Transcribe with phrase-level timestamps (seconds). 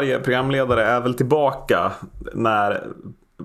[0.00, 1.92] ordinarie programledare är väl tillbaka
[2.34, 2.86] när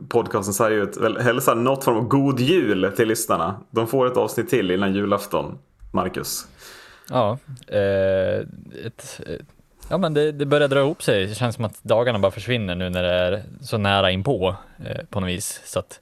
[0.09, 3.59] podcasten Sverige ut hälsar något form av god jul till lyssnarna.
[3.71, 5.57] De får ett avsnitt till innan julafton,
[5.93, 6.47] Marcus.
[7.09, 7.37] Ja,
[7.67, 8.39] eh,
[8.85, 9.39] ett, eh,
[9.89, 11.25] ja men det, det, börjar dra ihop sig.
[11.25, 15.05] Det känns som att dagarna bara försvinner nu när det är så nära inpå eh,
[15.09, 15.61] på något vis.
[15.65, 15.99] Så att,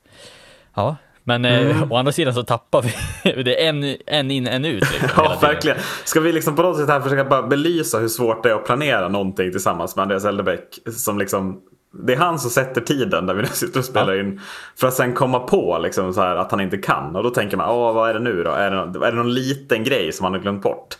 [0.75, 1.91] ja, men eh, mm.
[1.91, 3.43] å andra sidan så tappar vi.
[3.43, 4.81] det är en, en in, en ut.
[4.91, 5.77] Liksom, ja, verkligen.
[6.03, 8.65] Ska vi liksom på något sätt här försöka bara belysa hur svårt det är att
[8.65, 11.61] planera någonting tillsammans med Andreas Eldebäck som liksom
[12.05, 14.41] det är han som sätter tiden där vi nu sitter och spelar in.
[14.75, 17.15] För att sen komma på liksom så här att han inte kan.
[17.15, 18.51] Och då tänker man, Åh, vad är det nu då?
[18.51, 20.97] Är det, någon, är det någon liten grej som han har glömt bort?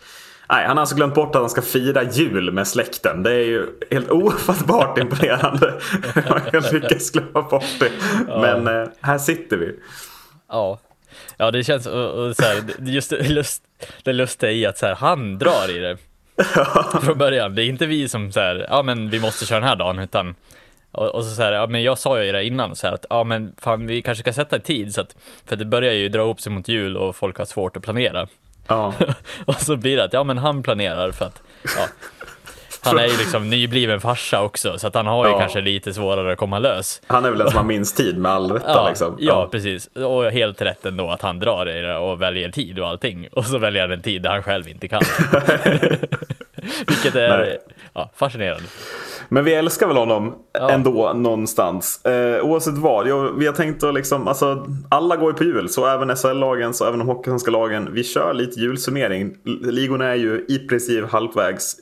[0.48, 3.22] Nej, han har alltså glömt bort att han ska fira jul med släkten.
[3.22, 5.74] Det är ju helt ofattbart imponerande.
[6.14, 7.90] man kan lyckas glömma bort det.
[8.26, 9.76] Men eh, här sitter vi.
[10.54, 10.78] Ja,
[11.36, 13.62] ja det känns och, och så här, just det, lust,
[14.02, 15.96] det lustiga i att så här, han drar i det.
[17.02, 17.54] Från början.
[17.54, 19.98] Det är inte vi som så här, ja men vi måste köra den här dagen,
[19.98, 20.34] utan
[20.92, 23.06] och, och så, så här, ja men jag sa ju det innan så här att,
[23.10, 25.16] ja men fan vi kanske ska sätta tid så att,
[25.46, 28.28] för det börjar ju dra ihop sig mot jul och folk har svårt att planera.
[28.68, 28.94] Ja.
[29.44, 31.86] och så blir det att, ja men han planerar för att, ja,
[32.84, 35.38] han är ju liksom nybliven farsa också, så att han har ju ja.
[35.38, 37.02] kanske lite svårare att komma lös.
[37.06, 39.16] Han är väl den som har minst tid med all rätta ja, liksom.
[39.18, 39.32] Ja.
[39.32, 39.86] ja, precis.
[39.86, 43.28] Och helt rätt ändå att han drar i det och väljer tid och allting.
[43.32, 45.02] Och så väljer han en tid där han själv inte kan.
[46.86, 47.58] Vilket är
[47.92, 48.64] ja, fascinerande.
[49.28, 50.70] Men vi älskar väl honom ja.
[50.70, 52.04] ändå någonstans.
[52.04, 53.08] Eh, oavsett vad.
[53.08, 55.68] Jag, vi har tänkt att liksom, alltså, alla går ju på jul.
[55.68, 57.88] Så även SHL-lagen, så även de hockeysvenska lagen.
[57.92, 59.36] Vi kör lite julsummering.
[59.62, 61.76] Ligorna är ju i princip halvvägs.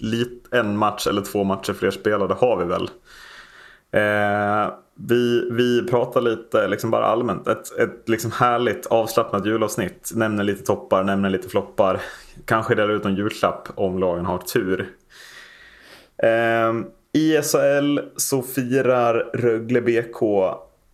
[0.50, 2.90] en match eller två matcher fler spelade har vi väl.
[3.92, 7.48] Eh, vi, vi pratar lite liksom bara allmänt.
[7.48, 10.12] Ett, ett liksom härligt avslappnat julavsnitt.
[10.14, 12.00] Nämner lite toppar, nämner lite floppar.
[12.44, 14.88] Kanske delar ut en julklapp om lagen har tur.
[16.22, 16.72] Eh,
[17.12, 20.22] i SHL så firar Rögle BK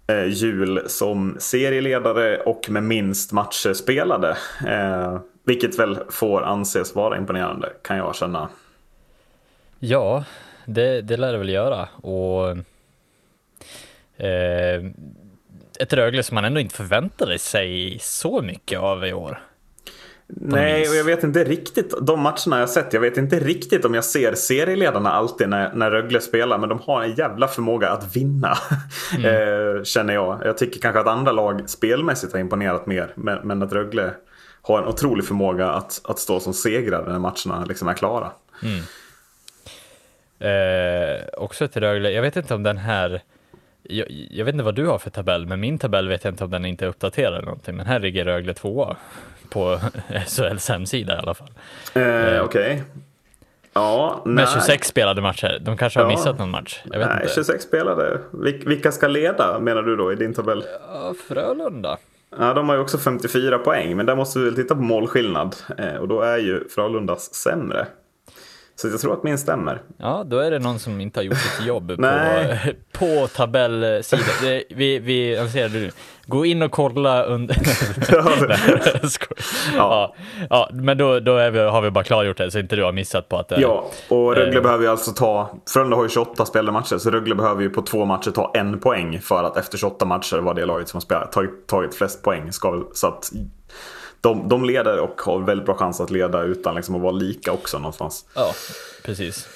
[0.07, 4.37] eh, jul som serieledare och med minst matcher spelade.
[4.67, 8.49] Eh, vilket väl får anses vara imponerande kan jag känna.
[9.79, 10.25] Ja,
[10.65, 11.89] det, det lär det väl göra.
[12.03, 12.51] Och
[14.25, 14.85] eh,
[15.81, 19.48] ett Rögle som man ändå inte förväntade sig så mycket av i år.
[20.31, 21.95] Nej, och jag vet inte riktigt.
[22.03, 25.91] De matcherna jag sett, jag vet inte riktigt om jag ser serieledarna alltid när, när
[25.91, 26.59] Rögle spelar.
[26.59, 28.55] Men de har en jävla förmåga att vinna.
[29.15, 29.25] Mm.
[29.25, 30.41] eh, känner jag.
[30.45, 33.13] Jag tycker kanske att andra lag spelmässigt har imponerat mer.
[33.15, 34.11] Men, men att Rögle
[34.63, 38.31] har en otrolig förmåga att, att stå som segrare när matcherna liksom är klara.
[38.63, 38.81] Mm.
[40.39, 43.23] Eh, också till Rögle, jag vet inte om den här
[43.83, 46.45] jag, jag, vet inte vad du har för tabell, men min tabell vet jag inte
[46.45, 47.77] om den inte är uppdaterad eller någonting.
[47.77, 48.97] Men här ligger Rögle tvåa
[49.51, 49.81] på
[50.27, 51.51] SHLs hemsida i alla fall.
[51.95, 52.43] Eh, Okej.
[52.45, 52.81] Okay.
[53.73, 55.59] Ja, Med 26 spelade matcher.
[55.61, 56.17] De kanske har ja.
[56.17, 56.81] missat någon match.
[56.85, 57.35] nej, inte.
[57.35, 58.21] 26 spelade.
[58.67, 60.65] Vilka ska leda menar du då i din tabell?
[60.93, 61.99] Ja, Frölunda.
[62.39, 65.57] Ja, de har ju också 54 poäng, men där måste vi väl titta på målskillnad.
[65.79, 67.87] Eh, och då är ju Frölundas sämre.
[68.81, 69.83] Så jag tror att min stämmer.
[69.97, 72.57] Ja, då är det någon som inte har gjort sitt jobb på,
[72.99, 74.25] på tabellsidan.
[74.71, 75.91] Vi, vi, jag ser du,
[76.27, 77.57] gå in och kolla under...
[79.77, 80.15] ja,
[80.51, 83.29] ja, men då, då vi, har vi bara klargjort det så inte du har missat
[83.29, 86.47] på att det Ja, och Rögle äh, behöver ju alltså ta, Frölunda har ju 28
[86.47, 89.79] spelade matcher, så Rögle behöver ju på två matcher ta en poäng för att efter
[89.79, 92.53] 28 matcher var det laget som har spelat, tagit, tagit flest poäng.
[92.53, 93.33] Ska, så att
[94.21, 97.53] de, de leder och har väldigt bra chans att leda utan liksom att vara lika
[97.53, 98.25] också någonstans.
[98.35, 98.53] Ja,
[99.05, 99.49] precis.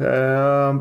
[0.00, 0.74] Uh,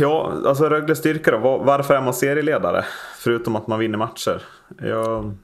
[0.00, 1.58] ja, alltså Rögles styrka då.
[1.58, 2.84] Varför är man serieledare?
[3.18, 4.42] Förutom att man vinner matcher.
[4.82, 5.36] Jag...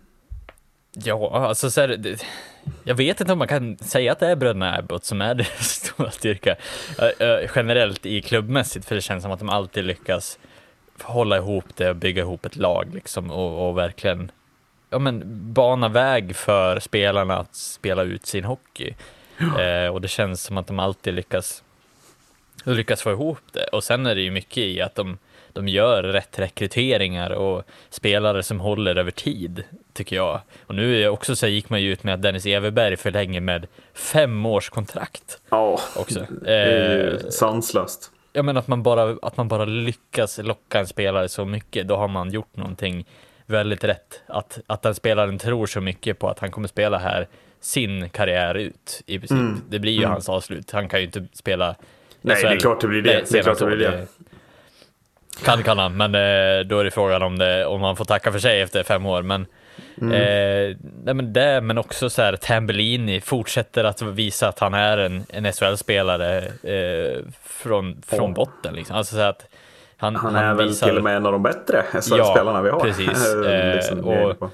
[0.93, 2.17] Ja, alltså så här,
[2.85, 5.69] jag vet inte om man kan säga att det är bröderna Abbott som är deras
[5.69, 6.51] stora styrka.
[6.51, 10.39] Uh, uh, generellt i klubbmässigt, för det känns som att de alltid lyckas
[11.03, 14.31] hålla ihop det och bygga ihop ett lag liksom och, och verkligen
[14.91, 15.23] ja, men,
[15.53, 18.95] bana väg för spelarna att spela ut sin hockey.
[19.59, 21.63] Eh, och det känns som att de alltid lyckas,
[22.65, 23.67] lyckas få ihop det.
[23.67, 25.19] Och sen är det ju mycket i att de,
[25.53, 30.41] de gör rätt rekryteringar och spelare som håller över tid, tycker jag.
[30.67, 33.67] Och nu är också så gick man ju ut med att Dennis Everberg förlänger med
[33.95, 35.41] fem års kontrakt.
[35.49, 36.27] Ja, också.
[36.43, 38.11] det är eh, sanslöst.
[38.33, 41.97] Ja, men att man, bara, att man bara lyckas locka en spelare så mycket, då
[41.97, 43.07] har man gjort någonting
[43.47, 44.23] väldigt rätt.
[44.27, 47.29] Att, att den spelaren tror så mycket på att han kommer spela här
[47.61, 49.39] sin karriär ut i princip.
[49.39, 49.63] Mm.
[49.69, 50.11] Det blir ju mm.
[50.11, 50.71] hans avslut.
[50.71, 51.77] Han kan ju inte spela
[52.21, 53.31] Nej, det är klart det blir det.
[53.31, 54.07] det, är klart det, blir det.
[55.45, 58.33] Kan kan han, men eh, då är det frågan om, det, om man får tacka
[58.33, 59.23] för sig efter fem år.
[59.23, 59.47] Men,
[60.01, 60.13] Mm.
[60.13, 64.99] Eh, nej, men det, men också så här, Tambellini fortsätter att visa att han är
[64.99, 68.75] en, en SHL-spelare eh, från, från botten.
[68.75, 68.97] Liksom.
[68.97, 69.49] Alltså, så att
[69.97, 72.81] han, han, han är väl till och med en av de bättre SHL-spelarna vi har.
[72.81, 73.35] Precis.
[73.75, 74.51] liksom, och,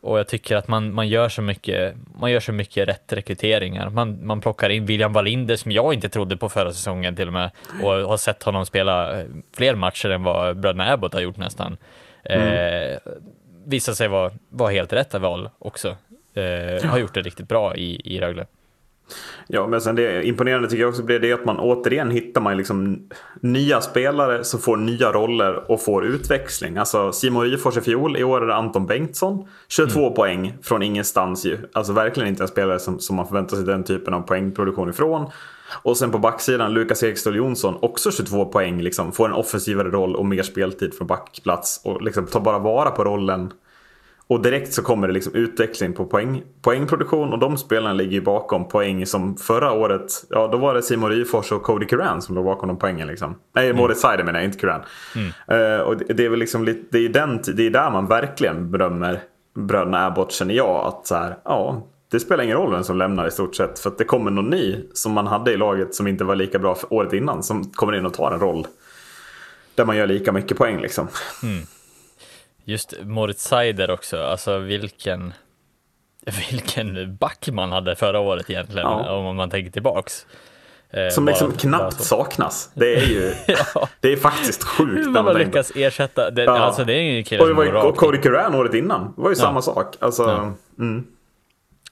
[0.00, 3.90] och jag tycker att man, man, gör så mycket, man gör så mycket rätt rekryteringar.
[3.90, 7.32] Man, man plockar in William Wallinder som jag inte trodde på förra säsongen till och
[7.32, 7.50] med
[7.82, 9.26] och har sett honom spela eh,
[9.56, 11.76] fler matcher än vad bröderna Abbott har gjort nästan.
[12.24, 12.92] Mm.
[12.92, 12.98] Eh,
[13.64, 15.96] visar sig vara, vara helt rätt val också.
[16.34, 18.46] Eh, har gjort det riktigt bra i, i Rögle.
[19.46, 22.56] Ja, men sen det imponerande tycker jag också blir det att man återigen hittar man
[22.56, 23.08] liksom
[23.40, 26.76] nya spelare som får nya roller och får utväxling.
[26.76, 29.48] Alltså Simon Ryfors i fjol, i år är det Anton Bengtsson.
[29.68, 30.14] 22 mm.
[30.14, 31.58] poäng från ingenstans ju.
[31.72, 35.30] Alltså verkligen inte en spelare som, som man förväntar sig den typen av poängproduktion ifrån.
[35.82, 40.16] Och sen på backsidan, Lukas Ekståhl Jonsson, också 22 poäng, liksom, får en offensivare roll
[40.16, 41.80] och mer speltid från backplats.
[41.84, 43.52] Och liksom tar bara vara på rollen
[44.26, 48.20] och direkt så kommer det liksom utveckling på poäng, poängproduktion och de spelarna ligger ju
[48.20, 52.34] bakom poäng som förra året, ja då var det Simon Ryfors och Cody Curran som
[52.34, 53.34] låg bakom de poängen liksom.
[53.54, 53.76] Nej, mm.
[53.76, 54.82] Moritz Seider menar jag, inte Curran.
[55.16, 55.62] Mm.
[55.62, 58.70] Uh, och det är väl liksom lite, det är, den, det är där man verkligen
[58.70, 59.20] berömmer
[59.54, 60.86] bröderna Abbott känner jag.
[60.86, 63.78] Att så här, ja, det spelar ingen roll vem som lämnar i stort sett.
[63.78, 66.58] För att det kommer någon ny som man hade i laget som inte var lika
[66.58, 67.42] bra för året innan.
[67.42, 68.66] Som kommer in och tar en roll.
[69.74, 71.08] Där man gör lika mycket poäng liksom.
[71.42, 71.64] Mm.
[72.64, 75.32] Just Moritz Seider också, alltså vilken,
[76.50, 79.10] vilken back man hade förra året egentligen, ja.
[79.10, 80.26] om man tänker tillbaks.
[80.90, 82.70] Eh, Som liksom knappt saknas.
[82.74, 83.34] Det är ju
[83.74, 83.88] ja.
[84.00, 85.06] det är faktiskt sjukt.
[85.06, 86.58] Hur man har lyckats ersätta, det, ja.
[86.58, 89.22] alltså det är ju en kille och det var ju Cody Curran året innan, det
[89.22, 89.96] var ju samma sak.
[90.00, 91.06] Alltså, mm.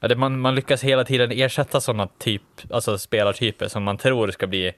[0.00, 4.30] ja, det, man, man lyckas hela tiden ersätta sådana typ, alltså spelartyper som man tror
[4.30, 4.72] ska bli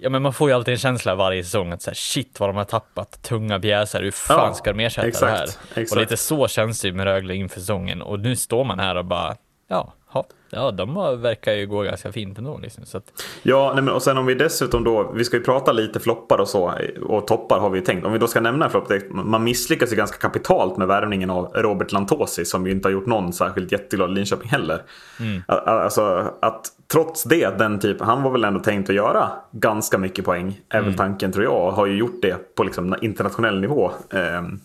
[0.00, 2.48] Ja men man får ju alltid en känsla varje säsong att så här, shit vad
[2.48, 5.82] de har tappat tunga pjäser, hur fan ja, ska de ersätta exakt, det här?
[5.82, 5.92] Exakt.
[5.92, 8.94] Och lite så känns det ju med Rögle inför säsongen och nu står man här
[8.94, 9.36] och bara,
[9.68, 12.58] ja, hopp ja, de verkar ju gå ganska fint ändå.
[12.58, 13.24] Liksom, så att...
[13.42, 16.38] Ja, nej, men, och sen om vi dessutom då, vi ska ju prata lite floppar
[16.38, 16.72] och så,
[17.02, 18.06] och toppar har vi ju tänkt.
[18.06, 21.52] Om vi då ska nämna en flopp, man misslyckas ju ganska kapitalt med värvningen av
[21.54, 24.82] Robert Lantosi som ju inte har gjort någon särskilt jätteglad Linköping heller.
[25.20, 25.42] Mm.
[25.46, 30.24] Alltså att trots det, den typ, han var väl ändå tänkt att göra ganska mycket
[30.24, 30.96] poäng, är väl mm.
[30.96, 33.90] tanken tror jag, har ju gjort det på liksom internationell nivå.
[34.10, 34.60] Um,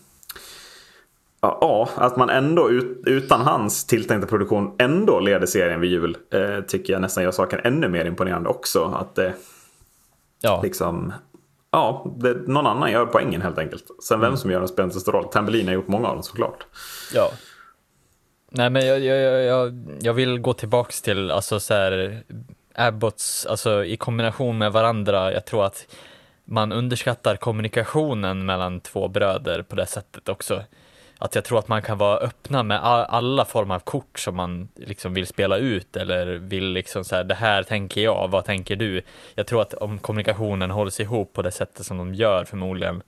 [1.60, 2.70] Ja, att man ändå
[3.06, 6.16] utan hans tilltänkta produktion ändå leder serien vid jul.
[6.32, 8.84] Eh, tycker jag nästan gör saken ännu mer imponerande också.
[8.84, 9.34] Att det
[10.40, 10.60] ja.
[10.62, 11.12] liksom...
[11.70, 13.84] Ja, det, någon annan gör poängen helt enkelt.
[14.02, 14.36] Sen vem mm.
[14.36, 15.28] som gör den spelar inte så stor roll.
[15.32, 16.66] Tambellin har gjort många av dem såklart.
[17.14, 17.30] Ja.
[18.50, 22.22] Nej men jag, jag, jag, jag vill gå tillbaks till alltså så här
[22.74, 25.32] Abbots, alltså i kombination med varandra.
[25.32, 25.86] Jag tror att
[26.44, 30.62] man underskattar kommunikationen mellan två bröder på det sättet också
[31.24, 34.68] att jag tror att man kan vara öppna med alla former av kort som man
[34.76, 38.76] liksom vill spela ut eller vill liksom så här, det här tänker jag, vad tänker
[38.76, 39.02] du?
[39.34, 43.02] Jag tror att om kommunikationen hålls ihop på det sättet som de gör förmodligen,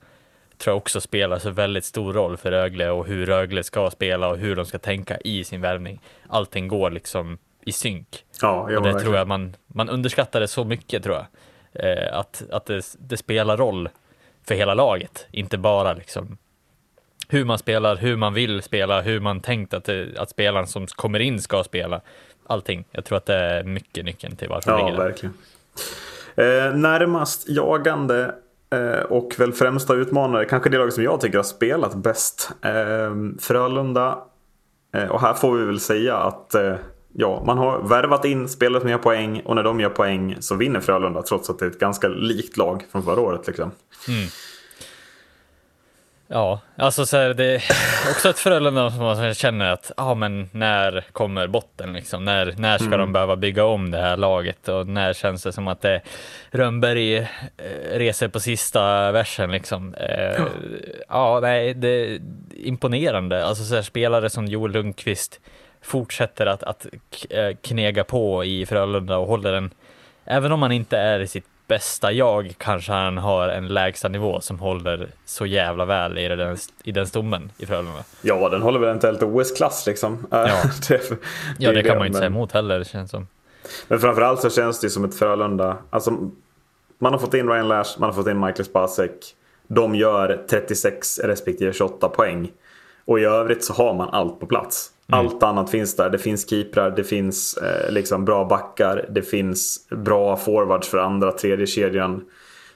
[0.57, 4.27] tror jag också spelar så väldigt stor roll för Rögle och hur Rögle ska spela
[4.27, 6.01] och hur de ska tänka i sin värvning.
[6.29, 8.23] Allting går liksom i synk.
[8.41, 8.99] Ja, och det verkligen.
[8.99, 11.25] tror jag man, man underskattar det så mycket tror jag.
[11.73, 13.89] Eh, att att det, det spelar roll
[14.47, 16.37] för hela laget, inte bara liksom
[17.27, 20.87] hur man spelar, hur man vill spela, hur man tänkt att, det, att spelaren som
[20.87, 22.01] kommer in ska spela.
[22.47, 22.85] Allting.
[22.91, 25.33] Jag tror att det är mycket nyckeln till varför Ja, verkligen.
[26.35, 28.35] Eh, närmast jagande
[28.69, 32.51] eh, och väl främsta utmanare, kanske det lag som jag tycker har spelat bäst.
[32.61, 34.17] Eh, Frölunda.
[34.93, 36.75] Eh, och här får vi väl säga att eh,
[37.13, 40.55] ja, man har värvat in spelare som gör poäng och när de gör poäng så
[40.55, 43.47] vinner Frölunda trots att det är ett ganska likt lag från förra året.
[43.47, 43.71] Liksom.
[44.07, 44.27] Mm.
[46.29, 47.63] Ja, alltså så här, det är
[48.11, 52.25] också ett Frölunda som man känner att, ja ah, men när kommer botten liksom?
[52.25, 52.99] När, när ska mm.
[52.99, 56.01] de behöva bygga om det här laget och när känns det som att det
[56.51, 57.25] Rönnberg eh,
[57.93, 59.93] reser på sista versen liksom?
[59.93, 60.45] Eh,
[61.09, 62.19] ja, nej, det är
[62.53, 63.45] imponerande.
[63.45, 65.39] Alltså så här, spelare som Joel Lundqvist
[65.81, 66.87] fortsätter att, att
[67.29, 69.71] eh, knega på i Frölunda och håller den,
[70.25, 74.41] även om man inte är i sitt bästa jag kanske han har en lägsta nivå
[74.41, 78.03] som håller så jävla väl i den, i den stommen i Frölunda.
[78.21, 80.27] Ja, den håller väl eventuellt OS-klass liksom.
[80.31, 80.47] Ja,
[80.89, 81.17] det, det,
[81.57, 83.27] ja, det kan man ju inte säga emot heller, det känns som.
[83.87, 85.77] Men framförallt så känns det som ett Frölunda.
[85.89, 86.11] Alltså,
[86.99, 89.11] man har fått in Ryan Lash, man har fått in Michael Spacek.
[89.67, 92.51] De gör 36 respektive 28 poäng.
[93.05, 94.91] Och i övrigt så har man allt på plats.
[95.13, 95.19] Mm.
[95.25, 96.09] Allt annat finns där.
[96.09, 101.31] Det finns keeprar, det finns eh, liksom bra backar, det finns bra forwards för andra,
[101.31, 102.25] tredje kedjan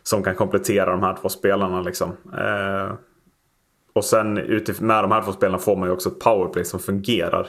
[0.03, 1.81] som kan komplettera de här två spelarna.
[1.81, 2.09] Liksom.
[2.37, 2.93] Eh,
[3.93, 4.33] Och sen
[4.79, 7.47] med de här två spelarna får man ju också ett powerplay som fungerar.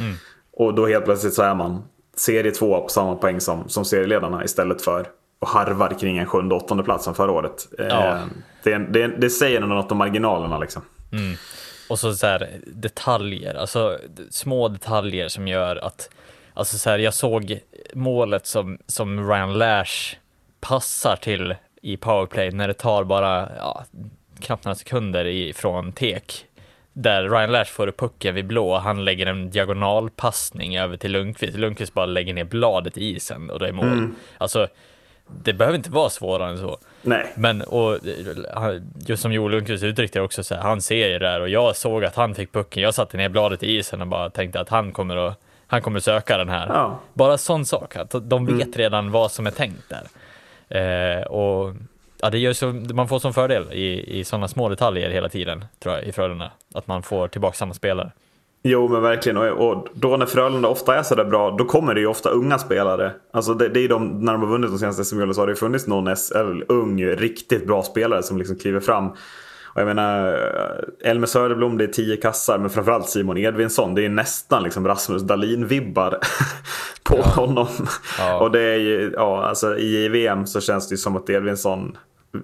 [0.00, 0.14] Mm.
[0.52, 1.82] Och då helt plötsligt så är man
[2.16, 5.06] serie två på samma poäng som, som serieledarna istället för
[5.38, 7.68] och harvar kring en sjunde åttonde plats som förra året.
[7.78, 8.18] Eh, Ja.
[8.62, 10.82] Det, det, det säger nog något om marginalerna liksom.
[11.12, 11.34] Mm.
[11.88, 13.98] Och så, så här, detaljer, alltså
[14.30, 16.10] små detaljer som gör att,
[16.54, 17.60] alltså så här, jag såg
[17.92, 20.16] målet som, som Ryan Lash
[20.60, 23.84] passar till i powerplay när det tar bara ja,
[24.40, 26.46] knappt några sekunder ifrån tek.
[26.92, 31.56] Där Ryan Lash får upp pucken vid blå, han lägger en diagonalpassning över till Lundqvist.
[31.58, 34.08] Lundqvist bara lägger ner bladet i isen och det är mål.
[34.38, 34.68] Alltså,
[35.44, 36.78] det behöver inte vara svårare än så.
[37.04, 37.26] Nej.
[37.34, 37.98] Men och,
[39.06, 41.48] just som Joel Lundqvist uttryckte det också, så här, han ser ju det här och
[41.48, 42.82] jag såg att han fick pucken.
[42.82, 45.98] Jag satte ner bladet i isen och bara tänkte att han kommer att, han kommer
[45.98, 46.66] att söka den här.
[46.68, 47.00] Ja.
[47.12, 50.04] Bara sån sak, att de vet redan vad som är tänkt där.
[50.68, 51.74] Eh, och
[52.20, 55.64] ja, det gör så, man får som fördel i, i sådana små detaljer hela tiden,
[55.78, 56.50] tror jag, i Frölunda.
[56.74, 58.10] Att man får tillbaka samma spelare.
[58.66, 59.36] Jo men verkligen.
[59.36, 62.58] Och, och då när Frölunda ofta är sådär bra, då kommer det ju ofta unga
[62.58, 63.12] spelare.
[63.32, 65.46] Alltså det, det är ju de, när de har vunnit de senaste sm så har
[65.46, 69.08] det ju funnits någon S- eller ung, riktigt bra spelare som liksom kliver fram.
[69.74, 73.94] Och jag menar, eh, Elmer Söderblom det är tio kassar, men framförallt Simon Edvinsson.
[73.94, 76.18] Det är nästan liksom Rasmus Dahlin-vibbar
[77.04, 77.66] på honom.
[78.18, 78.38] Ja.
[78.40, 81.96] Och det är ju, ja alltså i VM så känns det ju som att Edvinsson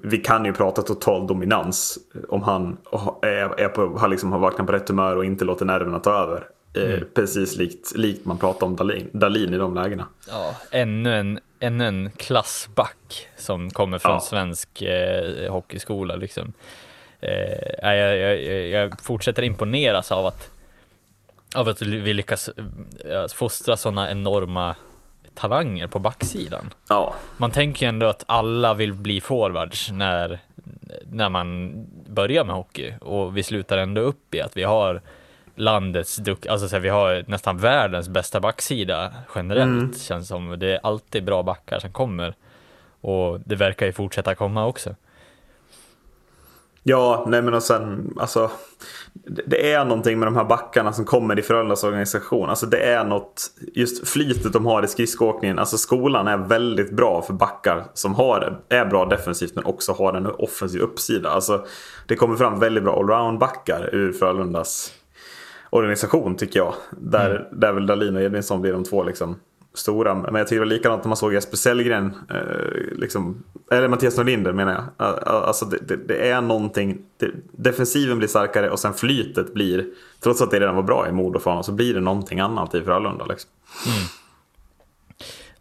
[0.02, 2.76] vi kan ju prata total dominans om han
[3.22, 6.10] är, är på, har, liksom, har vaknat på rätt humör och inte låter nerverna ta
[6.10, 6.46] över.
[6.74, 10.06] Eh, precis likt, likt man pratar om Dahlin, Dahlin i de lägena.
[10.28, 14.20] Ja, ännu en, ännu en klassback som kommer från Ja.
[14.20, 16.52] svensk eh, hockeyskola liksom.
[17.20, 20.50] Eh, jag, jag, jag fortsätter imponeras av att,
[21.54, 24.76] av att vi lyckas eh, fostra sådana enorma
[25.40, 26.70] talanger på backsidan.
[26.88, 30.38] Ja, Man tänker ju ändå att alla vill bli forwards när,
[31.04, 31.72] när man
[32.06, 35.00] börjar med hockey och vi slutar ändå upp i att vi har
[35.54, 39.94] landets duck, alltså så här, vi har nästan världens bästa backsida generellt Mm.
[39.94, 40.58] känns som.
[40.58, 42.34] Det är alltid bra backar som kommer
[43.00, 44.94] och det verkar ju fortsätta komma också.
[46.82, 48.50] Ja, nej men och sen, alltså.
[49.46, 52.50] Det, är någonting med de här backarna som kommer i Frölundas organisation.
[52.50, 55.58] Alltså det är något, just flytet de har i skridskoåkningen.
[55.58, 60.14] Alltså skolan är väldigt bra för backar som har, är bra defensivt men också har
[60.14, 61.30] en offensiv uppsida.
[61.30, 61.64] Alltså
[62.06, 64.92] det kommer fram väldigt bra allround-backar ur Frölundas
[65.70, 66.74] organisation tycker jag.
[66.90, 69.36] Där, där väl Dahlin och Edvinsson blir de två liksom
[69.74, 70.14] stora.
[70.14, 74.16] Men jag tycker det var likadant när man såg Jesper Sellgren, eh, liksom, eller Mattias
[74.16, 75.18] Norlinder menar jag.
[75.26, 79.86] Alltså det, det, det är någonting, det, defensiven blir starkare och sen flytet blir,
[80.22, 82.74] trots att det redan var bra i Modo för honom, så blir det någonting annat
[82.74, 83.24] i Frölunda.
[83.26, 83.50] Liksom.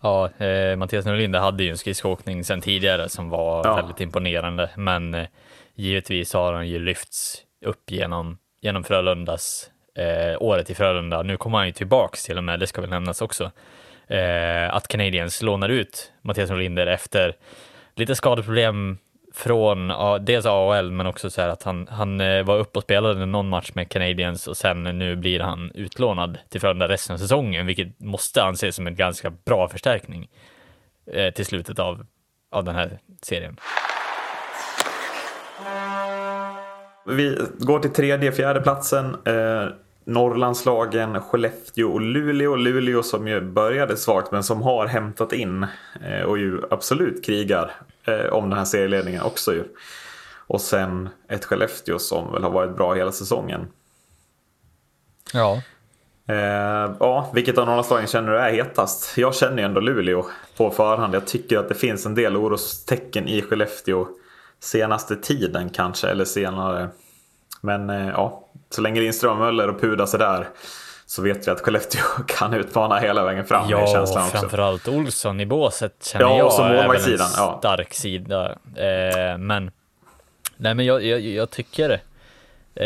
[0.02, 3.76] Ja, eh, Mattias Norlinder hade ju en skridskoåkning sedan tidigare som var Ja.
[3.76, 5.28] väldigt imponerande, men eh,
[5.76, 11.22] givetvis har han ju lyfts upp genom, genom Frölundas eh, året i Frölunda.
[11.22, 13.52] Nu kommer han ju tillbaks till och med, det ska väl nämnas också.
[14.10, 17.36] Eh, att Canadiens lånar ut Mattias Norlinder efter
[17.96, 18.98] lite skadeproblem
[19.34, 19.94] från
[20.26, 23.50] dels AHL men också så här att han, han eh, var uppe och spelade någon
[23.50, 28.00] match med Canadiens och sen nu blir han utlånad till Frölunda resten av säsongen, vilket
[28.00, 30.30] måste anses som en ganska bra förstärkning
[31.14, 32.06] eh, till slutet av,
[32.52, 33.58] av den här serien.
[37.06, 39.18] Vi går till tredje, fjärde platsen.
[39.26, 39.68] Eh,
[40.10, 42.56] Norrlandslagen, Skellefteå och Luleå.
[42.56, 45.66] Luleå som ju började svagt men som har hämtat in
[46.06, 47.72] eh, och ju absolut krigar
[48.04, 49.64] eh, om den här serieledningen också ju.
[50.48, 53.68] Och sen ett Skellefteå som väl har varit bra hela säsongen.
[55.34, 55.62] Ja.
[56.28, 59.18] Eh, ja, vilket av Norrlandslagen känner du är hetast?
[59.18, 60.26] Jag känner ju ändå Luleå
[60.58, 61.16] på förhand.
[61.16, 64.08] Jag tycker att det finns en del orostecken i Skellefteå
[64.60, 66.90] senaste tiden kanske, eller senare.
[67.62, 70.48] Men eh, ja, så länge Lindström, Möller och Pudas är där
[71.10, 73.68] så vet vi att Skellefteå kan utmana hela vägen fram.
[73.68, 74.38] är Ja, känslan och också.
[74.38, 77.56] framförallt Olsson i båset känner Ja, och jag som är väl en målvaktssidan, ja.
[77.60, 78.50] stark sida.
[78.76, 79.72] Eh, men,
[80.58, 82.02] nej men jag, jag, jag tycker,
[82.76, 82.86] eh,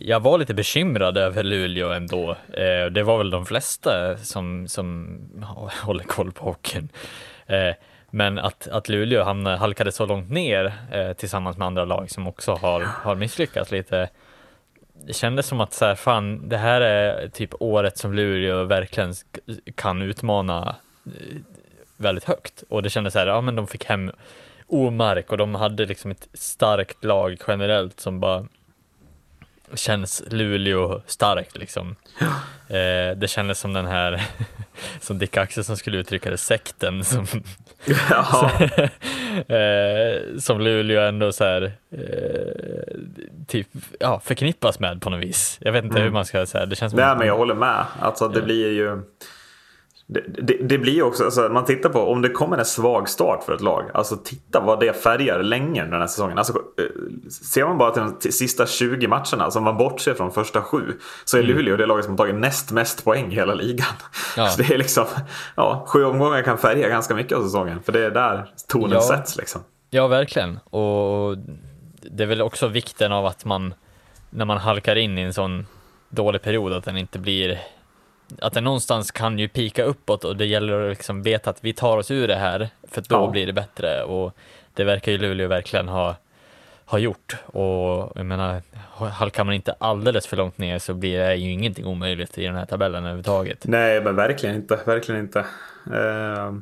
[0.00, 2.30] jag var lite bekymrad över Luleå ändå.
[2.30, 5.18] Eh, det var väl de flesta som, som
[5.82, 6.88] håller koll på hockeyn.
[8.10, 12.26] Men att, att Luleå hamnade, halkade så långt ner eh, tillsammans med andra lag som
[12.26, 14.08] också har, har misslyckats lite.
[15.06, 19.14] Det kändes som att så här, fan, det här är typ året som Luleå verkligen
[19.74, 20.76] kan utmana
[21.06, 21.36] eh,
[21.96, 22.64] väldigt högt.
[22.68, 24.10] Och det kändes så här, ja men de fick hem
[24.66, 28.46] Omark och de hade liksom ett starkt lag generellt som bara
[29.74, 31.96] känns Luleå starkt liksom.
[32.68, 34.22] Eh, det kändes som den här,
[35.00, 37.26] som Dick Axelsson skulle uttrycka det, sekten som,
[38.10, 38.50] Ja,
[39.56, 42.98] eh, som Luleå ändå så här, eh,
[43.46, 43.68] typ,
[44.00, 45.58] ja, förknippas med på något vis.
[45.60, 46.04] Jag vet inte Mm.
[46.04, 47.84] hur man ska säga, det känns Nej, men jag håller med.
[48.00, 49.02] Alltså, det blir ju...
[50.12, 53.42] Det, det, det blir också, alltså, man tittar på om det kommer en svag start
[53.44, 53.90] för ett lag.
[53.94, 56.38] Alltså titta vad det färgar länge den här säsongen.
[56.38, 56.84] Alltså, eh,
[57.30, 61.38] ser man bara till de sista 20 matcherna, som man bortser från första sju, så
[61.38, 63.86] är Luleå det laget som har tagit näst mest poäng i hela ligan.
[64.36, 64.46] Ja.
[64.48, 65.04] Så det är liksom,
[65.56, 67.82] ja, sju omgångar kan färga ganska mycket av säsongen.
[67.82, 69.00] För det är där tonen Ja.
[69.00, 69.60] sätts liksom.
[69.90, 70.58] Ja, verkligen.
[70.58, 71.38] Och
[72.02, 73.74] det är väl också vikten av att man,
[74.30, 75.66] när man halkar in i en sån
[76.08, 77.58] dålig period, att den inte blir
[78.40, 81.72] att den någonstans kan ju pika uppåt och det gäller att liksom veta att vi
[81.72, 83.30] tar oss ur det här, för då Ja.
[83.30, 84.02] blir det bättre.
[84.02, 84.36] Och
[84.74, 86.16] det verkar ju Luleå verkligen ha,
[86.84, 87.36] ha gjort.
[87.46, 88.62] Och jag menar,
[89.10, 92.54] halkar man inte alldeles för långt ner så blir det ju ingenting omöjligt i den
[92.54, 93.58] här tabellen överhuvudtaget.
[93.64, 94.78] Nej, men verkligen inte.
[94.86, 95.38] Verkligen inte.
[95.92, 96.54] Eh,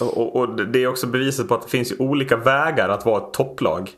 [0.00, 3.26] och, och, och det är också beviset på att det finns olika vägar att vara
[3.26, 3.90] ett topplag.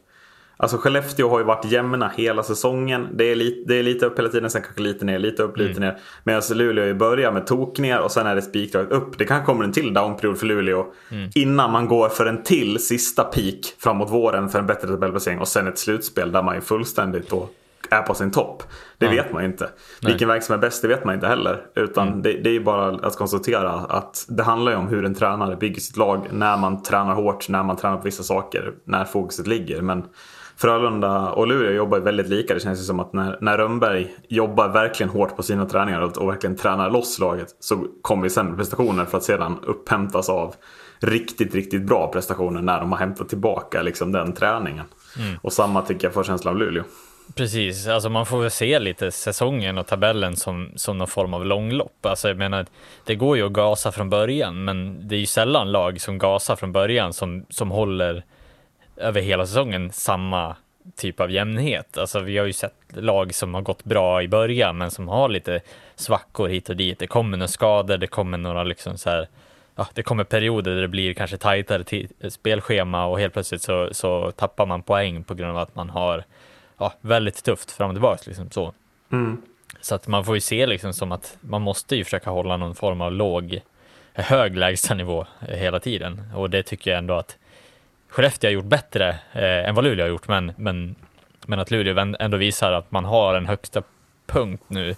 [0.57, 3.09] Alltså Skellefteå har ju varit jämna hela säsongen.
[3.13, 5.57] Det är, lite, det är lite upp hela tiden, sen kanske lite ner, lite upp,
[5.57, 5.99] lite ner.
[6.25, 9.19] Medan Luleå börjar med tok ner och sen är det spikrakt upp.
[9.19, 10.87] Det kanske kommer en till downperiod för Luleå.
[11.35, 15.39] Innan man går för en till sista peak framåt våren för en bättre tabellplacering.
[15.39, 17.49] Och sen ett slutspel där man ju fullständigt då
[17.91, 18.63] är på sin topp.
[18.99, 19.13] Det Ja.
[19.13, 19.65] vet man ju inte.
[20.03, 20.13] Nej.
[20.13, 21.63] Vilken väg som är bäst, det vet man inte heller.
[21.75, 25.15] Utan det, det är ju bara att konstatera att det handlar ju om hur en
[25.15, 26.27] tränare bygger sitt lag.
[26.33, 29.81] När man tränar hårt, när man tränar på vissa saker, när fokuset ligger.
[29.83, 30.05] Men
[30.57, 32.55] Frölunda och Luleå jobbar ju väldigt lika.
[32.55, 36.29] Det känns ju som att när, när Rönnberg jobbar verkligen hårt på sina träningar och,
[36.29, 40.55] verkligen tränar loss laget så kommer ju sämre prestationer för att sedan upphämtas av
[40.99, 44.87] riktigt, riktigt bra prestationer när de har hämtat tillbaka liksom, den träningen.
[45.43, 46.85] Och samma tycker jag får känslan av Luleå.
[47.35, 51.47] Precis, alltså man får väl se lite säsongen och tabellen som, som någon form av
[51.47, 52.07] långlopp.
[52.07, 52.67] Alltså jag menar,
[53.05, 56.57] det går ju att gasa från början, men det är ju sällan lag som gasar
[56.57, 58.25] från början som, som håller
[58.97, 60.57] över hela säsongen samma
[60.97, 61.99] typ av jämnhet.
[61.99, 65.29] Alltså vi har ju sett lag som har gått bra i början, men som har
[65.29, 65.61] lite
[65.95, 66.99] svackor hit och dit.
[66.99, 69.29] Det kommer några skador, det kommer några liksom så här,
[69.77, 74.31] ja, det kommer perioder där det blir kanske tajtare spelschema och helt plötsligt så, så
[74.31, 76.25] tappar man poäng på grund av att man har
[76.79, 78.23] ja, väldigt tufft fram och tillbaka.
[78.27, 78.75] Liksom så.
[79.13, 79.43] Mm.
[79.81, 82.75] så att man får ju se liksom som att man måste ju försöka hålla någon
[82.75, 83.61] form av låg,
[84.13, 86.23] hög lägstanivå eh, hela tiden.
[86.35, 87.37] Och det tycker jag ändå att
[88.15, 90.95] Skellefteå har gjort bättre eh, än vad Luleå har gjort, men, men,
[91.47, 93.83] men att Luleå ändå visar att man har en högsta
[94.27, 94.91] punkt nu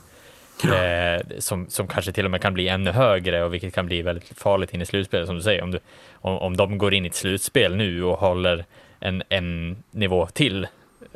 [0.73, 4.03] eh, som, som kanske till och med kan bli ännu högre och vilket kan bli
[4.03, 5.63] väldigt farligt in i slutspelet som du säger.
[5.63, 5.79] Om, du,
[6.13, 8.65] om, om de går in i ett slutspel nu och håller
[9.01, 10.67] en, en nivå till,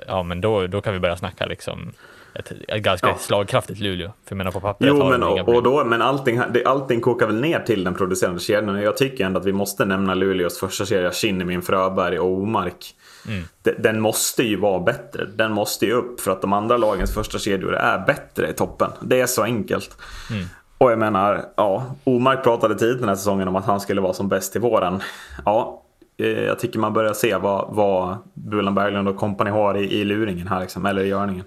[0.06, 1.92] ja men då, då kan vi börja snacka liksom
[2.34, 3.16] ett, ett ganska Ja.
[3.18, 4.06] slagkraftigt Luleå.
[4.08, 7.40] För jag menar på pappret Jo, men, och, och då, men allting, allting kokar väl
[7.40, 8.76] ner till den producerande kedjan.
[8.76, 12.94] Och Jag tycker ändå att vi måste nämna Luleås första kedja, Kinnimin, Fröberg och Omark.
[13.28, 13.44] Mm.
[13.62, 15.24] De- Den måste ju vara bättre.
[15.24, 18.90] Den måste ju upp för att de andra lagens första kedjor är bättre i toppen.
[19.00, 19.96] Det är så enkelt.
[20.30, 20.44] Mm.
[20.78, 24.12] Och jag menar, ja, Omark pratade tidigt den här säsongen om att han skulle vara
[24.12, 25.00] som bäst i våren.
[25.44, 25.82] Ja,
[26.18, 30.04] eh, jag tycker man börjar se vad, vad Bulan Berglund och kompani har i, i
[30.04, 31.44] luringen här, liksom, eller i görningen.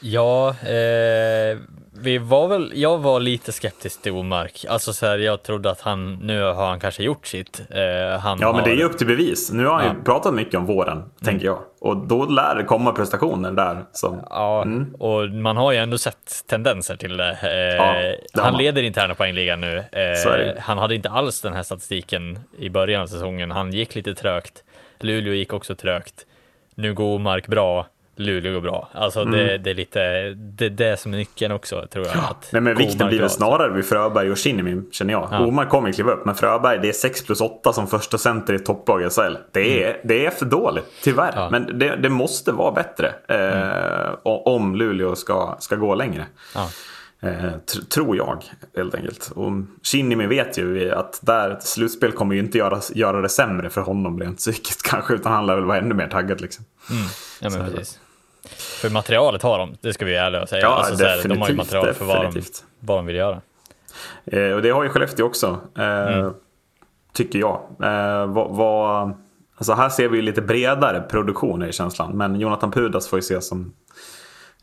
[0.00, 1.58] Ja, eh,
[2.00, 4.64] vi var väl, jag var lite skeptisk till Omark.
[4.68, 7.60] Alltså så här, jag trodde att han, nu har han kanske gjort sitt.
[7.70, 9.52] Eh, han Ja, men har, det är ju upp till bevis.
[9.52, 9.86] Nu har han Ja.
[9.90, 9.98] Mm.
[9.98, 11.58] ju pratat mycket om våren, tänker jag.
[11.80, 13.84] Och då lär det komma prestationer där.
[13.92, 14.20] Som...
[14.30, 14.94] Ja, Mm.
[14.94, 17.38] och man har ju ändå sett tendenser till det.
[17.42, 19.76] Eh, Ja, det han leder interna poängligan nu.
[19.92, 23.50] Eh, han hade inte alls den här statistiken i början av säsongen.
[23.50, 24.64] Han gick lite trögt.
[25.00, 26.26] Luleå gick också trögt.
[26.74, 27.86] Nu går Omark bra.
[28.16, 28.88] Luleå går bra.
[28.92, 30.00] Alltså det, det är lite
[30.34, 32.14] det, är det som är nyckeln också tror jag.
[32.16, 32.64] Att Mm.
[32.64, 35.28] Nej, men vikten blir väl snarare vid Fröberg och Kinnimin, känner jag.
[35.30, 35.46] Ja.
[35.46, 38.58] Omar kommer kliva upp, men Fröberg, det är 6 plus 8 som första center i
[38.58, 39.36] topplag i SHL.
[39.52, 41.32] Det är, det är för dåligt, tyvärr.
[41.32, 41.38] Mm.
[41.44, 41.50] Ja.
[41.50, 46.26] Men det, det måste vara bättre eh, o- om Luleå ska, ska gå längre.
[46.54, 46.68] Ja.
[47.20, 48.42] Eh, tr- tror jag,
[48.76, 49.32] helt enkelt.
[49.34, 53.80] Och Kinnimin vet ju att där slutspel kommer ju inte göra, göra det sämre för
[53.80, 56.64] honom rent psykiskt kanske, utan han lär väl vara ännu mer taggad liksom.
[57.40, 58.00] Ja, Så är men precis.
[58.48, 60.62] För materialet har de, det ska vi ärliga och säga.
[60.62, 62.64] Ja, alltså, så här, de har ju definitivt, material för vad de, definitivt.
[62.80, 63.40] vad de vill göra.
[64.24, 65.60] Eh, och det har ju Skellefteå också.
[65.78, 65.84] Eh,
[66.18, 66.34] Mm.
[67.12, 67.60] Tycker jag.
[67.82, 69.14] Eh, vad, vad,
[69.56, 72.16] alltså här ser vi lite bredare produktioner i känslan.
[72.16, 73.72] Men Jonathan Pudas får ju ses som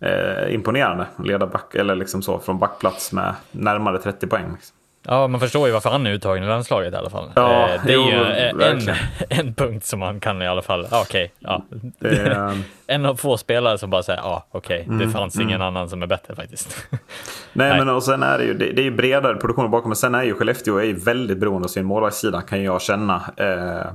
[0.02, 1.06] eh, imponerande.
[1.24, 4.52] Leda back, eller liksom så, från backplats med närmare 30 poäng.
[4.54, 4.76] Liksom.
[5.04, 7.32] Ja, man förstår ju varför han är uttagen i landslaget i alla fall.
[7.36, 8.96] Ja, Eh, det är jo, ju en,
[9.48, 11.62] en punkt som man kan i alla fall, ja, okej, ja.
[12.10, 12.54] Eh,
[12.88, 16.02] En av få spelare som bara säger, ja, okej, det Mm, fanns ingen annan som
[16.04, 16.88] är bättre faktiskt.
[16.92, 17.00] nej,
[17.54, 17.78] Nej.
[17.78, 19.90] men och sen är det ju, det, det är ju bredare produktioner bakom.
[19.90, 23.22] Men sen är ju Skellefteå är ju väldigt beroende av sin målvaktssida kan jag känna.
[23.38, 23.92] Eh,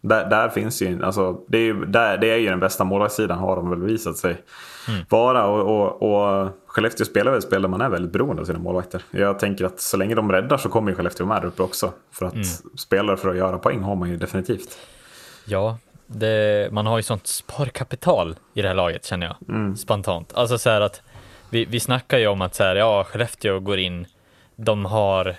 [0.00, 3.38] Där, där finns ju, alltså, det, är ju, där, det är ju den bästa målvaktssidan
[3.38, 4.42] har de väl visat sig
[4.88, 5.00] mm.
[5.08, 5.46] vara.
[5.46, 9.02] Och, och, och Skellefteå spelar väl spel där man är väldigt beroende av sina målvakter.
[9.10, 11.92] Jag tänker att så länge de räddar så kommer ju Skellefteå med uppe också.
[12.12, 12.46] För att mm.
[12.78, 14.78] spelare för att göra poäng har man ju definitivt.
[15.44, 19.56] Ja, det, man har ju sånt sparkapital i det här laget känner jag.
[19.56, 19.76] Mm.
[19.76, 20.32] Spontant.
[20.34, 21.02] Alltså så här att
[21.50, 24.06] vi, vi snackar ju om att så här, ja, Skellefteå går in,
[24.56, 25.36] de har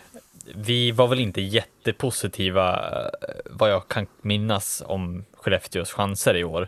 [0.55, 6.67] vi var väl inte jättepositiva eh, vad jag kan minnas om Skellefteås chanser i år.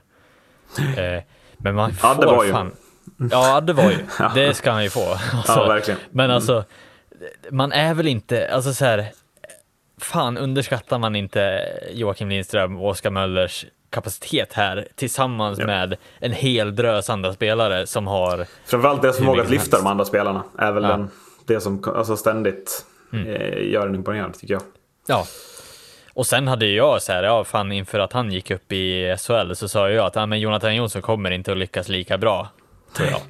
[0.97, 1.23] Eh,
[1.57, 2.75] men man får Adde var fan...
[3.17, 3.27] Ju.
[3.31, 3.97] Ja, det var ju.
[4.35, 5.09] Det ska han ju få.
[5.33, 5.99] Alltså, ja, verkligen.
[6.11, 6.35] Men mm.
[6.35, 6.63] alltså,
[7.49, 9.05] man är väl inte, alltså så här,
[9.97, 15.65] fan underskattar man inte Joakim Lindström och Oskar Möllers kapacitet här tillsammans ja.
[15.65, 18.45] med en hel drös andra spelare som har...
[18.65, 20.89] Framförallt deras förmåga att lyfta de andra spelarna är väl ja.
[20.89, 21.09] den,
[21.45, 23.27] det som alltså ständigt mm.
[23.27, 24.63] Eh, gör en imponerande tycker jag.
[25.07, 25.25] Ja.
[26.13, 29.53] Och sen hade jag så här, ja fan inför att han gick upp i SHL
[29.53, 32.49] så sa jag att ja, men Jonathan Jonsson kommer inte att lyckas lika bra.
[32.95, 33.21] Tror jag.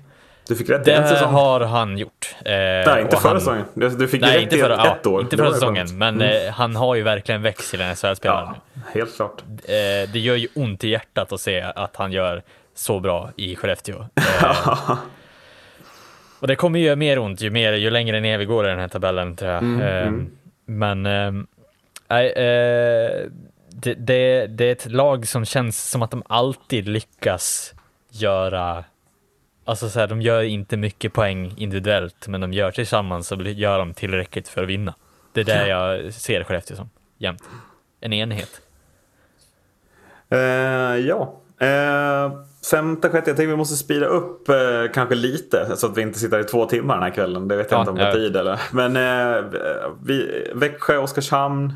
[0.47, 1.33] Du fick rätt det en säsong.
[1.33, 2.35] har han gjort.
[2.39, 3.39] Eh, nej, inte förra han...
[3.39, 3.65] säsongen.
[3.73, 5.21] Du fick nej, rätt i förra, ett år.
[5.21, 6.47] Inte förra säsongen, men mm.
[6.47, 8.49] eh, han har ju verkligen växt till en SHL-spelare.
[8.73, 9.41] Ja, helt klart.
[9.63, 12.43] Eh, det gör ju ont i hjärtat att se att han gör
[12.75, 14.05] så bra i Skellefteå.
[16.43, 18.65] Eh, och det kommer ju göra mer ont ju, mer, ju längre ner vi går
[18.65, 19.63] i den här tabellen tror jag.
[19.63, 20.32] Mm, eh, mm.
[20.65, 23.29] Men äh, äh,
[23.69, 27.73] det, det, det, är ett lag som känns som att de alltid lyckas
[28.12, 28.84] göra
[29.65, 33.79] Alltså så här, de gör inte mycket poäng individuellt, men de gör tillsammans och gör
[33.79, 34.93] de tillräckligt för att vinna.
[35.34, 37.43] Det är det jag ser Skellefteå som, jämt.
[38.01, 38.62] En enhet.
[40.34, 40.39] Uh,
[40.97, 41.34] ja.
[41.62, 44.56] Uh, femte, sjätte, jag tänker vi måste spira upp uh,
[44.93, 47.47] kanske lite så att vi inte sitter i två timmar den här kvällen.
[47.47, 48.62] Det vet jag ja, inte om vi har tid eller.
[48.71, 48.93] Men
[50.04, 51.73] vi, Växjö, Oskarshamn,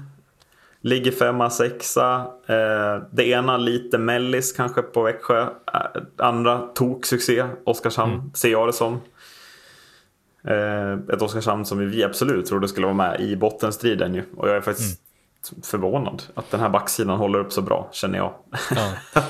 [0.82, 2.16] Ligger femma, sexa.
[2.46, 5.42] Eh, det ena lite mellis kanske på Växjö.
[5.42, 7.46] Eh, andra tok succé.
[7.64, 8.34] Oskarshamn mm.
[8.34, 9.02] ser jag det som.
[10.44, 14.24] Eh, ett Oskarshamn som vi absolut trodde skulle vara med i bottenstriden ju.
[14.36, 15.07] Och jag är faktiskt mm.
[15.64, 18.34] Förvånad att den här backsidan håller upp så bra, känner jag.
[18.76, 18.92] Ja.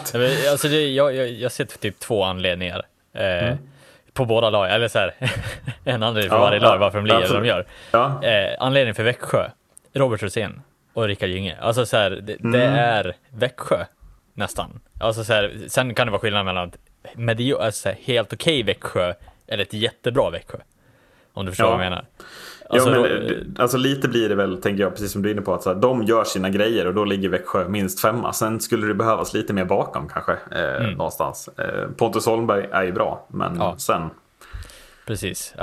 [0.51, 2.85] alltså det, jag, jag, jag ser typ två anledningar.
[3.13, 3.57] Eh, mm.
[4.13, 5.15] På båda lag, eller så här,
[5.83, 7.65] en anledning för ja, varje lag varför de blir som de gör.
[7.91, 8.23] Ja.
[8.23, 9.49] Eh, anledningen för Växjö,
[9.93, 10.61] Robert Rosén
[10.93, 11.57] och Rickard Gynge.
[11.61, 12.51] Alltså så här, det, mm.
[12.51, 13.85] det, är Växjö
[14.33, 14.79] nästan.
[14.99, 16.71] Alltså så här, sen kan det vara skillnad mellan
[17.15, 19.13] medio, alltså helt okej okay Växjö
[19.47, 20.57] eller ett jättebra Växjö.
[21.33, 21.77] Om du förstår ja.
[21.77, 22.05] vad jag menar.
[22.69, 25.41] Alltså, ja, men, alltså lite blir det väl, tänker jag, precis som du är inne
[25.41, 28.33] på, att så här, de gör sina grejer och då ligger Växjö minst femma.
[28.33, 30.93] Sen skulle det behövas lite mer bakom kanske, eh, mm.
[30.93, 31.49] någonstans.
[31.57, 33.75] Eh, Pontus Holmberg är ju bra, men ja.
[33.77, 34.09] sen...
[35.05, 35.53] Precis,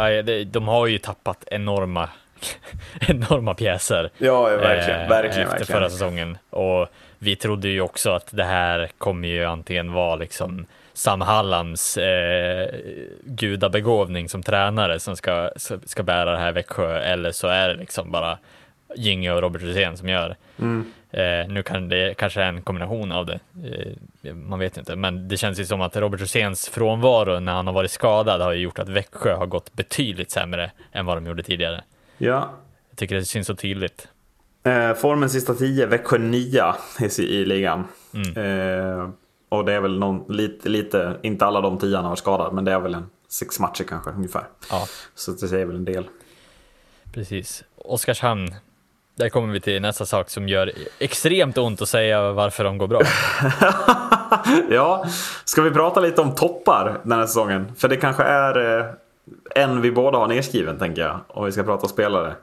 [0.47, 2.09] de har ju tappat enorma
[3.09, 4.11] enorma pjäser.
[4.19, 5.01] Ja, verkligen.
[5.01, 5.81] Eh, verkligen efter verkligen.
[5.81, 6.39] förra säsongen.
[6.51, 6.89] Och
[7.19, 12.69] vi trodde ju också att det här kommer ju antingen vara liksom Sam Hallands eh,
[13.25, 15.51] gudabegåvning som tränare som ska,
[15.85, 18.39] ska bära det här Växjö eller så är det liksom bara
[18.97, 20.37] Gynge och Robert Rosén som gör.
[20.59, 20.93] Mm.
[21.11, 23.39] Eh, nu kan det kanske är en kombination av det,
[24.23, 27.67] eh, man vet inte, men det känns ju som att Robert Roséns frånvaro när han
[27.67, 31.43] har varit skadad har gjort att Växjö har gått betydligt sämre än vad de gjorde
[31.43, 31.85] tidigare.
[32.19, 32.51] Ja.
[32.91, 34.09] Jag tycker det syns så tydligt.
[34.65, 36.77] Eh, formen sista tio, Växjö nia
[37.19, 37.85] i ligan.
[38.15, 39.13] Mm.
[39.55, 42.65] Och det är väl någon, lite, lite, inte alla de tio har varit skadade, men
[42.65, 44.45] det är väl en sex matcher kanske ungefär.
[44.71, 44.87] Ja.
[45.15, 46.05] Så det säger väl en del.
[47.13, 47.65] Precis.
[47.77, 48.55] Oskarshamn,
[49.15, 52.87] där kommer vi till nästa sak som gör extremt ont att säga varför de går
[52.87, 53.01] bra.
[54.71, 55.07] ja,
[55.45, 57.73] ska vi prata lite om toppar den här säsongen?
[57.77, 58.87] För det kanske är eh,
[59.55, 61.21] en vi båda har nedskriven tänker jag.
[61.29, 62.35] Om vi ska prata spelare.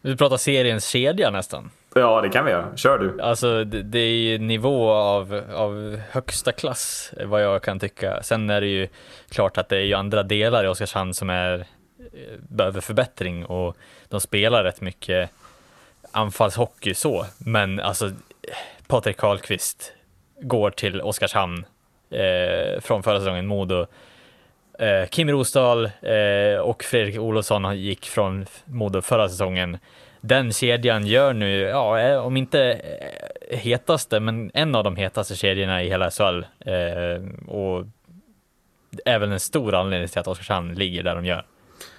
[0.00, 1.70] Vi pratar seriens kedja nästan.
[1.94, 2.76] Ja, det kan vi göra.
[2.76, 3.20] Kör du.
[3.20, 8.22] Alltså, det, det är nivå av, av högsta klass, eh, vad jag kan tycka.
[8.22, 8.88] Sen är det ju
[9.28, 11.58] klart att det är ju andra delar i Oskarshamn som är,
[11.98, 13.76] eh, behöver förbättring och
[14.08, 15.30] de spelar rätt mycket
[16.12, 17.26] anfallshockey så.
[17.38, 18.10] Men alltså,
[18.86, 19.92] Patrik Karlqvist
[20.40, 21.64] går till Oskarshamn
[22.10, 23.86] eh, från förra säsongen, Modo
[24.78, 29.78] Eh, Kim Rosdahl eh, och Fredrik Olofsson gick från Modo förra säsongen.
[30.26, 32.60] Den kedjan gör nu, ja, eh, om inte
[33.50, 36.44] eh, hetaste, men en av de hetaste kedjorna i hela SHL.
[36.66, 37.86] Eh, och
[39.04, 41.46] även en stor anledning till att Oskarshamn ligger där de gör.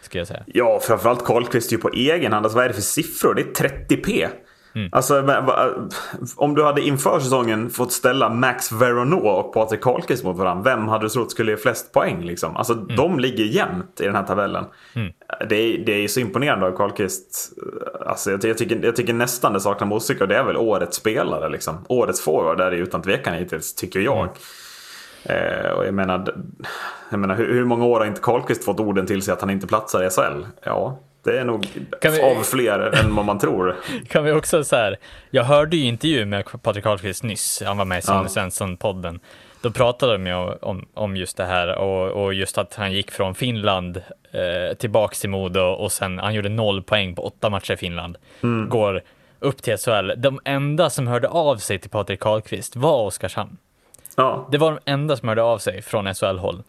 [0.02, 0.44] Ska jag säga.
[0.46, 2.46] Ja, framförallt Karlqvist ju på egen hand.
[2.46, 3.34] Alltså, vad är det för siffror?
[3.34, 4.28] Det är 30p.
[4.76, 4.90] Mm.
[4.92, 5.44] Alltså,
[6.36, 10.64] om du hade inför säsongen fått ställa Max Veronneau och Patrik Karlqvist mot varandra.
[10.64, 12.22] Vem hade du trott skulle ge flest poäng?
[12.22, 12.58] Liksom?
[12.58, 12.96] Alltså, mm.
[12.96, 14.66] De ligger jämnt i den här tabellen.
[14.94, 15.14] Mm.
[15.50, 17.50] Det, är, det är så imponerande av Karlqvist.
[18.06, 20.98] Alltså, jag, jag, tycker, jag tycker nästan det saknar motstycke och det är väl årets
[20.98, 21.50] spelare.
[21.50, 21.86] Liksom.
[21.90, 24.18] Årets forward är det utan tvekan hittills, tycker jag.
[24.20, 25.64] Mm.
[25.64, 26.36] Eh, och jag menar,
[27.10, 29.50] jag menar hur, hur, många år har inte Karlqvist fått orden till sig att han
[29.50, 30.46] inte platsar i SHL?
[30.64, 31.68] Ja, det är nog
[32.02, 33.76] vi, av fler än vad man tror.
[34.08, 34.98] Kan vi också så här,
[35.30, 38.28] jag hörde ju intervju med Patrik Karlqvist nyss, han var med i Sonny ja.
[38.28, 39.20] Svensson-podden.
[39.62, 43.12] Då pratade de ju om, om just det här och, och just att han gick
[43.12, 47.74] från Finland eh, tillbaks till Modo och sen han gjorde noll poäng på åtta matcher
[47.74, 48.18] i Finland.
[48.44, 48.70] Mm.
[48.70, 49.02] Går
[49.40, 50.12] upp till SHL.
[50.18, 53.58] De enda som hörde av sig till Patrik Karlqvist var Oskarshamn.
[54.16, 54.48] Ja.
[54.52, 56.64] Det var de enda som hörde av sig från SHL-håll.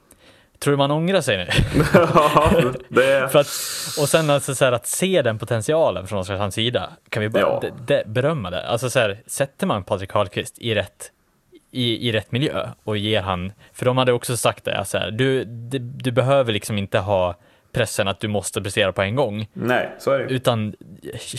[0.58, 1.46] Tror du man ångrar sig nu?
[1.94, 2.50] ja,
[2.88, 3.28] det...
[3.32, 3.46] För att,
[4.00, 7.40] och sen alltså så här, att se den potentialen från Oskarshamns sida, kan vi bara
[7.40, 7.62] ja.
[7.62, 8.68] de, de, berömma det.
[8.68, 11.10] Alltså så här, sätter man Patrik Karlqvist i rätt,
[11.70, 15.10] i, i rätt miljö och ger han, för de hade också sagt det, så här,
[15.10, 17.34] du, du, du behöver liksom inte ha
[17.72, 19.48] pressen att du måste prestera på en gång.
[19.52, 20.24] Nej, så är det.
[20.24, 20.74] Utan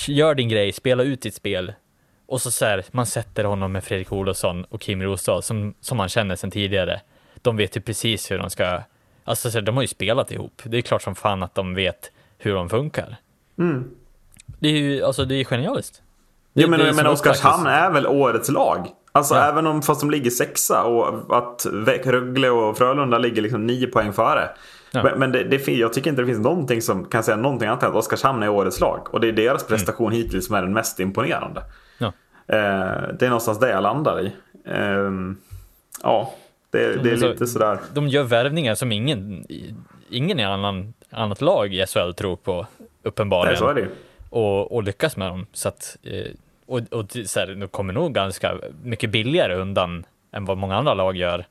[0.08, 1.74] gör din grej, spela ut ditt spel,
[2.28, 5.98] och så, så här, man sätter honom med Fredrik Olofsson och Kim Rostad som, som
[5.98, 7.02] man känner sedan tidigare.
[7.42, 8.82] De vet ju precis hur de ska,
[9.28, 10.62] alltså så här, de har ju spelat ihop.
[10.64, 13.16] Det är klart som fan att de vet hur de funkar.
[13.60, 13.92] Mm.
[14.60, 16.02] Det är ju, alltså det är genialiskt.
[16.54, 18.88] Det, jag menar, jag menar Oskarshamn är väl årets lag?
[19.12, 19.50] Alltså ja.
[19.50, 24.14] även om, fast de ligger sexa och att Rögle och Frölunda ligger liksom nio poäng
[24.14, 24.50] före.
[24.92, 25.04] Ja.
[25.04, 27.84] Men, men det, det, jag tycker inte det finns någonting som kan säga någonting annat
[27.84, 29.08] än att Oskarshamn är årets lag.
[29.12, 29.70] Och det är deras mm.
[29.70, 30.24] prestation mm.
[30.24, 31.64] hittills som är den mest imponerande.
[32.48, 34.36] Eh, det är någonstans det jag landar i.
[34.66, 35.38] Ehm,
[36.04, 36.34] ja,
[36.78, 37.80] det, det är alltså, lite sådär.
[37.94, 39.46] De gör värvningar som ingen,
[40.10, 42.68] ingen i annan, annat lag i SHL tror på,
[43.04, 43.54] uppenbarligen.
[43.54, 43.88] Nej, så är det
[44.30, 45.46] och, och lyckas med dem.
[45.54, 46.32] Så att, eh,
[46.66, 50.94] och, och så här, de kommer nog ganska mycket billigare undan än vad många andra
[50.94, 51.46] lag gör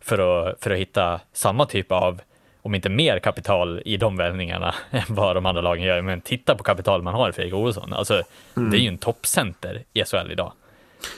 [0.00, 2.20] för att, för att hitta samma typ av
[2.62, 6.02] om inte mer kapital i de värvningarna än vad de andra lagen gör.
[6.02, 7.92] Men titta på kapital man har i Fredrik Olsson.
[7.92, 8.22] Alltså,
[8.56, 8.70] mm.
[8.70, 10.52] Det är ju en toppcenter i SHL idag.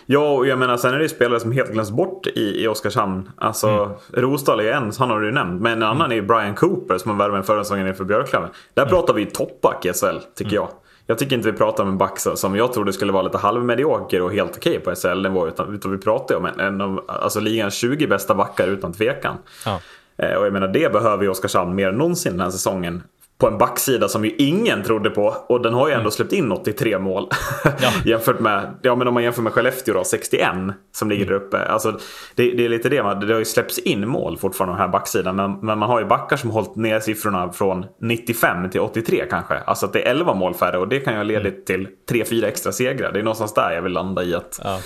[0.07, 2.68] Ja, och jag menar sen är det ju spelare som helt glöms bort i, i
[2.68, 3.31] Oskarshamn.
[3.37, 3.97] Alltså, mm.
[4.12, 5.62] Rosdahl är en, han har du ju nämnt.
[5.62, 6.11] Men en annan mm.
[6.11, 8.49] är ju Brian Cooper som har värvat förra säsongen inför Björklöven.
[8.75, 8.90] Där mm.
[8.90, 10.55] pratar vi toppback i SHL, tycker mm.
[10.55, 10.68] jag.
[11.07, 14.23] Jag tycker inte vi pratar om en back som jag trodde skulle vara lite halvmedioker
[14.23, 15.49] och helt okej okay på SHL-nivå.
[15.49, 19.37] Utan, utan vi pratar om en, en av alltså, ligans 20 bästa backar utan tvekan.
[19.64, 19.81] Ja.
[20.16, 23.03] Eh, och jag menar det behöver ju Oskarshamn mer än någonsin den här säsongen.
[23.44, 25.37] På en backsida som ju ingen trodde på.
[25.48, 26.11] Och den har ju ändå mm.
[26.11, 27.28] släppt in 83 mål.
[27.64, 27.90] Ja.
[28.04, 30.48] jämfört med, ja men om man jämför med Skellefteå då, 61
[30.92, 31.38] som ligger mm.
[31.38, 31.59] där uppe.
[31.59, 31.90] Alltså,
[32.35, 34.92] det, det, är lite det, det har ju släppts in mål fortfarande på den här
[34.92, 35.37] backsidan.
[35.37, 39.59] Men, men man har ju backar som hållit ner siffrorna från 95 till 83 kanske.
[39.59, 41.52] Alltså att det är 11 mål färre och det kan ju ha mm.
[41.66, 43.12] till 3-4 extra segrar.
[43.12, 44.78] Det är någonstans där jag vill landa i att ja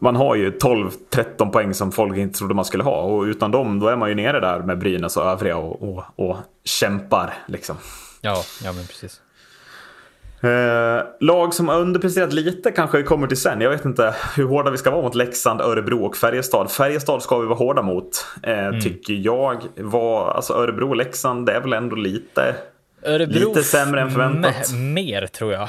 [0.00, 3.00] man har ju 12-13 poäng som folk inte trodde man skulle ha.
[3.00, 6.04] Och utan dem då är man ju nere där med Brynäs och övriga och, och,
[6.16, 7.34] och kämpar.
[7.46, 7.76] Liksom.
[8.20, 9.20] Ja, ja men precis.
[10.44, 13.60] Eh, lag som har underpresterat lite kanske vi kommer till sen.
[13.60, 16.70] Jag vet inte hur hårda vi ska vara mot Leksand, Örebro och Färjestad.
[16.70, 18.26] Färjestad ska vi vara hårda mot.
[18.42, 18.80] Eh, mm.
[18.80, 19.62] Tycker jag.
[19.76, 22.54] Var, alltså Örebro och Leksand det är väl ändå lite,
[23.02, 24.72] Örebro lite sämre än förväntat.
[24.74, 25.68] Mer tror jag.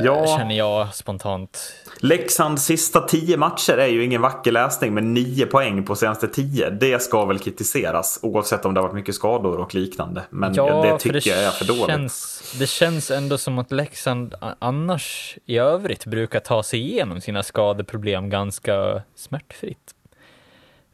[0.00, 0.36] Ja.
[0.38, 1.74] Känner jag spontant.
[2.04, 6.70] Leksands sista tio matcher är ju ingen vacker läsning med nio poäng på senaste tio.
[6.70, 10.22] Det ska väl kritiseras oavsett om det har varit mycket skador och liknande.
[10.30, 11.86] Men ja, det tycker det jag är för dåligt.
[11.86, 17.42] Känns, det känns ändå som att Leksand annars i övrigt brukar ta sig igenom sina
[17.42, 19.94] skadeproblem ganska smärtfritt.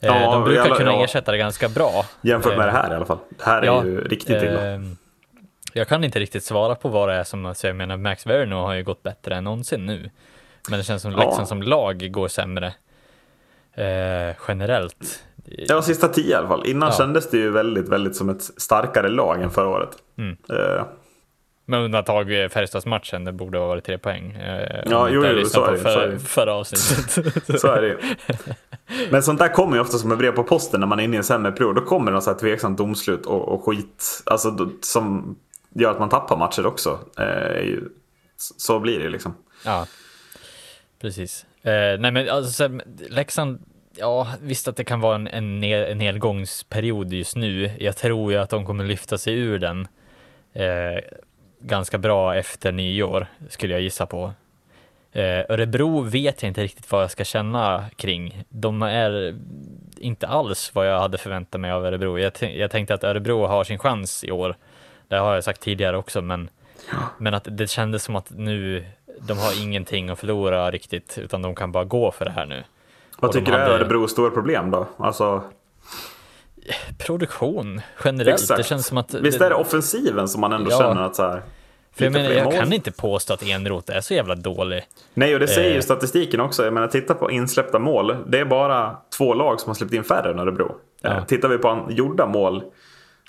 [0.01, 1.05] Eh, ja, de brukar alla, kunna ja.
[1.05, 2.05] ersätta det ganska bra.
[2.21, 3.19] Jämfört med det här i alla fall.
[3.39, 4.75] Det här är ja, ju riktigt illa.
[4.75, 4.81] Eh,
[5.73, 8.55] jag kan inte riktigt svara på vad det är som, alltså jag menar Max Verno
[8.55, 10.11] har ju gått bättre än någonsin nu.
[10.69, 11.47] Men det känns som Leksand ja.
[11.47, 12.75] som lag går sämre
[13.75, 15.25] eh, generellt.
[15.45, 16.67] Ja, sista tio i alla fall.
[16.67, 16.95] Innan ja.
[16.97, 19.91] kändes det ju väldigt, väldigt som ett starkare lag än förra året.
[20.19, 20.37] Mm.
[20.49, 20.85] Eh.
[21.65, 24.33] Med undantag Färjestadsmatchen, det borde ha varit tre poäng.
[24.33, 25.79] Eh, ja, jo, jo, så är det.
[25.79, 26.19] För, så är det.
[26.19, 27.61] Förra avsnittet.
[27.61, 27.99] så är det
[29.11, 31.15] Men sånt där kommer ju ofta som ett brev på posten när man är inne
[31.15, 31.75] i en sämre period.
[31.75, 34.23] Då kommer det så här tveksamt domslut och, och skit.
[34.27, 35.37] Alltså som
[35.75, 36.99] gör att man tappar matcher också.
[37.19, 37.79] Eh,
[38.37, 39.35] så blir det ju liksom.
[39.65, 39.87] Ja,
[41.01, 41.47] precis.
[41.63, 43.61] Eh, nej men alltså, Leksand,
[43.97, 47.71] ja visst att det kan vara en, en, en nedgångsperiod just nu.
[47.79, 49.89] Jag tror ju att de kommer lyfta sig ur den
[50.53, 51.03] eh,
[51.61, 54.33] ganska bra efter nyår, skulle jag gissa på.
[55.13, 58.45] Eh, Örebro vet jag inte riktigt vad jag ska känna kring.
[58.49, 59.37] De är
[59.97, 62.19] inte alls vad jag hade förväntat mig av Örebro.
[62.19, 64.57] Jag, jag tänkte att Örebro har sin chans i år
[65.11, 66.51] det har jag sagt tidigare också, men,
[67.19, 68.85] men att det kändes som att nu
[69.27, 72.65] de har ingenting att förlora riktigt, utan de kan bara gå för det här nu.
[73.19, 74.87] Vad Och tycker du hade- är Örebros stora problem då?
[74.97, 75.43] Alltså,
[76.99, 78.59] Produktion generellt, exakt.
[78.59, 79.15] det känns som att...
[79.15, 80.79] Visst är det offensiven som man ändå Ja.
[80.79, 81.43] känner att så här,
[81.97, 84.83] För jag menar, jag kan inte påstå att Enroth är så jävla dålig.
[85.15, 85.83] Nej, och det säger ju Eh.
[85.83, 86.65] statistiken också.
[86.65, 88.17] Jag menar, titta på insläppta mål.
[88.27, 90.77] Det är bara två lag som har släppt in färre än Örebro.
[91.03, 91.11] Ja.
[91.11, 92.63] Eh, Tittar vi på gjorda mål,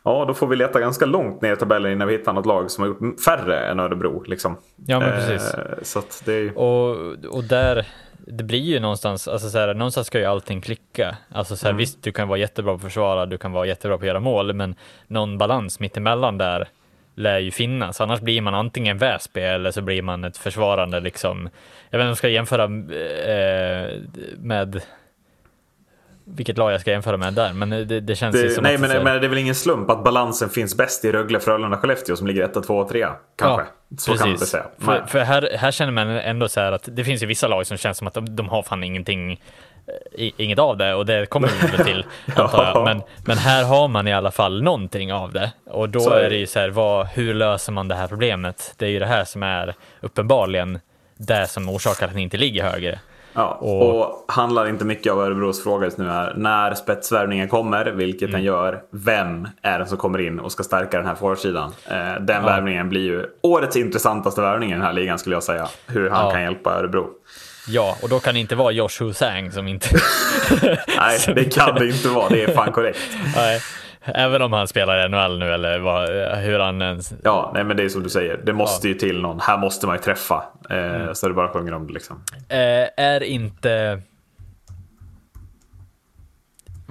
[0.04, 2.72] ja då får vi leta ganska långt ner i tabellen innan vi hittar något lag
[2.72, 4.24] som har gjort färre än Örebro.
[4.28, 4.58] Liksom.
[4.86, 5.56] Ja, men Eh, precis.
[5.82, 6.58] Så att det är.
[6.58, 6.90] Och,
[7.26, 7.88] och där,
[8.18, 11.18] det blir ju någonstans, alltså så här, någonstans ska ju allting klicka.
[11.32, 13.98] Alltså så här, visst, du kan vara jättebra på att försvara, du kan vara jättebra
[13.98, 14.76] på att göra mål, men
[15.08, 16.68] någon balans mittemellan där
[17.16, 18.02] lär ju finnas.
[18.02, 21.50] Annars blir man antingen Väsby eller så blir man ett försvarande liksom.
[21.90, 23.98] Jag vet inte om jag ska jämföra eh,
[24.38, 24.82] med
[26.36, 28.76] vilket lag jag ska jämföra med där, men det, det känns ju Det, som nej,
[28.76, 31.40] att men, så men det är väl ingen slump att balansen finns bäst i Rögle,
[31.40, 33.66] Frölunda, Skellefteå som ligger 1, 2 3 kanske.
[33.98, 34.66] så kan man väl säga.
[34.80, 37.68] För, för här, här känner man ändå så här att det finns ju vissa lag
[37.68, 41.06] som känns som att de, de har fan ingenting, eh, i- inget av det och
[41.06, 42.84] det kommer vi väl till antar jag.
[42.86, 46.20] Men, men här har man i alla fall någonting av det och då Så är
[46.20, 46.26] det.
[46.26, 48.74] är det ju så här, vad, hur löser man det här problemet?
[48.78, 50.80] Det är ju det här som är uppenbarligen
[51.18, 53.00] det som orsakar att ni inte ligger högre.
[53.34, 57.86] Ja, Och- och, handlar inte mycket av Örebros fråga just nu är när spetsvärvningen kommer,
[57.86, 58.32] vilket Mm.
[58.32, 61.72] den gör, vem är det som kommer in och ska stärka den här forwardsidan?
[61.88, 65.68] Eh, den värvningen blir ju årets intressantaste värvning i den här ligan skulle jag säga.
[65.88, 66.32] Hur han Ja.
[66.32, 67.08] kan hjälpa Örebro.
[67.68, 69.88] Ja, och då kan det inte vara Josh Husang som inte...
[70.98, 72.30] Nej, det kan det inte vara.
[72.30, 73.00] Det är fan korrekt.
[73.36, 73.62] Nej,
[74.16, 77.14] även om han spelar i NHL nu eller vad, hur han ens...
[77.24, 78.38] Ja, nej, men det är som du säger.
[78.46, 78.94] Det måste Ja.
[78.94, 79.40] ju till någon.
[79.40, 80.44] Här måste man ju träffa.
[80.70, 81.16] Eh, Mm.
[81.16, 82.24] Så det bara sjunger om det liksom.
[82.50, 84.02] Eh, är inte...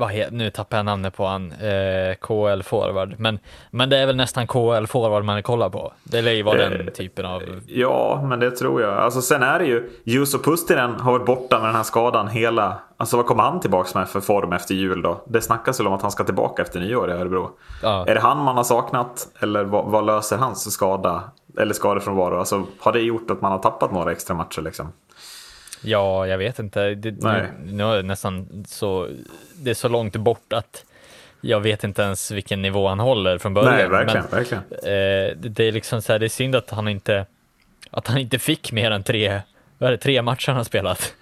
[0.00, 3.38] Vad heter, nu tappar jag namnet på han, eh, KL forward, men,
[3.70, 5.92] men det är väl nästan KL forward man kollar på.
[6.04, 7.42] Det lär ju vara Eh, den typen av...
[7.66, 8.98] Ja, men det tror jag.
[8.98, 12.78] Alltså, sen är det ju, Juuso Pustinen har varit borta med den här skadan hela...
[12.96, 15.24] Alltså vad kommer han tillbaka med för form efter jul då?
[15.26, 17.50] Det snackas väl om att han ska tillbaka efter nyår i Örebro.
[17.82, 18.06] Ja.
[18.06, 19.28] Är det han man har saknat?
[19.40, 21.22] Eller vad, vad löser hans skada?
[21.58, 22.38] Eller skadefrånvaro?
[22.38, 24.92] Alltså, har det gjort att man har tappat några extra matcher liksom?
[25.83, 26.95] Ja, jag vet inte.
[26.95, 29.09] Det, nu, nu är det nästan så...
[29.57, 30.85] Det är så långt bort att
[31.40, 33.75] jag vet inte ens vilken nivå han håller från början.
[33.75, 34.27] Nej, verkligen.
[34.31, 34.64] Men, verkligen.
[34.73, 37.27] eh, det, det är liksom så här, det är synd att han inte...
[37.90, 39.40] Att han inte fick mer än tre...
[39.79, 41.14] Vad är det, tre matcher han har spelat.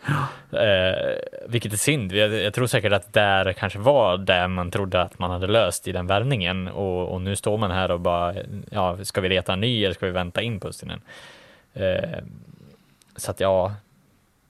[0.53, 2.13] Eh, vilket är synd.
[2.13, 5.89] Jag, jag tror säkert att där kanske var det man trodde att man hade löst
[5.89, 6.69] i den värvningen.
[6.69, 8.35] Och, och nu står man här och bara,
[8.71, 11.01] ja, ska vi leta en ny eller ska vi vänta in Pustinen?
[11.75, 12.19] Eh,
[13.17, 13.75] så att ja,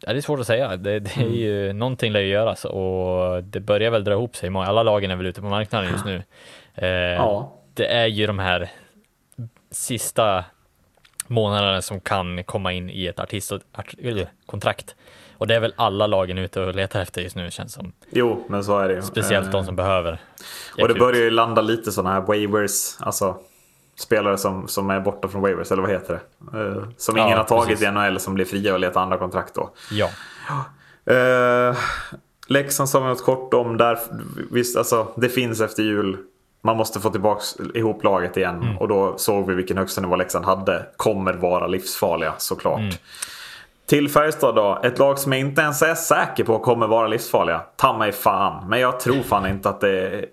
[0.01, 0.77] Ja, det är svårt att säga.
[0.77, 4.51] Det, det är ju, Någonting lär ju göras och det börjar väl dra ihop sig.
[4.57, 6.23] Alla lagen är väl ute på marknaden just nu.
[6.75, 7.55] Eh, Ja.
[7.75, 8.71] Det är ju de här
[9.71, 10.45] sista
[11.27, 14.95] månaderna som kan komma in i ett artistkontrakt.
[15.33, 17.93] Och det är väl alla lagen ute och letar efter just nu känns som.
[18.11, 19.03] Jo, men så är det ju.
[19.03, 20.19] Speciellt Eh, de som behöver.
[20.83, 22.97] Och det börjar ju landa lite sådana här waivers.
[23.01, 23.37] Alltså
[23.99, 26.59] spelare som, som är borta från waivers, eller vad heter det?
[26.61, 27.89] Eh, som Ja, ingen har tagit precis.
[27.89, 29.71] i NHL som blir fria och letar andra kontrakt då.
[29.91, 30.11] Ja,
[31.11, 31.77] Eh,
[32.47, 33.77] Leksand sa vi något kort om.
[33.77, 33.99] Där,
[34.51, 36.17] visst, alltså, det finns efter jul.
[36.63, 37.43] Man måste få tillbaka
[37.75, 38.63] ihop laget igen.
[38.63, 38.79] Mm.
[38.79, 40.87] Och då såg vi vilken högsta nivå Leksand hade.
[40.97, 42.81] Kommer vara livsfarliga såklart.
[42.81, 42.95] Mm.
[43.87, 44.81] Till Färjestad då.
[44.83, 47.61] Ett lag som jag inte ens är säker på kommer vara livsfarliga.
[47.77, 48.69] Ta mig fan.
[48.69, 50.25] Men jag tror fan inte att det...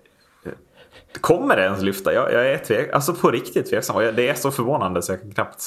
[1.21, 2.13] Kommer det ens lyfta?
[2.13, 4.15] Jag, jag är tvek, alltså på riktigt tveksam.
[4.15, 5.63] Det är så förvånande så jag kan knappt...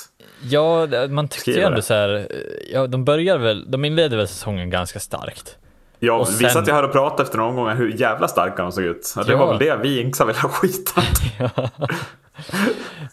[0.51, 2.29] ja man tyckte ju ändå så här,
[2.73, 5.59] ja de börjar väl, de inledde väl säsongen ganska starkt.
[5.99, 8.73] Ja, Och Vi satt ju här och pratade efter några omgångar hur jävla starka de
[8.73, 9.15] såg ut.
[9.27, 9.39] Det Ja.
[9.39, 11.03] var väl det vi inte ville ha skiten.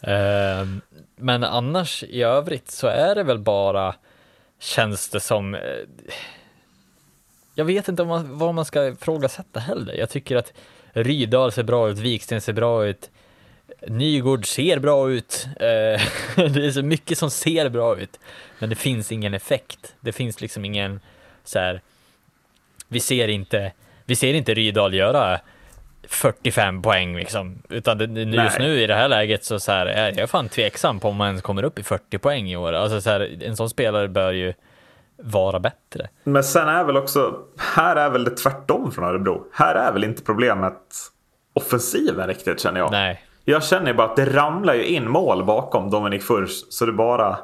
[0.02, 0.66] Eh,
[1.16, 3.94] men annars i övrigt så är det väl bara,
[4.60, 5.60] känns det som, eh,
[7.54, 9.94] jag vet inte om man, vad man ska ifrågasätta heller.
[9.94, 10.52] Jag tycker att
[10.96, 13.10] Rydahl ser bra ut, Viksten ser bra ut,
[13.86, 15.46] Nygård ser bra ut.
[15.46, 16.00] Eh,
[16.36, 18.20] det är så mycket som ser bra ut,
[18.58, 19.94] men det finns ingen effekt.
[20.00, 21.00] Det finns liksom ingen
[21.44, 21.80] så här,
[22.88, 23.72] vi ser inte,
[24.04, 25.40] vi ser inte Rydahl göra
[26.02, 27.62] 45 poäng liksom.
[27.68, 28.68] Utan det, det, just Nej.
[28.68, 31.28] nu i det här läget så, så här, är jag fan tveksam på om man
[31.28, 32.72] ens kommer upp i 40 poäng i år.
[32.72, 34.54] Alltså så här, en sån spelare bör ju
[35.18, 36.08] vara bättre.
[36.24, 39.46] Men sen är väl också, här är väl det tvärtom från Örebro.
[39.52, 40.80] Här är väl inte problemet
[41.52, 42.90] offensiven riktigt känner jag.
[42.90, 46.92] Nej, Jag känner bara att det ramlar ju in mål bakom Dominik Furs så det
[46.92, 47.38] bara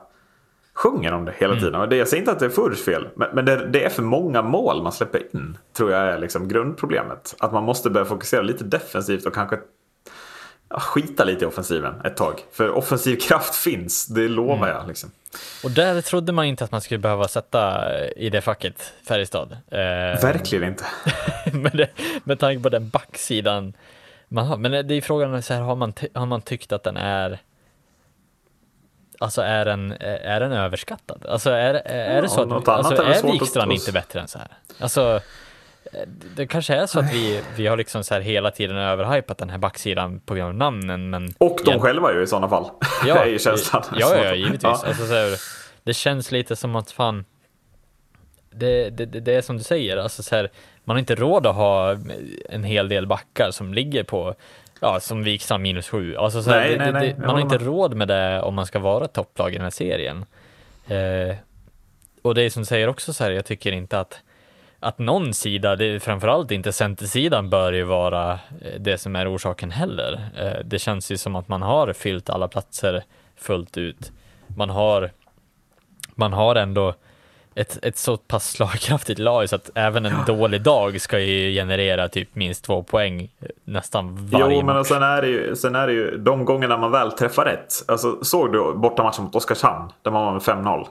[0.75, 1.81] sjunger om det hela tiden.
[1.81, 3.89] Och det, jag säger inte att det är Furs fel, men, men det, det är
[3.89, 5.59] för många mål man släpper in.
[5.77, 7.35] Tror jag är liksom grundproblemet.
[7.39, 9.59] Att man måste börja fokusera lite defensivt och kanske
[10.79, 12.41] skita lite i offensiven ett tag.
[12.53, 14.89] För offensiv kraft finns, det lovar jag.
[14.89, 15.11] Liksom.
[15.65, 19.53] Och där trodde man inte att man skulle behöva sätta i det facket Färjestad.
[19.53, 19.79] Eh,
[20.23, 20.85] Verkligen inte.
[21.53, 21.89] med, det,
[22.25, 23.73] med tanke på den backsidan
[24.29, 24.57] man har.
[24.57, 27.41] Men det är frågan, så här, har, man har man tyckt att den är
[29.19, 31.27] Alltså är den, är den överskattad?
[31.29, 34.49] Alltså är, är ja, det så att alltså, är Wikstrand inte bättre än så här?
[34.81, 35.21] Alltså
[36.37, 39.51] det kanske är så att vi, vi har liksom så här hela tiden överhypat den
[39.51, 41.11] här backsidan på grund av namnen.
[41.11, 42.71] Men och de jag, själva ju i sådana fall.
[43.07, 43.83] Ja, är ju känslan.
[43.97, 44.63] Ja, ja, givetvis.
[44.63, 44.83] Ja.
[44.87, 45.39] Alltså, så här,
[45.83, 47.25] det känns lite som att fan,
[48.51, 50.51] det, det, det, är som du säger, alltså så här,
[50.85, 51.97] man har inte råd att ha
[52.49, 54.35] en hel del backar som ligger på,
[54.81, 56.17] ja, som Wikstrand minus sju.
[56.17, 58.79] Alltså, så här, nej, nej, nej, man har inte råd med det om man ska
[58.79, 60.25] vara topplag i den här serien.
[60.89, 61.37] Eh,
[62.23, 64.21] och det är som du säger också så här, jag tycker inte att
[64.83, 69.35] att någon sida, det är framförallt inte centersidan, bör ju vara eh, det som är
[69.35, 70.29] orsaken heller.
[70.37, 73.05] Eh, det känns ju som att man har fyllt alla platser
[73.37, 74.13] fullt ut.
[74.57, 75.11] Man har,
[76.15, 76.95] man har ändå
[77.55, 80.35] ett, ett så pass slagkraftigt lag så att även en ja.
[80.35, 85.03] dålig dag ska ju generera typ minst två poäng eh, nästan varje Jo, men sen
[85.03, 87.75] är, det ju, sen är det ju de gångerna man väl träffar rätt.
[87.89, 90.87] Alltså, såg du bortamatchen mot Oskarshamn där man var med 5-0?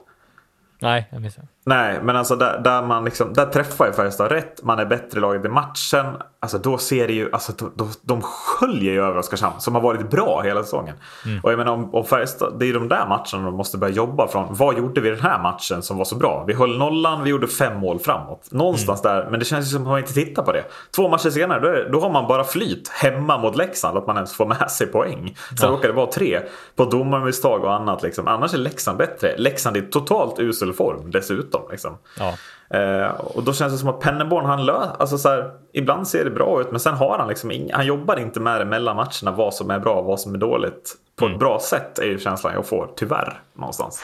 [0.81, 1.47] Nej, jag missade.
[1.65, 4.63] Nej, men alltså där, där, man liksom, där träffar ju Färjestad rätt.
[4.63, 6.05] Man är bättre laget i matchen.
[6.39, 9.81] Alltså då ser det ju, alltså de, de, de sköljer ju över Oskarshamn som har
[9.81, 10.95] varit bra hela säsongen.
[11.25, 11.39] Mm.
[11.43, 14.27] Och jag menar om, om Färjestad, det är de där matcherna de måste börja jobba
[14.27, 14.47] från.
[14.55, 16.43] Vad gjorde vi den här matchen som var så bra?
[16.47, 18.47] Vi höll nollan, vi gjorde fem mål framåt.
[18.51, 19.15] Någonstans mm.
[19.15, 20.63] där, men det känns ju som att man inte tittar på det.
[20.95, 24.15] Två matcher senare, då, det, då har man bara flyt hemma mot Leksand, att man
[24.15, 25.35] ens får med sig poäng.
[25.49, 25.67] Sen ja.
[25.67, 26.39] råkar det vara tre
[26.75, 28.03] på domarmisstag och annat.
[28.03, 28.27] Liksom.
[28.27, 29.37] Annars är Leksand bättre.
[29.37, 31.50] Leksand är totalt usel form dessutom.
[31.71, 31.97] Liksom.
[32.19, 32.33] Ja.
[32.77, 36.23] Eh, och då känns det som att Penneborn, han lö alltså så här, ibland ser
[36.23, 38.95] det bra ut men sen har han liksom ing- han jobbar inte med det mellan
[38.95, 40.95] matcherna vad som är bra och vad som är dåligt.
[41.15, 41.35] På mm.
[41.35, 44.03] ett bra sätt är ju känslan jag får, tyvärr, någonstans.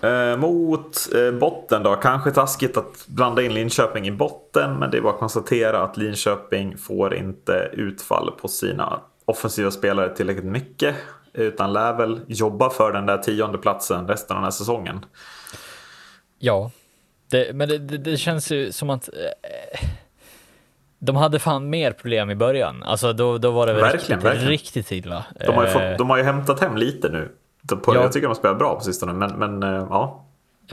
[0.00, 4.96] Eh, mot eh, botten då, kanske taskigt att blanda in Linköping i botten men det
[4.96, 10.94] är bara att konstatera att Linköping får inte utfall på sina offensiva spelare tillräckligt mycket.
[11.34, 15.04] Utan lär väl jobba för den där tionde platsen resten av den här säsongen.
[16.38, 16.70] Ja,
[17.30, 19.88] det, men det, det, det, känns ju som att eh,
[20.98, 22.82] de hade fan mer problem i början.
[22.82, 24.48] Alltså då, då var det verkligen, riktigt, verkligen.
[24.48, 25.24] riktigt illa.
[25.46, 27.28] De har, ju fått, eh, de har ju hämtat hem lite nu.
[27.68, 28.02] På, ja.
[28.02, 30.24] Jag tycker de spelar bra på sistone, men, men eh, ja.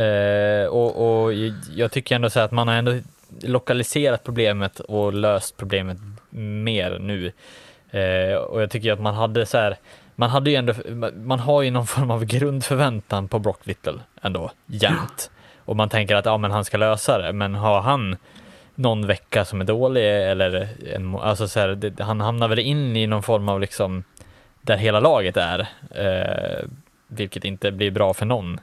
[0.03, 1.34] Eh, och, och
[1.76, 2.99] jag tycker ändå så att man har ändå
[3.41, 5.97] lokaliserat problemet och löst problemet
[6.30, 7.32] mer nu.
[7.91, 9.78] Eh, och jag tycker att man hade så här,
[10.16, 10.74] man hade ju ändå,
[11.16, 15.32] man har ju någon form av grundförväntan på Brock Little ändå, jämt.
[15.66, 18.18] Och man tänker att ja, men han ska lösa det, men har han
[18.76, 22.95] någon vecka som är dålig eller en, alltså så här, det, han hamnar väl in
[22.95, 24.03] i någon form av liksom
[24.62, 25.59] där hela laget är,
[25.89, 26.66] eh,
[27.07, 28.59] vilket inte blir bra för någon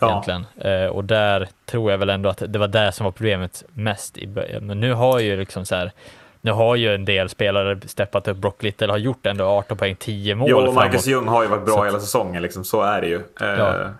[0.00, 0.10] ja.
[0.10, 0.46] egentligen.
[0.60, 4.18] Eh, och där tror jag väl ändå att det var det som var problemet mest
[4.18, 4.26] i.
[4.60, 5.92] Men nu har ju liksom så här,
[6.40, 8.36] nu har ju en del spelare steppat upp.
[8.36, 10.50] Brock Little har gjort ändå 18 poäng, 10 mål.
[10.50, 11.84] Jo, och Marcus Ljung har ju varit bra så.
[11.84, 12.42] hela säsongen.
[12.42, 12.64] Liksom.
[12.64, 13.20] Så är det ju.
[13.40, 13.80] Ja.
[13.80, 13.90] Eh,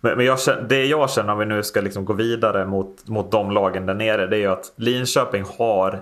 [0.00, 3.30] men, men jag, det jag känner om vi nu ska liksom gå vidare mot, mot
[3.30, 4.26] de lagen där nere.
[4.26, 6.00] Det är ju att Linköping har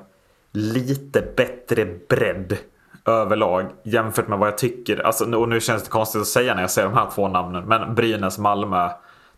[0.53, 2.57] lite bättre bredd
[3.05, 5.07] överlag jämfört med vad jag tycker.
[5.07, 7.65] Alltså, och nu känns det konstigt att säga när jag säger de här två namnen.
[7.65, 8.89] Men Brynäs, Malmö,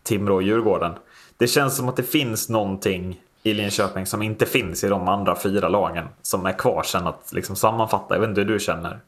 [0.03, 0.93] Timrå och Djurgården.
[1.37, 5.35] Det känns som att det finns någonting i Linköping som inte finns i de andra
[5.35, 8.15] fyra lagen som är kvar sen att liksom sammanfatta.
[8.15, 8.99] Jag vet inte hur du känner.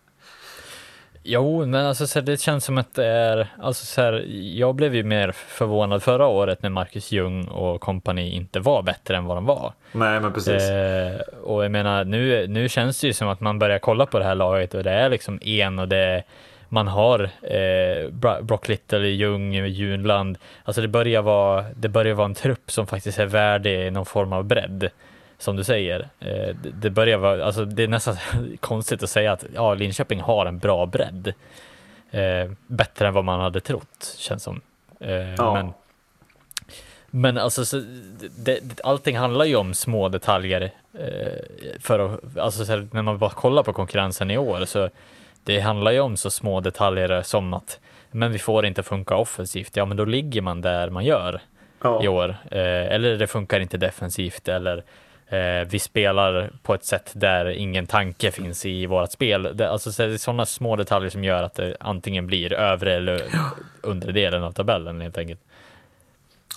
[1.25, 4.25] Jo, men alltså så här, det känns som att det är, alltså så här,
[4.55, 9.17] jag blev ju mer förvånad förra året när Marcus Ljung och kompani inte var bättre
[9.17, 9.73] än vad de var.
[9.91, 10.63] Nej, men precis.
[10.63, 14.19] Eh, och jag menar, nu, nu känns det ju som att man börjar kolla på
[14.19, 16.23] det här laget och det är liksom en och det är
[16.73, 18.09] man har eh,
[18.41, 20.37] Brock Little, Ljung, Junland.
[20.63, 24.33] Alltså det börjar, vara, det börjar vara en trupp som faktiskt är värdig någon form
[24.33, 24.89] av bredd.
[25.37, 25.99] Som du säger.
[26.19, 28.15] Eh, det, det börjar vara, alltså det är nästan
[28.59, 31.33] konstigt att säga att ja, Linköping har en bra bredd.
[32.11, 34.61] Eh, bättre än vad man hade trott, känns som.
[34.99, 35.53] Eh, ja.
[35.53, 35.73] Men,
[37.09, 37.83] men alltså, så,
[38.37, 40.71] det, allting handlar ju om små detaljer.
[40.93, 44.89] Eh, för att, alltså, här, när man bara kollar på konkurrensen i år så
[45.43, 47.79] det handlar ju om så små detaljer som att
[48.11, 49.75] men vi får inte funka offensivt.
[49.75, 51.41] Ja, men då ligger man där man gör
[51.81, 52.03] ja.
[52.03, 52.29] i år.
[52.51, 54.83] Eh, eller det funkar inte defensivt eller
[55.27, 59.51] eh, vi spelar på ett sätt där ingen tanke finns i vårt spel.
[59.53, 63.23] Det, alltså det är sådana små detaljer som gör att det antingen blir övre eller
[63.33, 63.51] ja.
[63.81, 65.41] undre delen av tabellen helt enkelt.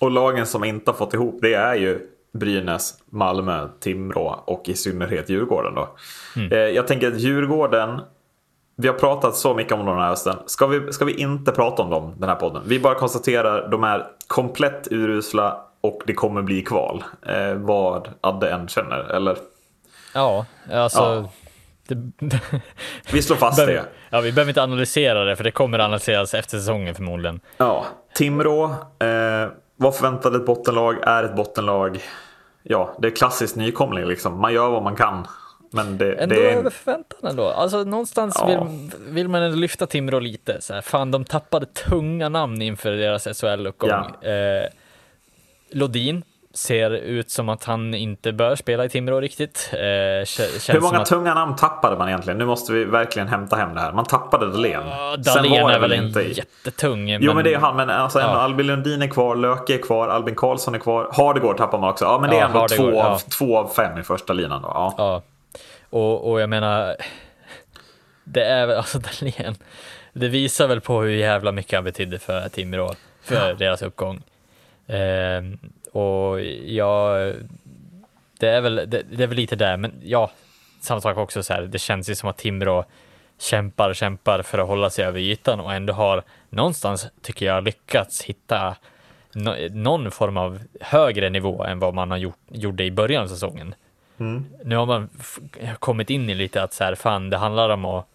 [0.01, 1.99] Och lagen som inte har fått ihop det är ju
[2.33, 5.89] Brynäs, Malmö, Timrå och i synnerhet Djurgården då.
[6.37, 6.53] Mm.
[6.53, 8.01] Eh, jag tänker att Djurgården
[8.77, 10.37] vi har pratat så mycket om den här hösten.
[10.47, 12.63] Ska vi, ska vi inte prata om dem den här podden?
[12.67, 17.05] Vi bara konstaterar de är komplett urusla och det kommer bli kval.
[17.27, 19.37] Eh, vad Adde än känner, eller?
[20.15, 21.01] Ja, alltså...
[21.01, 21.31] Ja.
[21.89, 22.41] Det,
[23.13, 23.85] vi slår fast det.
[24.11, 27.41] Ja, vi behöver inte analysera det, för det kommer analyseras efter säsongen förmodligen.
[27.57, 32.01] Ja, Timrå eh, var förväntat ett bottenlag, är ett bottenlag.
[32.63, 34.41] Ja, det är klassisk nykomling liksom.
[34.41, 35.27] Man gör vad man kan.
[35.77, 37.49] Men det, ändå det är över förväntan ändå.
[37.49, 38.47] Alltså någonstans ja.
[38.47, 40.61] vill, vill man lyfta Timrå lite.
[40.61, 43.91] Så här, fan, de tappade tunga namn inför deras SHL-uppgång.
[43.91, 44.29] Ja.
[44.29, 44.69] Eh,
[45.71, 46.23] Lodin
[46.57, 49.71] ser ut som att han inte bör spela i Timrå riktigt.
[49.73, 51.07] Eh, Hur många att...
[51.07, 52.39] tunga namn tappade man egentligen?
[52.39, 53.93] Nu måste vi verkligen hämta hem det här.
[53.93, 54.83] Man tappade Dahlén.
[54.83, 57.09] Uh, Dahlén är väl inte jättetung.
[57.09, 58.27] Jo men det är han, men alltså ja.
[58.27, 61.09] Albin Lundin är kvar, Löke är kvar, Albin Karlsson är kvar.
[61.13, 62.05] Hardegård tappar man också.
[62.05, 64.69] Ja men det är ja, ändå två, av, två av fem i första linan då.
[64.69, 65.23] Ja.
[65.91, 65.99] Ja.
[65.99, 66.97] Och, och jag menar,
[68.25, 69.55] det är väl, alltså Dahlén,
[70.13, 74.23] det visar väl på hur jävla mycket han betydde för Timrå, för deras uppgång.
[74.87, 75.43] Eh,
[75.93, 77.17] och ja,
[78.39, 80.31] det är, väl, det, det, är väl lite där, men ja,
[80.81, 82.85] samma sak också så här, det känns ju som att Timrå
[83.39, 87.65] kämpar och kämpar för att hålla sig över ytan och ändå har någonstans, tycker jag,
[87.65, 88.77] lyckats hitta
[89.33, 93.29] no, någon form av högre nivå än vad man har gjort, gjorde i början av
[93.29, 93.75] säsongen.
[94.19, 94.47] Mm.
[94.65, 95.09] Nu har man
[95.79, 98.07] kommit in i lite att så här, fan, det handlar om att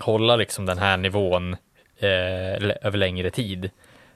[0.00, 1.52] hålla liksom den här nivån
[1.98, 3.70] eh, över längre tid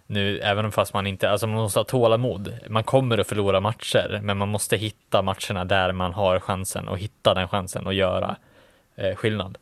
[0.07, 2.59] nu, även om fast man inte, alltså man måste ha tålamod.
[2.69, 6.99] Man kommer att förlora matcher, men man måste hitta matcherna där man har chansen och
[6.99, 8.37] hitta den chansen och göra
[8.97, 9.59] eh, skillnad.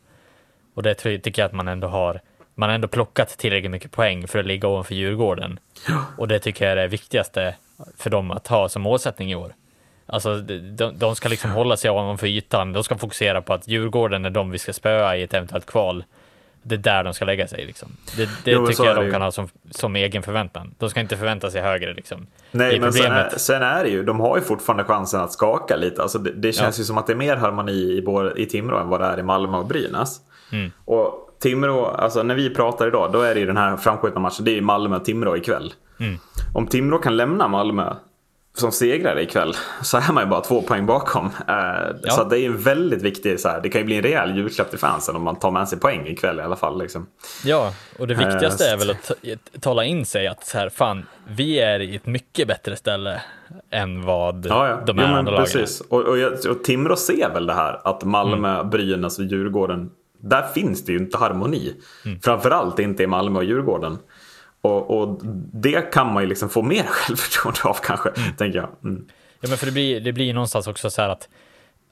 [0.73, 2.21] Och det tycker jag att man ändå har.
[2.55, 5.59] Man har ändå plockat tillräckligt mycket poäng för att ligga ovanför Djurgården.
[6.17, 7.55] Och det tycker jag är det viktigaste
[7.97, 9.53] för dem att ha som målsättning i år.
[10.07, 12.73] Alltså, de, de ska liksom hålla sig ovanför ytan.
[12.73, 16.03] De ska fokusera på att Djurgården är de vi ska spöa i ett eventuellt kval
[16.67, 17.65] det är där de ska lägga sig.
[17.65, 17.89] Liksom.
[18.17, 20.75] Det, det jo, tycker jag de kan ha som, som egen förväntan.
[20.77, 21.93] De ska inte förvänta sig högre.
[21.93, 22.27] Liksom.
[22.51, 25.75] Nej, men sen är, sen är, det ju, de har ju fortfarande chansen att skaka
[25.75, 26.01] lite.
[26.01, 26.81] Alltså det, det känns ja.
[26.81, 28.03] ju som att det är mer harmoni i,
[28.35, 30.19] i Timrå än vad det är i Malmö och Brynäs.
[30.51, 30.71] Mm.
[30.85, 34.45] Och Timrå, alltså när vi pratar idag, då är det ju den här framskjutna matchen.
[34.45, 35.73] Det är Malmö och Timrå ikväll.
[35.99, 36.17] Mm.
[36.53, 37.93] Om Timrå kan lämna Malmö
[38.55, 41.25] som segrare ikväll så är man ju bara två poäng bakom.
[41.25, 41.53] Eh,
[42.03, 42.11] ja.
[42.11, 44.69] Så det är en väldigt viktig, så här, det kan ju bli en rejäl julklapp
[44.69, 46.79] till fansen om man tar med sig poäng ikväll i alla fall.
[46.79, 47.07] Liksom.
[47.45, 49.11] Ja, och det viktigaste uh, är väl att
[49.61, 53.21] tala in sig att så här, fan, vi är i ett mycket bättre ställe
[53.71, 54.83] än vad ja, ja.
[54.85, 55.81] de här jo, andra lagen precis.
[55.81, 56.17] Och, och,
[56.49, 58.69] och Timrå ser väl det här att Malmö, mm.
[58.69, 59.89] Brynäs och Djurgården,
[60.21, 61.73] där finns det ju inte harmoni.
[62.05, 62.19] Mm.
[62.19, 63.97] Framförallt inte i Malmö och Djurgården.
[64.65, 65.19] Och, och,
[65.53, 68.35] det kan man ju liksom få mer självförtroende av kanske, mm.
[68.35, 68.69] tänker jag.
[68.83, 69.05] Mm.
[69.39, 71.29] Ja, men för det blir, det blir någonstans också så här att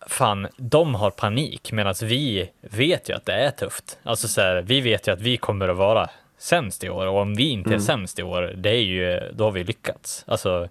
[0.07, 3.99] fan, de har panik medan vi vet ju att det är tufft.
[4.03, 7.21] Alltså så här, vi vet ju att vi kommer att vara sämst i år och
[7.21, 7.81] om vi inte är mm.
[7.81, 10.23] sämst i år, det är ju, då har vi lyckats.
[10.27, 10.69] Alltså,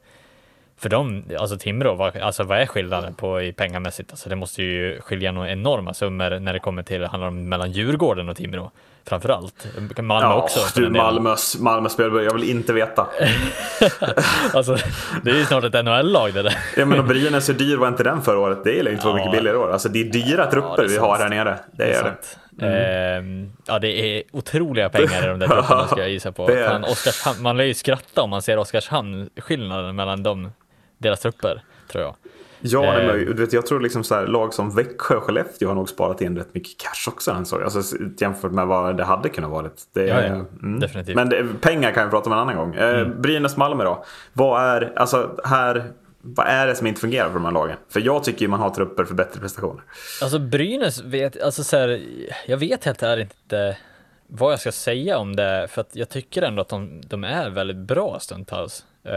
[0.76, 4.10] för dem, alltså Timrå, vad, alltså vad är skillnaden på i pengamässigt?
[4.10, 7.72] Alltså det måste ju skilja några enorma summor när det kommer till, handlar om mellan
[7.72, 8.70] Djurgården och Timrå
[9.06, 9.66] framförallt.
[9.98, 10.80] Malmö ja, också.
[10.80, 13.06] Du, Malmös, Malmö spelare, jag vill inte veta.
[14.52, 14.76] alltså,
[15.24, 16.58] det är ju snart ett NHL-lag det där.
[16.76, 18.58] ja men och Brynäs, hur dyr var inte den förra året?
[18.64, 19.14] Det är inte ja.
[19.14, 19.72] mycket billigare i år.
[19.72, 21.58] Alltså det är dyra trupper ja, vi har här nere.
[21.72, 22.16] Det, det är,
[22.50, 22.66] det.
[23.18, 23.52] Mm.
[23.66, 26.46] Ja, det är otroliga pengar i de där trupperna ska jag gissa på.
[26.46, 30.52] Fan, Oskarshamn, man lär ju skratta om man ser Oskarshamn, skillnaden mellan dem,
[30.98, 32.14] deras trupper, tror jag.
[32.62, 33.14] Ja, eh.
[33.14, 36.20] du vet, jag tror liksom så här, lag som Växjö och Skellefteå har nog sparat
[36.20, 37.32] in rätt mycket cash också.
[37.32, 39.70] Alltså, jämfört med vad det hade kunnat vara.
[39.92, 40.44] Det, ja, ja.
[40.62, 40.80] Mm.
[40.80, 41.16] Definitivt.
[41.16, 42.74] Men det, pengar kan vi prata om en annan gång.
[42.74, 43.22] Eh, mm.
[43.22, 44.04] Brynäs-Malmö då.
[44.32, 45.92] Vad är, alltså, här,
[46.22, 47.76] vad är det som inte fungerar för de här lagen?
[47.88, 49.82] För jag tycker ju man har trupper för bättre prestationer.
[50.22, 52.00] Alltså Brynäs vet, alltså så här,
[52.46, 53.76] jag vet helt ärligt inte
[54.26, 57.50] vad jag ska säga om det, för att jag tycker ändå att de, de är
[57.50, 58.84] väldigt bra stundtals.
[59.06, 59.12] Uh,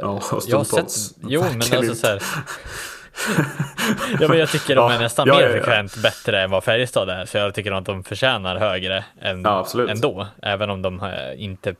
[0.00, 2.22] ja, jag har sett, jo men alltså så här,
[4.20, 7.08] ja men jag tycker de är nästan ja, mer ja, frekvent bättre än vad Färjestad
[7.08, 11.74] är, så jag tycker att de förtjänar högre än, ja, ändå, även om de inte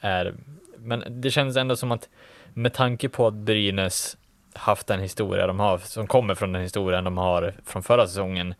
[0.00, 0.34] är,
[0.78, 2.08] men det känns ändå som att
[2.54, 4.16] med tanke på att Brynäs
[4.56, 8.54] haft den historia de har, som kommer från den historien de har från förra säsongen,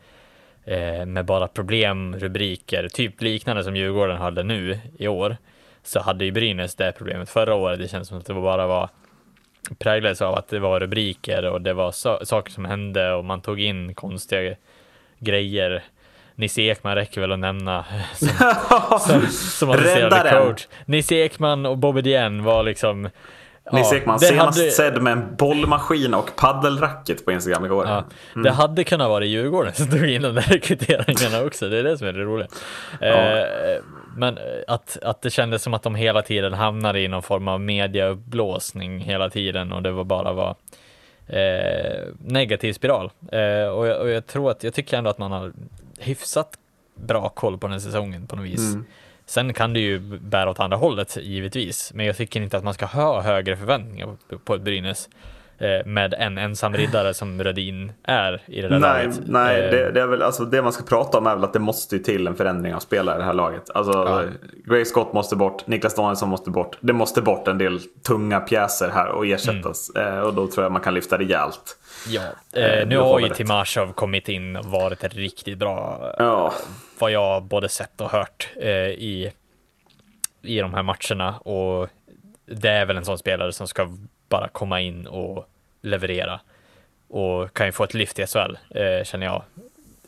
[0.64, 5.36] eh, med bara problem, rubriker, typ liknande som Djurgården hade nu i år,
[5.86, 7.78] så hade ju Brynäs det problemet förra året.
[7.78, 8.88] Det känns som att det bara var
[9.78, 13.40] präglades av att det var rubriker och det var so saker som hände och man
[13.40, 14.56] tog in konstiga
[15.18, 15.84] grejer.
[16.34, 17.84] Nisse Ekman räcker väl att nämna
[18.14, 18.28] som,
[19.00, 20.66] som, som assisterande coach.
[20.84, 23.02] Nisse Ekman och Bobby Dien var liksom
[23.72, 24.70] Nils ja, Ekman senast hade...
[24.70, 27.86] sedd med en bollmaskin och paddelracket på Instagram igår.
[27.86, 28.44] Ja, mm.
[28.44, 31.68] Det hade kunnat vara Djurgården som tog in de där rekryteringarna också.
[31.68, 32.48] Det är det som är det roliga.
[33.00, 33.06] Ja.
[33.06, 33.78] Eh,
[34.16, 37.60] men att, att det kändes som att de hela tiden hamnade i någon form av
[37.60, 40.56] mediauppblåsning hela tiden och det var bara var
[41.26, 43.10] eh, negativ spiral.
[43.32, 45.52] Eh, och, jag, och, jag, tror att, jag tycker ändå att man har
[45.98, 46.58] hyfsat
[46.94, 48.72] bra koll på den här säsongen på något vis.
[48.74, 48.86] Mm.
[49.26, 52.74] Sen kan det ju bära åt andra hållet givetvis, men jag tycker inte att man
[52.74, 55.35] ska ha högre förväntningar på ett Brynäs eh,
[55.84, 59.20] med en ensam riddare som Rödin är i det där nej, laget.
[59.26, 61.52] Nej, eh, det, det, är väl alltså det man ska prata om är väl att
[61.52, 63.70] det måste till en förändring av spelare i det här laget.
[63.74, 64.22] Alltså, ja.
[64.64, 66.78] Gray Scott måste bort, Niklas Danielsson måste bort.
[66.80, 69.90] Det måste bort en del tunga pjäser här och ersättas.
[69.96, 70.22] Mm.
[70.22, 71.78] och då tror jag man kan lyfta rejält.
[72.08, 76.14] Ja, eh, nu har ju Timashov kommit in och varit riktigt bra.
[76.18, 76.52] Ja.
[76.98, 79.32] Vad jag både sett och hört eh, i,
[80.42, 81.38] i de här matcherna.
[81.38, 81.88] Och
[82.46, 83.88] det är väl en sån spelare som ska
[84.28, 85.48] bara komma in och
[85.82, 86.40] leverera.
[87.08, 89.42] Och kan ju få ett lyft i SHL, eh, känner jag.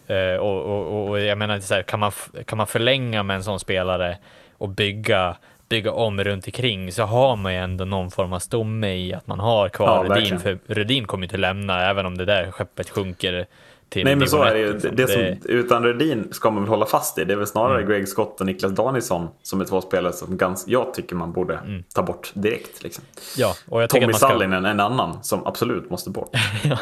[0.06, 2.12] Eh, och, och, och, jag menar, så här, kan, man,
[2.46, 4.18] kan man förlänga med en sån spelare
[4.58, 5.36] och bygga
[5.68, 9.26] bygga om runt omkring så har man ju ändå någon form av stomme i att
[9.26, 12.50] man har kvar ja, Rudin, för Rudin kommer ju inte lämna även om det där
[12.50, 13.46] skeppet sjunker
[13.88, 14.72] till Nej men så är det ju.
[14.72, 14.96] Liksom.
[14.96, 17.24] Det, det som, utan Rudin ska man väl hålla fast i.
[17.24, 17.90] Det är väl snarare mm.
[17.90, 21.54] Greg Scott och Niklas Danielsson som är två spelare som gans, jag tycker man borde
[21.54, 21.84] mm.
[21.94, 22.82] ta bort direkt.
[22.82, 23.04] Liksom.
[23.36, 24.26] Ja, och jag Tommy ska...
[24.28, 26.30] Sallinen en annan som absolut måste bort.
[26.64, 26.78] ja.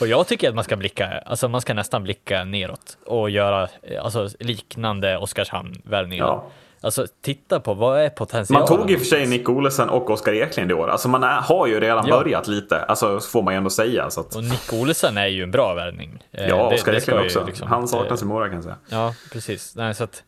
[0.00, 3.68] Och jag tycker att man ska blicka, alltså man ska nästan blicka neråt och göra
[4.00, 6.24] alltså, liknande Oskarshamn-värvningar.
[6.24, 6.50] Ja.
[6.84, 8.68] Alltså titta på vad är potentialen?
[8.70, 10.88] Man tog i och för sig Nick Olesen och Oskar Eklind i år.
[10.88, 12.18] Alltså man är, har ju redan ja.
[12.18, 12.82] börjat lite.
[12.82, 14.10] Alltså får man ju ändå säga.
[14.10, 14.36] Så att...
[14.36, 16.22] Och Nick Olesen är ju en bra värvning.
[16.32, 17.44] Eh, ja, Oskar Eklind också.
[17.46, 18.76] Liksom, Han saknas i Mora kan jag säga.
[18.88, 19.76] Ja, precis.
[19.76, 20.22] Nej, så att,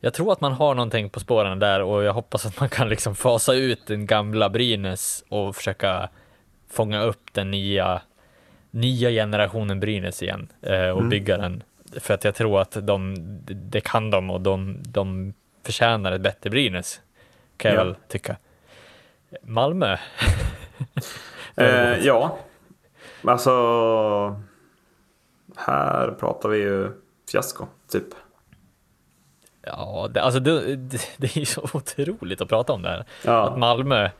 [0.00, 2.88] jag tror att man har någonting på spåren där och jag hoppas att man kan
[2.88, 6.08] liksom fasa ut den gamla Brynäs och försöka
[6.70, 8.00] fånga upp den nya,
[8.70, 11.08] nya generationen Brynäs igen eh, och mm.
[11.08, 11.62] bygga den.
[12.00, 16.50] För att jag tror att de, det kan de och de, de förtjänar ett bättre
[16.50, 17.00] Brynäs,
[17.56, 17.84] kan jag ja.
[17.84, 18.36] väl tycka.
[19.42, 19.96] Malmö?
[21.56, 22.38] eh, ja,
[23.24, 23.50] alltså
[25.56, 26.92] här pratar vi ju
[27.30, 28.04] fiasko, typ.
[29.62, 33.04] Ja, det, alltså det, det, det är ju så otroligt att prata om det här.
[33.24, 33.48] Ja.
[33.48, 34.10] Att Malmö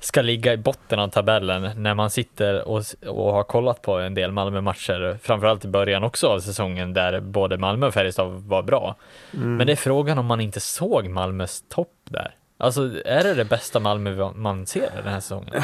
[0.00, 4.14] ska ligga i botten av tabellen när man sitter och, och har kollat på en
[4.14, 8.96] del Malmö-matcher, framförallt i början också av säsongen där både Malmö och Färjestad var bra.
[9.34, 9.56] Mm.
[9.56, 12.34] Men det är frågan om man inte såg Malmös topp där.
[12.58, 15.62] Alltså, är det det bästa Malmö man ser den här säsongen?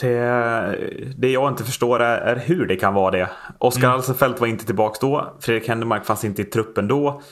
[0.00, 0.78] Det,
[1.16, 3.28] det jag inte förstår är, är hur det kan vara det.
[3.58, 3.96] Oskar mm.
[3.96, 5.34] Alsenfelt var inte tillbaka då.
[5.40, 7.22] Fredrik Händemark fanns inte i truppen då.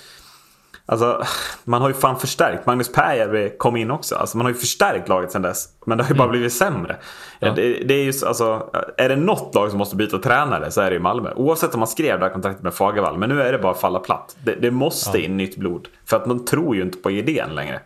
[0.87, 1.25] Alltså,
[1.65, 2.67] man har ju fan förstärkt.
[2.67, 4.17] Magnus Pääjärvi kom in också.
[4.17, 5.69] Alltså, man har ju förstärkt laget sedan dess.
[5.87, 6.33] Men det har ju bara mm.
[6.33, 6.97] blivit sämre.
[7.41, 7.53] Ja.
[7.53, 10.91] Det, det, är, ju, alltså, är det något lag som måste byta tränare så är
[10.91, 11.33] det ju Malmö.
[11.37, 13.19] Oavsett om man skrev det här kontraktet med Fagervall.
[13.19, 14.37] Men nu är det bara att falla platt.
[14.45, 15.25] Det, det måste ja.
[15.25, 15.89] in nytt blod.
[16.05, 17.81] För att man tror ju inte på idén längre.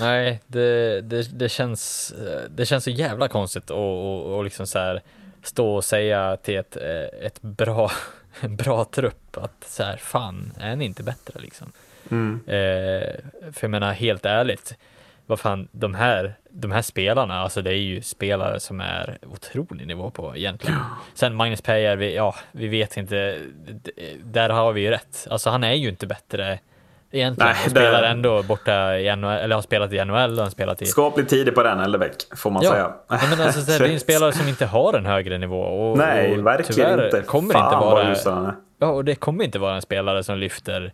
[0.00, 2.14] Nej, det, det, det, känns,
[2.50, 5.02] det känns så jävla konstigt att och, och liksom så här,
[5.42, 6.76] stå och säga till ett,
[7.22, 7.90] ett bra,
[8.40, 11.72] bra trupp att så här, fan, är ni inte bättre liksom?
[12.12, 12.40] Mm.
[12.46, 13.08] Eh,
[13.52, 14.76] för jag menar helt ärligt,
[15.26, 19.86] vad fan, de här, de här spelarna, alltså det är ju spelare som är otrolig
[19.86, 20.78] nivå på egentligen.
[21.14, 23.38] Sen Magnus Pejer, vi, ja, vi vet inte,
[24.24, 25.26] där har vi ju rätt.
[25.30, 26.58] Alltså han är ju inte bättre
[27.12, 27.48] egentligen.
[27.48, 30.82] Nej, han spelar ändå borta i NHL, eller har spelat i NHL och han spelat
[30.82, 30.86] i...
[30.86, 32.70] Skapligt tidigt på den eller väck, får man ja.
[32.70, 32.92] säga.
[33.08, 35.60] Ja, men alltså, det är en spelare som inte har en högre nivå.
[35.60, 37.20] Och, Nej, och verkligen inte.
[37.20, 40.92] Kommer Fan inte vara, ja, och det kommer inte vara en spelare som lyfter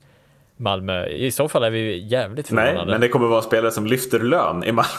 [0.59, 1.07] Malmö.
[1.07, 2.75] I så fall är vi jävligt förvånade.
[2.75, 4.91] Nej, men det kommer vara spelare som lyfter lön i Malmö.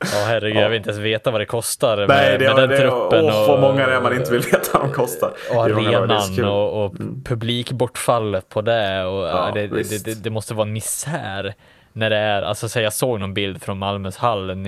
[0.00, 0.60] Ja herregud, ja.
[0.60, 3.24] jag vill inte ens veta vad det kostar med, Nej, det, med den det, truppen.
[3.24, 5.32] Och, och, och många det är man inte vill veta vad de kostar.
[5.50, 7.24] Och arenan och, och mm.
[7.24, 9.04] publikbortfallet på det.
[9.04, 11.54] Och, ja, det, det, det, måste vara misär.
[11.92, 14.64] När det är, alltså så jag såg någon bild från Malmös hall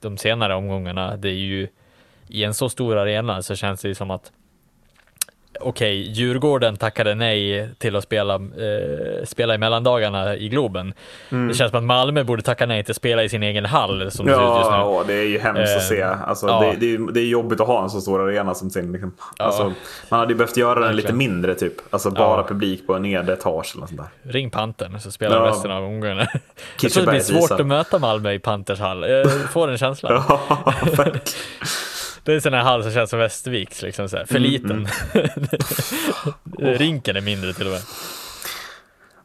[0.00, 1.16] de senare omgångarna.
[1.16, 1.68] Det är ju
[2.28, 4.32] i en så stor arena så känns det ju som att
[5.60, 10.94] okej, okay, Djurgården tackade nej till att spela, eh, spela i mellandagarna i Globen.
[11.30, 11.48] Mm.
[11.48, 14.10] Det känns som att Malmö borde tacka nej till att spela i sin egen hall.
[14.10, 14.76] Som ja, det just nu.
[14.76, 16.02] ja, det är ju hemskt eh, att se.
[16.02, 16.60] Alltså, ja.
[16.60, 18.92] det, det, är, det är jobbigt att ha en så stor arena som sin.
[18.92, 19.12] Liksom.
[19.36, 19.72] Alltså, ja.
[20.08, 21.74] Man hade ju behövt göra den lite mindre typ.
[21.90, 24.32] Alltså bara publik på en nedre etage eller sånt där.
[24.32, 25.50] Ring Pantern så spelar ja.
[25.50, 26.26] resten av omgångarna.
[26.82, 29.08] Jag tror det blir svårt att möta Malmö i Panters hall.
[29.08, 30.24] Jag får en känsla.
[32.28, 34.50] Det är en sån här hall som känns som Västerviks, liksom så här, för mm,
[34.50, 34.88] liten.
[35.14, 36.78] Mm.
[36.78, 37.82] Rinken är mindre till och med.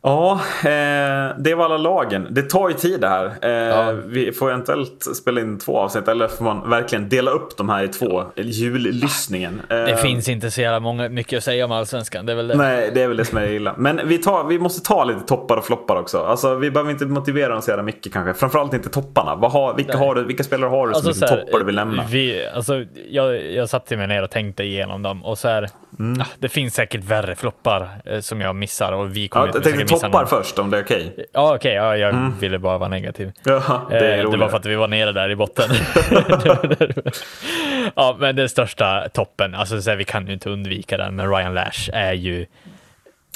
[0.05, 0.31] Ja,
[0.63, 2.27] eh, det var alla lagen.
[2.29, 3.25] Det tar ju tid det här.
[3.41, 3.91] Eh, Ja.
[4.05, 7.83] Vi får eventuellt spela in två avsnitt eller får man verkligen dela upp de här
[7.83, 8.23] i två.
[8.35, 9.61] Jullyssningen.
[9.69, 12.25] Eh, Det finns inte så jävla många, mycket att säga om Allsvenskan.
[12.25, 12.55] Det är väl det.
[12.57, 13.73] Nej, det är väl det som är illa.
[13.77, 16.23] Men vi, tar, vi måste ta lite toppar och floppar också.
[16.23, 18.33] Alltså, vi behöver inte motivera dem så jävla mycket kanske.
[18.33, 19.35] Framförallt inte topparna.
[19.35, 21.65] Vad har, vilka, har du, vilka spelare har du som Alltså, liksom här, toppar du
[21.65, 22.03] vill nämna?
[22.09, 25.69] Vi, alltså, jag, jag satte mig ner och tänkte igenom dem och så här,
[25.99, 26.21] Mm.
[26.21, 29.55] ah, det finns säkert värre floppar eh, som jag missar och vi Ja, kommer jag
[29.55, 30.27] inte tänkte toppar någon.
[30.27, 31.25] först om det är okej.
[31.33, 33.31] Ja, okej, ja, jag ville bara vara negativ.
[33.43, 35.69] Ja, det är Eh, det var för att vi var nere där i botten.
[37.95, 41.29] ja, men den största toppen, alltså så här, vi kan ju inte undvika den, men
[41.35, 42.45] Ryan Lash är ju, är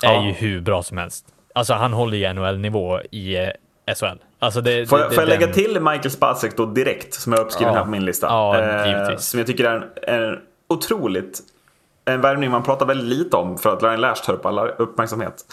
[0.02, 0.26] Ja.
[0.26, 1.26] ju hur bra som helst.
[1.56, 3.50] Alltså han håller ju NHL-nivå i eh,
[3.96, 4.06] SHL.
[4.40, 7.32] Alltså det, Får det, jag, får jag den- lägga till Michael Spacek då direkt, som
[7.34, 7.78] jag har uppskriven Ja.
[7.80, 8.28] här på min lista?
[8.28, 8.60] Ja,
[9.12, 9.84] Eh, som jag tycker är en,
[10.30, 10.40] en
[10.70, 11.40] otroligt
[12.08, 15.46] en värvning man pratar väldigt lite om för att Ryan Lash tar upp alla uppmärksamhet.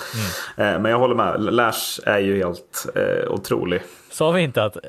[0.57, 0.75] Mm.
[0.75, 3.83] Eh, men jag håller med, Lash är ju helt eh, otrolig.
[4.11, 4.83] Sa vi inte att eh,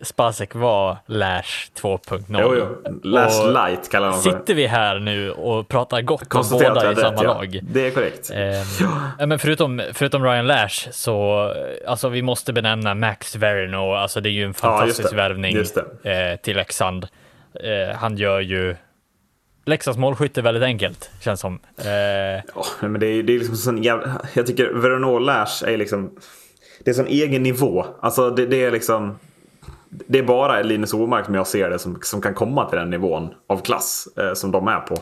[0.00, 2.24] Spacek var Lash 2.0?
[2.28, 2.98] Jo, jo.
[3.02, 4.18] Lash Och light kallar de.
[4.18, 7.54] Sitter vi här nu och pratar gott om båda i hade samma rätt, lag?
[7.54, 7.60] ja.
[7.72, 8.30] Det är korrekt.
[8.34, 8.64] Ehm,
[9.18, 11.44] ja, men förutom, förutom Ryan Lash så,
[11.84, 15.16] eh, alltså vi måste benämna Max Verno, alltså det är ju en Ja, fantastisk det.
[15.16, 17.06] värvning eh, till Leksand.
[17.54, 18.76] Eh, han gör ju
[19.66, 21.58] Leksands målskytte väldigt enkelt, känns som.
[21.78, 24.20] Eh, Ja, men det är, det är liksom sån jävla...
[24.34, 26.10] Jag tycker Veronor Lash är liksom...
[26.84, 27.86] Det är sån egen nivå.
[28.00, 29.18] Alltså det, det är liksom...
[29.88, 32.90] Det är bara Linus Omark som jag ser det som, som kan komma till den
[32.90, 34.96] nivån av klass eh, som de är på.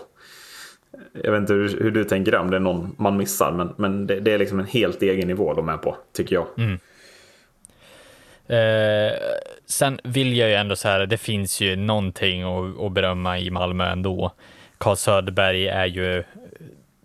[1.22, 4.06] Jag vet inte hur, hur du tänker om det är någon man missar men, men
[4.06, 6.46] det, det är liksom en helt egen nivå de är på, tycker jag.
[8.46, 9.12] Eh,
[9.66, 13.50] sen vill jag ju ändå så här, det finns ju någonting att, att berömma i
[13.50, 14.32] Malmö ändå.
[14.78, 16.24] Karl Söderberg är ju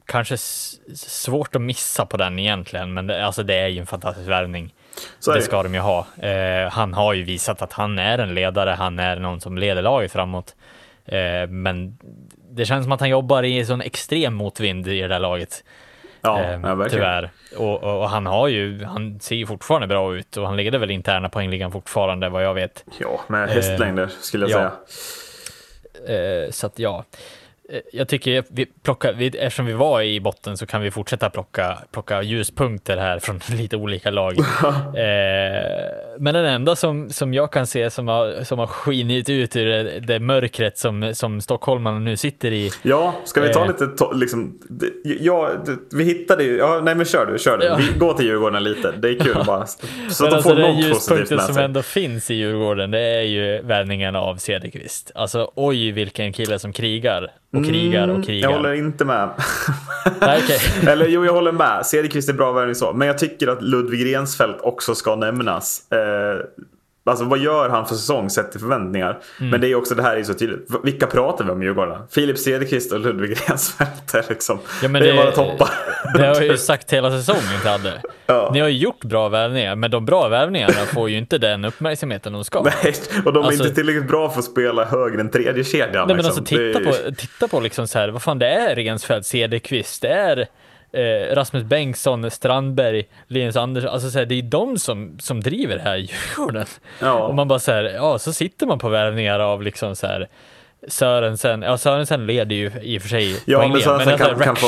[0.06, 0.80] kanske s-
[1.24, 4.74] svårt att missa på den egentligen, men det, alltså det är ju en fantastisk värvning.
[5.20, 6.08] Så det ska de ju ha.
[6.22, 9.82] Eh, han har ju visat att han är en ledare, han är någon som leder
[9.82, 10.56] laget framåt.
[11.06, 11.98] Eh, men
[12.52, 15.64] det känns som att han jobbar i sån extrem motvind i det där laget.
[16.22, 16.90] Ja, Eh, ja verkligen.
[16.90, 17.30] tyvärr.
[17.58, 20.80] Och, och, och han har ju, han ser ju fortfarande bra ut och han leder
[20.80, 22.86] väl interna poängligan fortfarande vad jag vet.
[23.00, 24.72] Ja, med hästlängder skulle jag ja.
[24.88, 26.44] säga.
[26.46, 27.04] Eh, så att ja, Eh,
[27.94, 31.78] jag tycker vi plockar, vi, eftersom vi var i botten så kan vi fortsätta plocka,
[31.92, 34.34] plocka ljuspunkter här från lite olika lag.
[34.40, 34.44] eh,
[36.20, 39.66] men den enda som, som jag kan se som har, som har skinit ut ur
[39.66, 42.72] det, det mörkret som, som stockholmarna nu sitter i.
[42.82, 43.68] Ja, ska vi ta Eh.
[43.68, 44.60] lite, to- liksom,
[45.04, 45.50] ja,
[45.94, 47.66] vi hittade ju, ja, nej men kör du, kör du.
[47.66, 47.76] Ja.
[47.94, 49.66] Vi går till Djurgården lite, det är kul bara.
[50.10, 51.64] Så att de alltså får något positivt med som sig.
[51.64, 55.12] ändå finns i Djurgården, det är ju värvningen av Cederqvist.
[55.16, 57.28] Alltså oj vilken kille som krigar
[57.60, 58.50] och krigar och Mm, krigar.
[58.50, 59.30] Jag håller inte med.
[60.22, 60.60] Nej, okej.
[60.92, 61.86] Eller jo, jag håller med.
[61.86, 62.94] Cederqvist är bra värvning så.
[62.94, 65.92] Men jag tycker att Ludvig Rensfeldt också ska nämnas.
[65.92, 66.46] Eh,
[67.10, 69.20] alltså vad gör han för säsong sett till förväntningar?
[69.40, 69.50] Mm.
[69.52, 70.68] Men det är också, det här är så tydligt.
[70.84, 72.02] Vilka pratar vi om i Djurgården?
[72.12, 74.60] Filip Cederqvist och Ludvig Rensfeldt liksom.
[74.84, 75.70] Ja, men det är bara toppar.
[76.18, 78.02] Det har jag ju sagt hela säsongen till Adde.
[78.26, 78.50] Ja.
[78.54, 82.34] Ni har ju gjort bra värvningar, men de bra värvningarna får ju inte den uppmärksamheten
[82.34, 82.62] de ska.
[82.84, 82.94] Nej,
[83.26, 86.08] och de är Alltså- inte tillräckligt bra för att spela högre än tredje kedjan.
[86.08, 86.30] Nej men liksom.
[86.30, 89.26] alltså titta Det är- på, titta på liksom så här, vad fan det är Rensfeldt,
[89.28, 90.48] Cederqvist, det är
[90.92, 95.76] eh, Rasmus Bengtsson, Strandberg, Linus Andersson, alltså så här, det är de som, som driver
[95.76, 96.66] det här Djurgården.
[97.00, 97.14] Ja.
[97.14, 100.30] Och man bara så här, ja så sitter man på värvningar av liksom så här
[100.88, 104.56] Sörensen, ja Sörensen leder ju i och för sig Ja, men Sörensen men alltså kan,
[104.56, 104.68] kan få...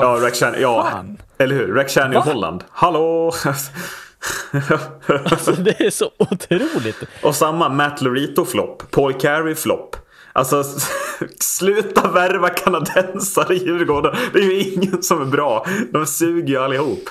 [0.00, 0.88] Vad Ja, Rakhshani, ja.
[0.92, 1.18] fan?
[1.38, 1.74] Eller hur?
[1.74, 2.22] Rakhshani och?
[2.22, 2.64] Holland.
[2.70, 3.32] Hallå!
[5.24, 7.02] Alltså det är så otroligt.
[7.22, 8.90] och samma Matt Lorito-flopp.
[8.90, 9.96] Paul Carey-flopp.
[10.32, 10.64] Alltså,
[11.40, 14.16] sluta värva kanadensare i Djurgården.
[14.32, 15.66] Det är ju ingen som är bra.
[15.92, 17.08] De suger ju allihop.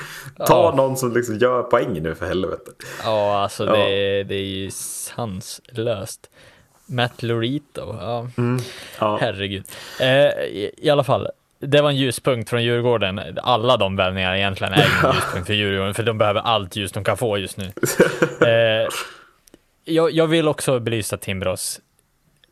[0.47, 0.73] Ta Ja.
[0.75, 2.71] någon som liksom gör poäng nu för helvete.
[3.03, 3.71] Ja, alltså Ja.
[3.75, 6.29] Det, det är ju sanslöst.
[6.85, 8.27] Matt Lorito, ja.
[8.99, 9.17] Ja.
[9.21, 9.63] Herregud.
[9.99, 11.27] Eh, i, I alla fall,
[11.59, 13.21] det var en ljuspunkt från Djurgården.
[13.43, 17.03] Alla de värvningarna egentligen är en ljuspunkt för Djurgården, för de behöver allt ljus de
[17.03, 17.71] kan få just nu.
[18.47, 18.87] Eh,
[19.85, 21.79] jag, jag vill också belysa Timbros.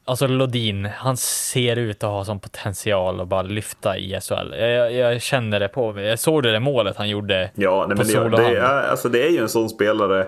[0.10, 4.53] Alltså Lodin, han ser ut att ha sån potential att bara lyfta i SHL.
[4.60, 6.05] Jag, jag känner det på mig.
[6.05, 9.10] Jag såg det där målet han gjorde Ja, nej, på men det, det, är, alltså,
[9.10, 10.28] det är ju en sån spelare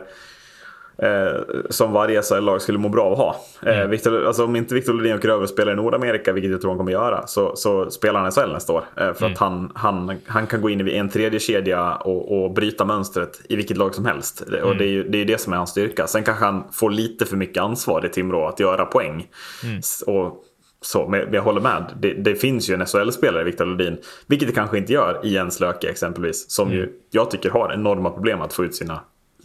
[1.02, 3.36] eh, som varje SHL-lag skulle må bra av att ha.
[3.66, 3.89] Eh, Mm.
[3.89, 6.72] Victor, alltså, om inte Victor Lundin åker över och spelar i Nordamerika, vilket jag tror
[6.72, 8.84] han kommer göra, så, så spelar han i SHL nästa år.
[8.97, 9.34] Eh, för Mm.
[9.34, 13.41] att han, han, han kan gå in i en tredje kedja och, och bryta mönstret
[13.49, 14.43] i vilket lag som helst.
[14.47, 14.64] Mm.
[14.64, 16.08] Och det är ju det, är det som är hans styrka.
[16.08, 19.28] Sen kanske han får lite för mycket ansvar i Timrå att göra poäng.
[19.64, 19.82] Mm.
[20.08, 20.43] Och
[20.84, 21.84] Så, men jag håller med.
[21.99, 23.97] Det, det finns ju en SHL-spelare, Viktor Lodin,
[24.28, 26.80] vilket det kanske inte gör i Jens Löke exempelvis, som mm.
[26.80, 28.99] ju jag tycker har enorma problem att få ut sina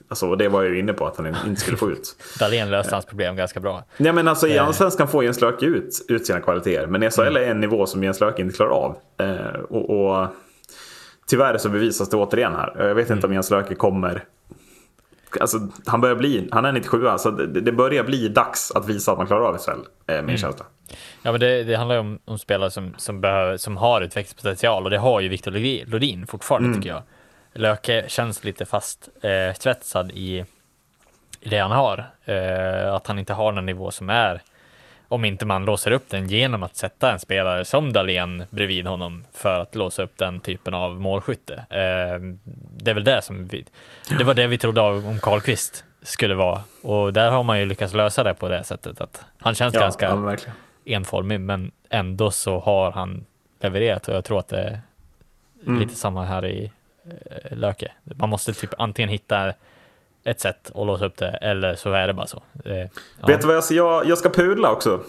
[0.08, 2.16] Alltså, det var jag ju inne på att han inte skulle få ut.
[2.38, 3.84] Dahlén löste hans problem ganska bra.
[3.96, 4.66] Nej, men alltså, I eh.
[4.66, 6.86] Allsvenskan får Jens Löke ut, ut sina kvaliteter.
[6.86, 7.36] Men SHL mm.
[7.36, 8.96] är en nivå som Jens Löke inte klarar av.
[9.18, 10.28] Eh, och, och,
[11.28, 12.72] Tyvärr så bevisas det återigen här.
[12.78, 13.30] Jag vet inte mm.
[13.30, 14.24] om Jens Löke kommer...
[15.40, 19.12] Alltså, han börjar bli, han är 97 så det, det börjar bli dags att visa
[19.12, 19.70] att man klarar av SHL.
[20.06, 20.36] Är min mm.
[20.36, 20.64] känsla.
[21.22, 24.84] Ja, men det, det handlar ju om, om, spelare som, som, behöver, som har utvecklingspotential
[24.84, 25.50] och det har ju Viktor
[25.90, 26.80] Lodin fortfarande mm.
[26.80, 27.02] tycker jag.
[27.56, 30.44] Löke känns lite fast eh, svetsad i,
[31.40, 32.06] i det han har.
[32.24, 34.42] Eh, att han inte har någon nivå som är,
[35.08, 39.24] om inte man låser upp den genom att sätta en spelare som Dahlén bredvid honom
[39.32, 41.54] för att låsa upp den typen av målskytte.
[41.54, 42.20] Eh,
[42.76, 43.64] det är väl det som vi,
[44.18, 47.94] det var det vi trodde om Karlqvist skulle vara och där har man ju lyckats
[47.94, 50.36] lösa det på det sättet att han känns ja, ganska ja,
[50.84, 53.26] enformig, men ändå så har han
[53.60, 54.80] levererat och jag tror att det är
[55.66, 55.80] mm.
[55.80, 56.72] lite samma här i
[57.50, 57.92] Löke.
[58.04, 59.52] Man måste typ antingen hitta
[60.24, 62.42] ett sätt att låsa upp det eller så är det bara så.
[62.64, 63.26] ja.
[63.26, 65.00] Vet du vad jag ska, jag, jag ska pudla också.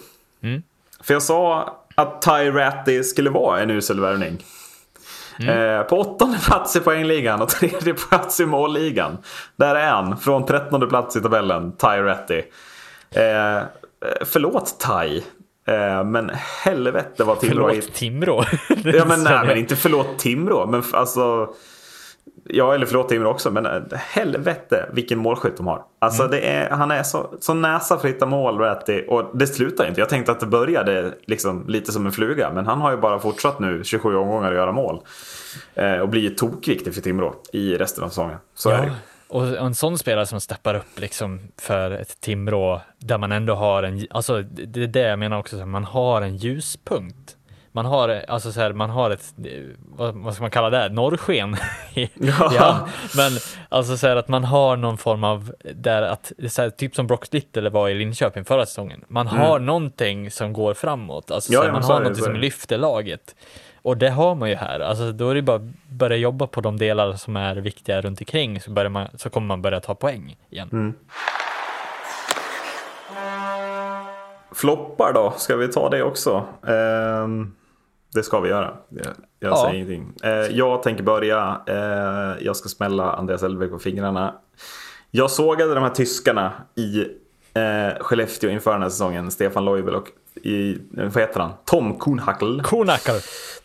[0.42, 0.62] Mm.
[1.00, 4.44] För jag sa att Ty Ratty skulle vara en usel värvning.
[5.38, 5.78] Mm.
[5.78, 9.18] Eh, på åttonde plats i poängligan och tredje plats i målligan.
[9.56, 12.42] Där är han, från trettonde plats i tabellen, Ty Ratty.
[13.10, 13.62] Eh,
[14.24, 15.16] förlåt Ty,
[15.72, 17.68] eh, men helvete vad Timrå...
[17.68, 18.44] Förlåt Timrå?
[18.84, 20.66] ja men nej, men inte förlåt Timrå.
[20.66, 21.48] Men alltså...
[22.48, 25.82] Ja, eller förlåt Timrå också, men eh, helvete vilken målskytt de har.
[25.98, 26.38] Alltså mm.
[26.42, 30.00] är, han är så, så näsa för att hitta mål Ratty, och det slutar inte.
[30.00, 33.18] Jag tänkte att det började liksom lite som en fluga, men han har ju bara
[33.18, 35.00] fortsatt nu 27 omgångar att göra mål.
[35.74, 38.38] Eh, och blir tokviktig för Timrå i resten av säsongen.
[38.54, 38.84] Så ja.
[39.28, 43.82] Och en sån spelare som steppar upp liksom för ett Timrå där man ändå har
[43.82, 47.36] en, alltså det är det jag menar också, man har en ljuspunkt
[47.78, 49.34] man har, alltså så här, man har ett,
[49.78, 51.56] vad, vad ska man kalla det, norrsken.
[51.94, 52.08] ja.
[52.54, 52.88] ja.
[53.16, 53.32] Men
[53.68, 57.32] alltså så här, att man har någon form av, där att, här, typ som Brock
[57.32, 59.04] Little var i Linköping förra säsongen.
[59.08, 59.40] Man mm.
[59.40, 63.34] har någonting som går framåt, alltså ja, här, man har någonting som lyfter laget.
[63.82, 66.60] Och det har man ju här, alltså då är det bara att börja jobba på
[66.60, 69.94] de delar som är viktiga runt omkring så, börjar man, så kommer man börja ta
[69.94, 70.68] poäng igen.
[70.72, 70.94] Mm.
[74.54, 76.46] Floppar då, ska vi ta det också?
[76.62, 77.54] Um...
[78.14, 78.74] Det ska vi göra.
[78.88, 79.06] Jag,
[79.40, 79.56] jag ja.
[79.56, 80.12] säger ingenting.
[80.22, 81.60] Eh, jag tänker börja.
[81.66, 84.34] Eh, jag ska smälla Andreas Elfvik på fingrarna.
[85.10, 87.00] Jag sågade de här tyskarna i
[87.54, 89.30] eh, Skellefteå inför den här säsongen.
[89.30, 90.08] Stefan Leubel och
[90.42, 91.52] i, vad heter han?
[91.64, 92.62] Tom Kuhnhackel.
[92.64, 93.20] Kuhnhackel.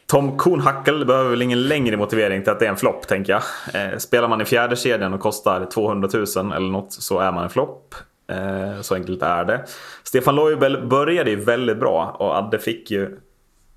[0.06, 3.41] Tom Kuhnhackel behöver väl ingen längre motivering till att det är en flopp tänker jag.
[3.74, 7.44] Eh, spelar man i fjärde kedjan och kostar 200 000 eller något så är man
[7.44, 7.96] en flopp.
[8.32, 9.66] Eh, så enkelt är det.
[10.04, 13.18] Stefan Leubel började ju väldigt bra och Adde fick ju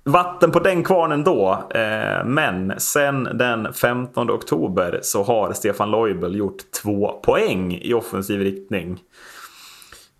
[0.07, 1.63] vatten på den kvarnen då.
[1.69, 8.41] Eh, men sen den 15 oktober så har Stefan Leubel gjort två poäng i offensiv
[8.41, 8.99] riktning.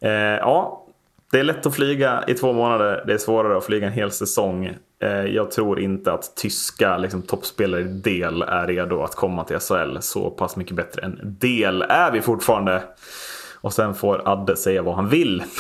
[0.02, 0.84] Eh, ja,
[1.32, 3.04] det är lätt att flyga i två månader.
[3.08, 4.66] Det är svårare att flyga en hel säsong.
[5.00, 9.60] Eh, jag tror inte att tyska liksom, toppspelare i del är redo att komma till
[9.60, 9.98] SHL.
[10.00, 12.84] Så pass mycket bättre än del är vi fortfarande.
[13.62, 15.44] Och sen får Adde säga vad han vill.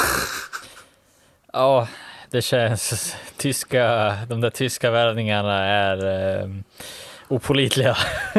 [1.53, 1.87] Ja,
[2.31, 6.05] det känns, tyska, de där tyska värvningarna är
[6.41, 6.49] eh,
[7.27, 7.97] opolitliga.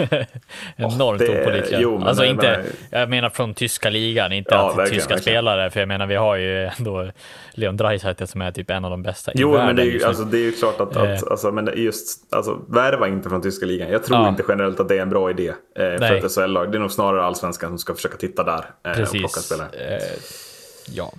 [0.76, 1.80] Enormt oh, opolitliga.
[1.80, 3.00] Jo, alltså nej, inte, men...
[3.00, 5.20] jag menar från tyska ligan, inte ja, att tyska verkligen.
[5.20, 7.10] spelare, för jag menar vi har ju ändå
[7.52, 9.86] Leon Draisaitl som är typ en av de bästa Jo, i världen, men det är
[9.86, 11.30] ju, alltså, det är ju klart att, att eh.
[11.30, 13.90] alltså, men just, alltså, värva inte från tyska ligan.
[13.90, 14.28] Jag tror ja.
[14.28, 16.72] inte generellt att det är en bra idé eh, för ett SHL-lag.
[16.72, 19.14] Det är nog snarare allsvenskan som ska försöka titta där eh, Precis.
[19.14, 19.68] och plocka spelare.
[19.72, 20.02] Eh,
[20.86, 21.12] ja,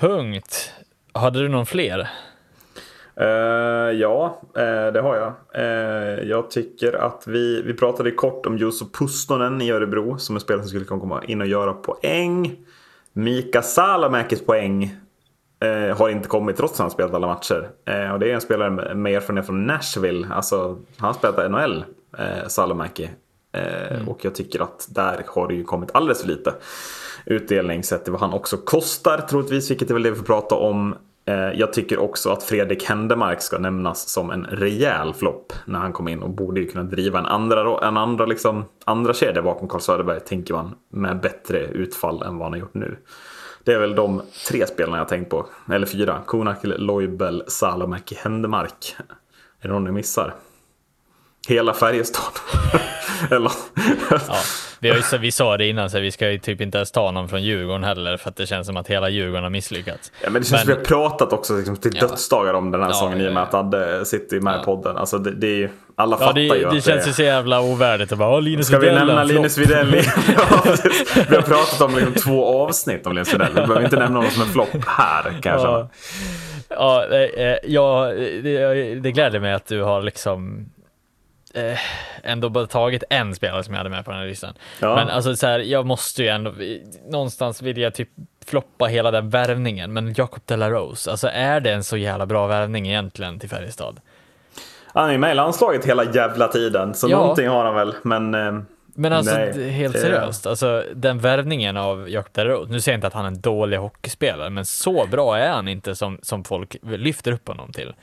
[0.00, 0.72] Punkt.
[1.12, 2.08] Hade du någon fler?
[3.20, 3.26] Uh,
[4.00, 5.32] ja, uh, det har jag.
[5.58, 10.40] Uh, jag tycker att vi, vi pratade kort om Juuso Pustonen i Örebro som en
[10.40, 12.56] spelare som skulle kunna komma in och göra poäng.
[13.12, 14.96] Mika Salamäkis poäng
[15.96, 17.68] har inte kommit trots att han spelat alla matcher.
[18.12, 20.28] och det är en spelare med erfarenhet från Nashville.
[20.30, 21.84] Alltså, han spelat NHL,
[22.18, 23.10] eh, Salamäki.
[23.52, 24.08] Mm.
[24.08, 26.54] Och jag tycker att där har det ju kommit alldeles för lite
[27.26, 30.54] utdelning sett till vad han också kostar troligtvis, vilket är väl det vi får prata
[30.54, 30.94] om.
[31.26, 35.92] Eh, jag tycker också att Fredrik Händemark ska nämnas som en rejäl flopp när han
[35.92, 39.68] kom in och borde ju kunna driva en andra, en andra, liksom, andra kedja bakom
[39.68, 42.96] Carl Söderberg, tänker man, med bättre utfall än vad han har gjort nu.
[43.64, 46.22] Det är väl de tre spelarna jag tänkt på, eller fyra.
[46.26, 48.96] Konakel, Loibel, Salomäki, Händemark.
[49.60, 50.34] Är det någon ni missar?
[51.48, 52.32] Hela Färjestad.
[53.30, 53.52] eller,
[54.10, 54.20] ja.
[54.84, 57.10] Vi, har ju, vi sa det innan, så vi ska ju typ inte ens ta
[57.10, 60.12] någon från Djurgården heller, för att det känns som att hela Djurgården har misslyckats.
[60.22, 62.06] Ja, men det känns men, som vi har pratat också liksom, till ja.
[62.06, 64.96] dödsdagar om den här ja, säsongen i och med att Adde sitter med i podden.
[64.96, 67.60] Alltså, det, det är ju, alla fattar det, ju att det känns ju så jävla
[67.60, 69.90] ovärdigt att bara Linus Ska vi nämna Linus Widell?
[71.28, 73.48] vi har pratat om liksom, två avsnitt om Linus Widell.
[73.48, 75.88] Vi behöver inte nämna någon som en flopp här kan jag känna.
[76.68, 78.12] Ja, eh, ja
[78.42, 80.66] det, det gläder mig att du har liksom
[81.54, 81.78] eh,
[82.22, 84.54] ändå bara tagit en spelare som jag hade med på den här listan.
[84.80, 84.94] Ja.
[84.94, 86.52] Men alltså så här, jag måste ju ändå,
[87.08, 88.08] någonstans vill jag typ
[88.46, 89.92] floppa hela den värvningen.
[89.92, 93.48] Men Jacob de la Rose, alltså är det en så jävla bra värvning egentligen till
[93.48, 94.00] Färjestad?
[94.86, 97.16] Han är med i landslaget hela jävla tiden, så ja.
[97.16, 97.94] någonting har han väl.
[98.02, 98.52] Men eh,
[98.96, 103.06] men alltså Nej, helt seriöst, alltså den värvningen av Jakob Deroth, nu säger jag inte
[103.06, 106.76] att han är en dålig hockeyspelare, men så bra är han inte som, som folk
[106.82, 107.94] lyfter upp honom till.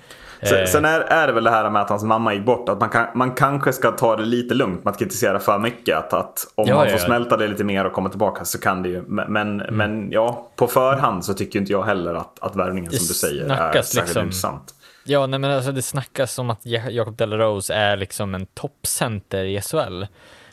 [0.43, 0.65] Sen, eh.
[0.65, 2.89] sen är, är det väl det här med att hans mamma gick bort, att man,
[2.89, 5.97] kan, man kanske ska ta det lite lugnt med att kritisera för mycket.
[5.97, 7.05] Att, att om ja, man får ja.
[7.05, 9.03] smälta det lite mer och komma tillbaka så kan det ju.
[9.07, 9.75] Men, mm.
[9.75, 13.45] men ja, på förhand så tycker inte jag heller att, att värvningen som du säger
[13.45, 14.75] är särskilt liksom, intressant.
[15.03, 19.61] Ja, nej men alltså det snackas om att Jakob Delarose är liksom en toppcenter i
[19.61, 20.03] SHL.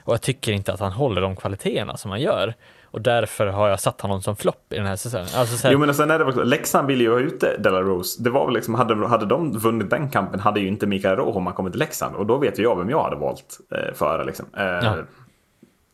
[0.04, 2.54] Och jag tycker inte att han håller de kvaliteterna som han gör.
[2.90, 5.28] Och därför har jag satt honom som flopp i den här säsongen.
[5.36, 5.72] Alltså, här...
[5.72, 8.22] Jo men sen är det väl, Leksand ville ju ha ute Della Rose.
[8.22, 11.54] Det var väl liksom, hade, hade de vunnit den kampen hade ju inte Mikael Rohoman
[11.54, 12.16] kommit till Leksand.
[12.16, 14.46] Och då vet ju jag vem jag hade valt eh, före liksom.
[14.56, 14.96] Eh, ja.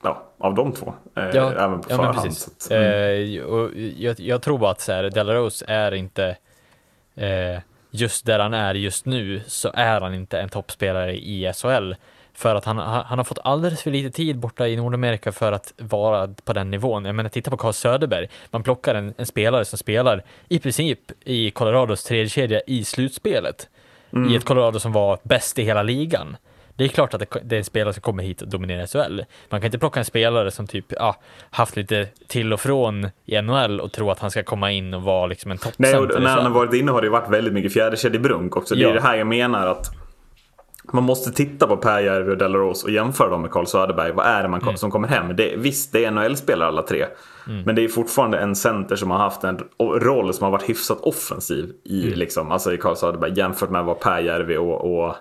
[0.03, 0.23] ja.
[0.39, 0.95] av de två.
[1.17, 2.19] Eh, ja, även på ja, förhand.
[2.19, 3.45] Att, mm.
[3.45, 6.37] och jag, jag, tror bara att så här, Della Rose är inte
[7.15, 11.95] eh, just där han är just nu så är han inte en toppspelare i SHL.
[12.35, 15.73] För att han, han har fått alldeles för lite tid borta i Nordamerika för att
[15.79, 17.05] vara på den nivån.
[17.05, 18.29] Jag menar, titta på Carl Söderberg.
[18.51, 23.69] Man plockar en, en spelare som spelar i princip i Colorados tredje kedja i slutspelet.
[24.13, 24.31] Mm.
[24.31, 26.37] I ett Colorado som var bäst i hela ligan.
[26.77, 29.21] Det är klart att det, det är en spelare som kommer hit och dominerar SHL.
[29.49, 31.17] Man kan inte plocka en spelare som typ ja,
[31.51, 35.03] haft lite till och från i NHL och tro att han ska komma in och
[35.03, 36.01] vara liksom en toppcenter.
[36.01, 38.75] Nej, och när han har varit inne har det varit väldigt mycket fjärdekedjebrunk också.
[38.75, 38.95] Det är ja.
[38.95, 40.04] det här jag menar att
[40.93, 44.13] man måste titta på Per Järvi och Delaros och jämföra dem med Carl Söderberg.
[44.13, 44.77] Vad är det man, mm.
[44.77, 45.37] som kommer hem?
[45.37, 47.07] Det, visst, det är NHL-spelare alla tre.
[47.47, 47.63] Mm.
[47.63, 51.01] Men det är fortfarande en center som har haft en roll som har varit hyfsat
[51.01, 52.19] offensiv i, mm.
[52.19, 55.17] liksom, alltså i Carl Söderberg jämfört med vad Per Järvi och, och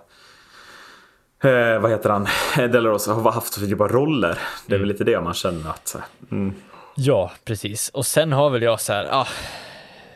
[1.50, 2.28] eh, vad heter han?
[2.72, 4.38] Delaros har haft för typ av roller.
[4.68, 4.90] Det är väl mm.
[4.90, 5.96] lite det man känner att...
[6.32, 6.54] Mm.
[6.96, 7.90] Ja, precis.
[7.90, 9.28] Och sen har väl jag så här, ah,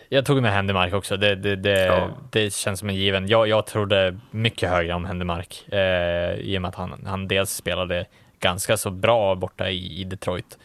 [0.09, 1.17] jag tog med Händemark också.
[1.17, 2.09] Det, det, det, ja.
[2.29, 3.27] det, känns som en given.
[3.27, 7.51] Jag, jag trodde mycket högre om Händemark eh, i och med att han, han dels
[7.51, 8.05] spelade
[8.39, 10.57] ganska så bra borta i, i Detroit.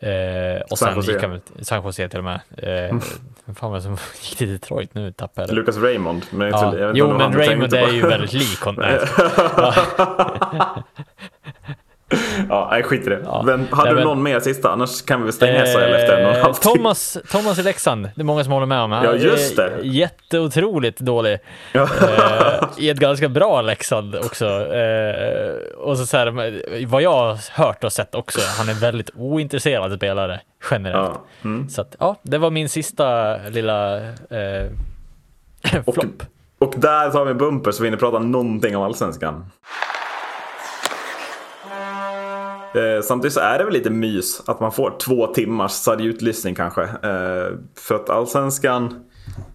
[0.00, 2.40] Eh, och San sen gick han San Jose till och med.
[2.56, 2.96] Eh,
[3.44, 5.12] vem fan var det som gick till Detroit nu?
[5.12, 6.26] Tappade Lucas Raymond.
[6.30, 6.92] Men ja.
[6.94, 8.84] Jo, men Raymond är ju väldigt lik honom.
[12.48, 13.20] ja, nej, skit i det.
[13.24, 13.42] Ja.
[13.46, 14.70] Men hade du någon mer sista?
[14.70, 18.10] Annars kan vi stänga SHL eh, efter en och en halv Thomas, Thomas i Leksand,
[18.14, 18.92] det är många som håller med om.
[18.92, 19.72] Han ja, just det.
[19.82, 21.38] Jätteotroligt dålig.
[21.72, 21.82] Ja.
[21.82, 24.46] eh, I ett ganska bra Leksand också.
[24.74, 29.10] Eh, och så, så här, vad jag har hört och sett också, han är väldigt
[29.16, 30.40] ointresserad spelare
[30.70, 31.10] generellt.
[31.42, 31.48] Ja.
[31.48, 31.68] Mm.
[31.68, 34.66] Så att, ja, det var min sista lilla eh,
[35.84, 36.22] flopp.
[36.58, 39.44] Och, och där tar vi en bumper så vi hinner prata någonting om allsvenskan.
[42.78, 46.54] Eh, samtidigt så är det väl lite mys att man får två timmars sarg utlyssning
[46.54, 46.82] kanske.
[46.82, 49.04] Eh, för att allsvenskan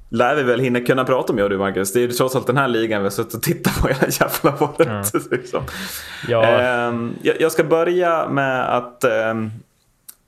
[0.10, 1.94] lär vi väl hinna kunna prata om jag och du Marcus.
[1.94, 4.08] Det är ju trots allt den här ligan vi har suttit och tittat på hela
[4.08, 5.14] jävla året.
[5.14, 5.28] Mm.
[5.32, 5.64] Liksom.
[6.28, 6.44] Ja.
[6.44, 9.52] Eh, jag, jag, ska börja med att ehm,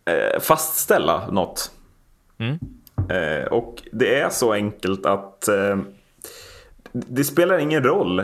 [0.06, 1.72] eh, fastställa något.
[2.38, 2.60] Mm.
[3.10, 5.86] Eh, och det är så enkelt att ehm,
[6.92, 8.24] det spelar ingen roll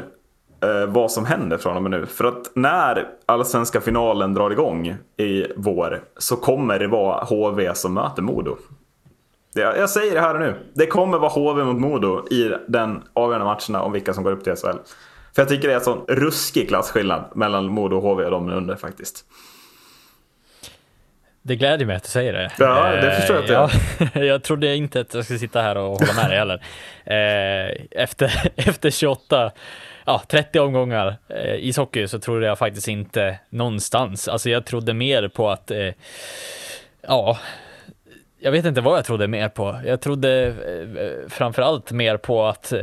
[0.63, 2.05] eh, vad som händer från och med nu.
[2.05, 7.93] För att när allsvenska finalen drar igång i vår så kommer det vara HV som
[7.93, 8.57] möter Modo.
[9.53, 10.55] Jag, jag säger det här och nu.
[10.73, 14.43] Det kommer vara HV mot Modo i den avgörande matcherna om vilka som går upp
[14.43, 14.77] till SHL.
[15.35, 18.49] För jag tycker det är en sån ruskig klasskillnad mellan Modo och HV och de
[18.49, 19.25] under faktiskt.
[21.43, 22.51] Det gläder mig att du säger det.
[22.59, 25.77] Ja, det förstår jag att det ja, Jag trodde inte att jag skulle sitta här
[25.77, 26.63] och hålla med dig heller.
[27.05, 29.51] Eh, efter, efter 28
[30.05, 34.27] ja, 30 omgångar eh, ishockey så trodde jag faktiskt inte någonstans.
[34.27, 35.89] Alltså jag trodde mer på att, eh,
[37.07, 37.37] ja,
[38.43, 39.79] jag vet inte vad jag trodde mer på.
[39.85, 42.79] Jag trodde eh, framförallt mer på att eh,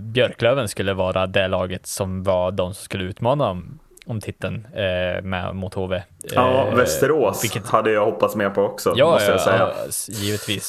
[0.00, 5.22] Björklöven skulle vara det laget som var de som skulle utmana om, om titeln eh,
[5.22, 6.02] med, mot HV.
[6.34, 7.68] Ja, eh, Västerås vilket...
[7.68, 9.58] hade jag hoppats mer på också, ja, måste jag säga.
[9.58, 10.64] Ja, givetvis.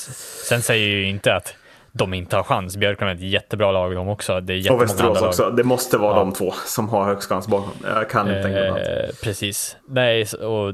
[0.49, 1.55] Sen säger jag ju inte att
[1.99, 2.77] de inte har chans.
[2.77, 4.41] Björklund är ett jättebra lag de också.
[4.41, 5.43] Det är och Västerås också.
[5.43, 5.55] Lag.
[5.55, 6.19] Det måste vara ja.
[6.19, 7.71] de två som har högst chans bakom.
[7.83, 9.77] Jag kan inte tänka mig eh, Precis.
[9.87, 10.73] Nej, och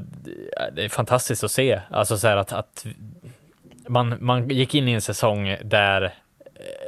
[0.72, 1.80] det är fantastiskt att se.
[1.90, 2.86] Alltså så här att, att
[3.88, 6.10] man, man gick in i en säsong där eh,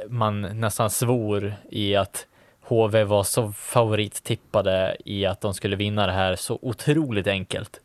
[0.09, 2.25] man nästan svor i att
[2.61, 7.79] HV var så favorittippade i att de skulle vinna det här så otroligt enkelt.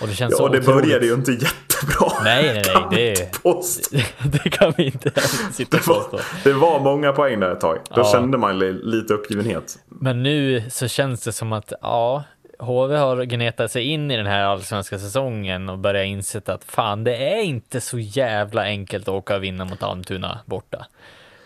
[0.00, 0.66] Och det känns ja, det otroligt...
[0.66, 2.12] började ju inte jättebra.
[2.24, 3.14] Nej, nej, nej.
[3.14, 5.10] Det, det, det kan vi inte
[5.52, 7.78] sitta det var, det var många poäng där ett tag.
[7.94, 8.12] Då ja.
[8.12, 9.78] kände man lite uppgivenhet.
[9.88, 12.24] Men nu så känns det som att, ja,
[12.58, 17.04] HV har gnetat sig in i den här allsvenska säsongen och börjat inse att fan,
[17.04, 20.86] det är inte så jävla enkelt att åka och vinna mot Almtuna borta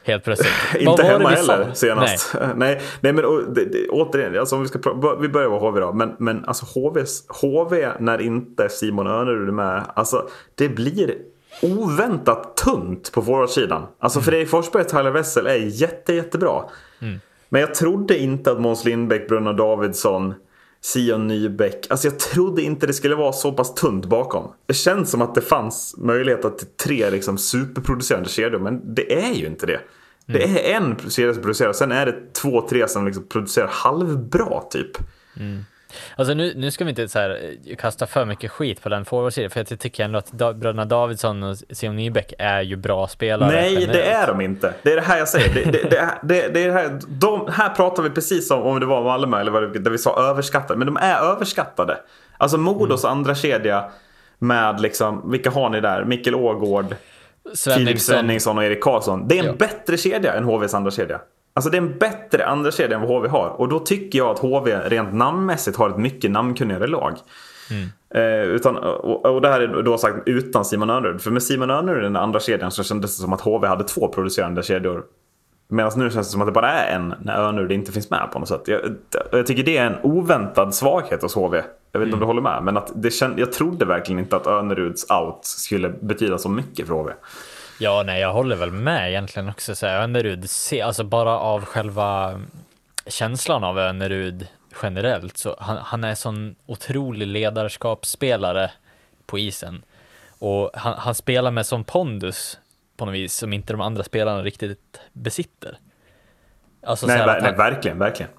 [0.06, 0.52] helt plötsligt.
[0.78, 2.34] inte hemma heller senast.
[2.40, 2.48] Nej.
[2.56, 4.78] nej, nej, men och, det, det, återigen, alltså, om vi, ska,
[5.20, 5.92] vi börjar med HV då.
[5.92, 9.84] Men, men alltså HVs, HV när inte Simon Önerud är med.
[9.94, 11.14] Alltså det blir
[11.62, 13.86] oväntat tunt på forwardsidan.
[13.98, 14.24] Alltså mm.
[14.24, 16.62] Fredrik Forsberg och Tyler Wessel är jätte, jättebra.
[17.02, 17.20] Mm.
[17.48, 20.34] Men jag trodde inte att Måns Lindbäck, Brunna Davidsson,
[20.94, 21.86] Sion Nybäck.
[21.90, 24.52] Alltså jag trodde inte det skulle vara så pass tunt bakom.
[24.66, 29.34] Det känns som att det fanns möjlighet till tre liksom, superproducerande kedjor, men det är
[29.34, 29.80] ju inte det.
[30.26, 30.56] Det mm.
[30.56, 34.90] är en kedja som producerar, sen är det två, tre som liksom producerar halvbra typ.
[35.36, 35.64] Mm.
[36.16, 39.04] Alltså nu, nu ska vi inte så här, eh, kasta för mycket skit på den
[39.04, 43.50] forwardsidan, för jag tycker ändå att bröderna Davidsson och Sion Nybeck är ju bra spelare.
[43.50, 43.92] Nej, generellt.
[43.92, 44.74] det är de inte.
[44.82, 45.54] Det är det här jag säger.
[45.54, 48.86] Det, det, det, det, det är här, de, här pratar vi precis som om det
[48.86, 50.78] var Malmö, eller vad det, där vi sa överskattade.
[50.78, 51.98] Men de är överskattade.
[52.38, 53.18] Alltså Modos mm.
[53.18, 53.90] andra kedja
[54.38, 56.04] med liksom, vilka har ni där?
[56.04, 56.94] Mikkel Ågård,
[57.74, 59.28] Filip Svenningsson och Erik Karlsson.
[59.28, 59.54] Det är en ja.
[59.58, 61.20] bättre kedja än HVs andra kedja.
[61.54, 63.48] Alltså det är en bättre andra kedja än vad HV har.
[63.48, 67.16] Och då tycker jag att HV rent namnmässigt har ett mycket namnkunnigare lag.
[67.70, 67.88] Mm.
[68.14, 71.20] Eh, utan, och, och det här är då sagt utan Simon Önerud.
[71.20, 73.84] För med Simon Önerud i den andra kedjan så kändes det som att HV hade
[73.84, 75.04] två producerande kedjor.
[75.68, 78.28] Medan nu känns det som att det bara är en när Önerud inte finns med
[78.32, 78.62] på något sätt.
[78.64, 78.80] Jag,
[79.32, 81.62] jag tycker det är en oväntad svaghet hos HV.
[81.92, 82.14] Jag vet inte mm.
[82.14, 82.62] om du håller med.
[82.62, 86.86] Men att det känd, jag trodde verkligen inte att Öneruds out skulle betyda så mycket
[86.86, 87.12] för HV.
[87.78, 89.74] Ja, nej, jag håller väl med egentligen också.
[89.74, 90.46] Så här, Önerud,
[90.84, 92.40] alltså bara av själva
[93.06, 94.48] känslan av Önerud
[94.82, 98.70] generellt, så han, han är sån otrolig ledarskapsspelare
[99.26, 99.82] på isen.
[100.38, 102.58] Och han, han spelar med sån pondus
[102.96, 105.78] på något vis som inte de andra spelarna riktigt besitter.
[106.82, 108.32] Alltså, nej, ver nej, verkligen, verkligen.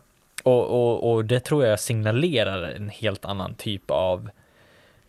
[0.43, 4.29] Och, och, och det tror jag signalerar en helt annan typ av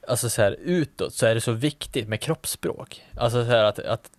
[0.09, 3.03] alltså så här utåt så är det så viktigt med kroppsspråk.
[3.17, 4.11] Alltså så här att, att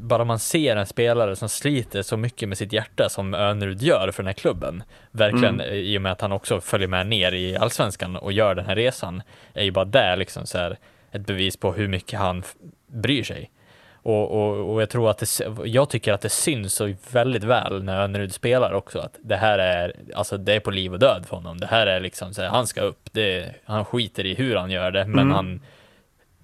[0.00, 4.10] bara man ser en spelare som sliter så mycket med sitt hjärta som Önerud gör
[4.10, 5.74] för den här klubben, verkligen mm.
[5.74, 8.76] i och med att han också följer med ner i allsvenskan och gör den här
[8.76, 9.22] resan,
[9.54, 10.78] är ju bara det liksom så här
[11.12, 12.42] ett bevis på hur mycket han
[12.86, 13.50] bryr sig.
[14.06, 15.26] Och, och, och, jag tror att det,
[15.64, 19.58] jag tycker att det syns så väldigt väl när Önnerud spelar också att det här
[19.58, 21.58] är, alltså det är på liv och död för honom.
[21.58, 24.70] Det här är liksom så här, han ska upp, det, han skiter i hur han
[24.70, 25.34] gör det, men mm.
[25.34, 25.60] han,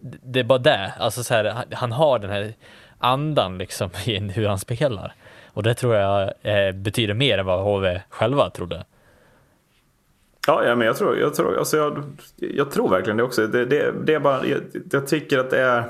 [0.01, 2.53] det är bara det, alltså så här, han har den här
[2.99, 5.15] andan liksom i hur han spelar.
[5.47, 8.85] Och det tror jag eh, betyder mer än vad HV själva trodde.
[10.47, 12.03] Ja, ja men jag tror, jag tror, alltså jag,
[12.37, 13.47] jag tror verkligen det också.
[13.47, 14.61] Det, det, det är bara, jag,
[14.93, 15.85] jag tycker att det är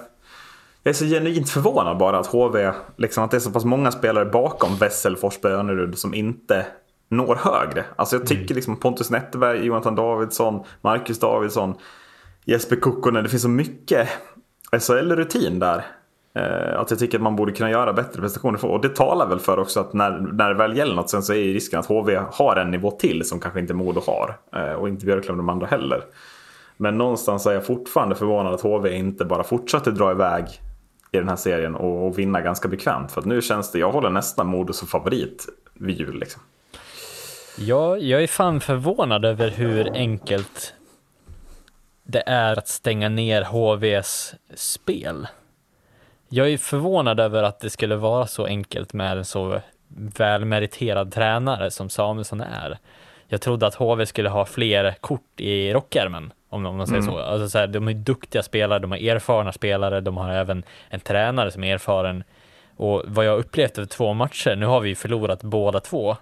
[0.83, 3.93] jag är så genuint förvånad bara att HV, liksom, att det är så pass många
[3.93, 6.66] spelare bakom Wessel, Forsberg och Önnerud som inte
[7.09, 7.85] når högre.
[7.97, 8.55] Alltså jag tycker mm.
[8.55, 11.74] liksom Pontus Netterberg, Jonathan Davidsson, Marcus Davidsson,
[12.45, 13.24] Jesper Kukkonen.
[13.24, 14.09] Det finns så mycket
[14.72, 15.85] SHL-rutin där.
[16.35, 18.59] Eh, att jag tycker att man borde kunna göra bättre prestationer.
[18.59, 18.68] För.
[18.68, 21.33] Och det talar väl för också att när, när det väl gäller något sen så
[21.33, 24.37] är risken att HV har en nivå till som kanske inte Modo har.
[24.57, 26.05] Eh, och inte Björklund och de andra heller.
[26.76, 30.45] Men någonstans är jag fortfarande förvånad att HV inte bara fortsätter dra iväg
[31.13, 33.13] i den här serien och, och vinna ganska bekvämt.
[33.13, 36.19] För att nu känns det, jag håller nästan Modo som favorit vid jul.
[36.21, 36.43] Liksom.
[37.59, 40.75] Ja, jag är fan förvånad över hur enkelt
[42.05, 45.26] det är att stänga ner HVs spel.
[46.29, 49.61] Jag är förvånad över att det skulle vara så enkelt med en så
[49.97, 52.79] välmeriterad tränare som Samuelsson är.
[53.29, 56.33] Jag trodde att HV skulle ha fler kort i rockärmen.
[56.53, 57.14] Om, om man säger mm.
[57.14, 57.18] så.
[57.18, 61.00] Alltså så här, de är duktiga spelare, de har erfarna spelare, de har även en
[61.00, 62.24] tränare som är erfaren.
[62.76, 66.16] Och vad jag upplevt över två matcher, nu har vi förlorat båda två.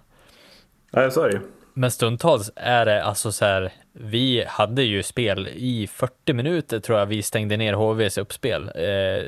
[0.90, 1.10] Nej, det
[1.74, 6.98] Men stundtals är det alltså så här, vi hade ju spel i 40 minuter tror
[6.98, 8.62] jag vi stängde ner HVs uppspel.
[8.62, 9.24] Eh,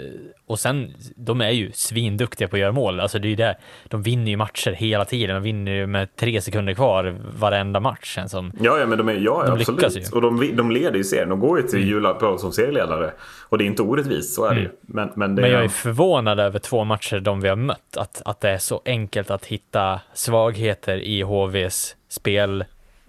[0.47, 3.01] och sen, de är ju svinduktiga på att göra mål.
[3.01, 5.35] Alltså det är ju det, de vinner ju matcher hela tiden.
[5.35, 8.19] De vinner ju med tre sekunder kvar varenda match.
[8.27, 9.97] Som, ja, ja, men de är, ja, de absolut.
[9.97, 10.17] ju.
[10.17, 11.29] Och de, de leder ju serien.
[11.29, 11.89] De går ju till mm.
[11.89, 13.13] juluppehåll som serieledare.
[13.49, 14.67] Och det är inte orättvist, så är det ju.
[14.67, 14.77] Mm.
[14.87, 17.97] Men, men, det, men jag är förvånad över två matcher de vi har mött.
[17.97, 22.65] Att, att det är så enkelt att hitta svagheter i HVs spel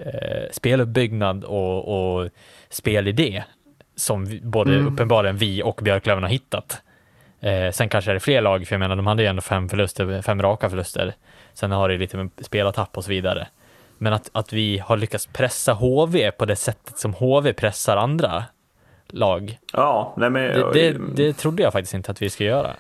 [0.06, 2.30] eh, speluppbyggnad och, och
[2.70, 3.44] spelidé
[3.96, 4.94] som vi, både mm.
[4.94, 6.82] uppenbarligen vi och Björklöven har hittat.
[7.40, 9.70] Eh, sen kanske är det fler lag, för jag menar de hade ju ändå fem
[9.70, 11.14] förluster, fem raka förluster.
[11.54, 13.48] Sen har det lite med spelartapp och så vidare.
[13.98, 18.44] Men att, att vi har lyckats pressa HV på det sättet som HV pressar andra
[19.08, 19.58] lag.
[19.74, 20.44] Ja, nej men...
[20.44, 22.74] Det, det, det trodde jag faktiskt inte att vi skulle göra.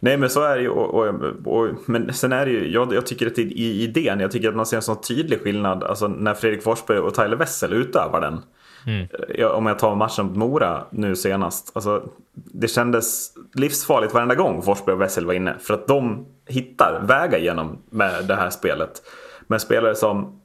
[0.00, 0.68] Nej men så är det ju.
[0.68, 1.14] Och, och,
[1.44, 4.56] och, men sen är det ju, jag, jag tycker att i idén, jag tycker att
[4.56, 8.40] man ser en sån tydlig skillnad alltså när Fredrik Forsberg och Tyler Wessel utövar den.
[8.86, 9.06] Mm.
[9.34, 11.70] Jag, om jag tar matchen mot Mora nu senast.
[11.74, 15.56] Alltså, det kändes livsfarligt varenda gång Forsberg och Wessel var inne.
[15.60, 19.02] För att de hittar vägar igenom med det här spelet.
[19.46, 20.40] Men spelare som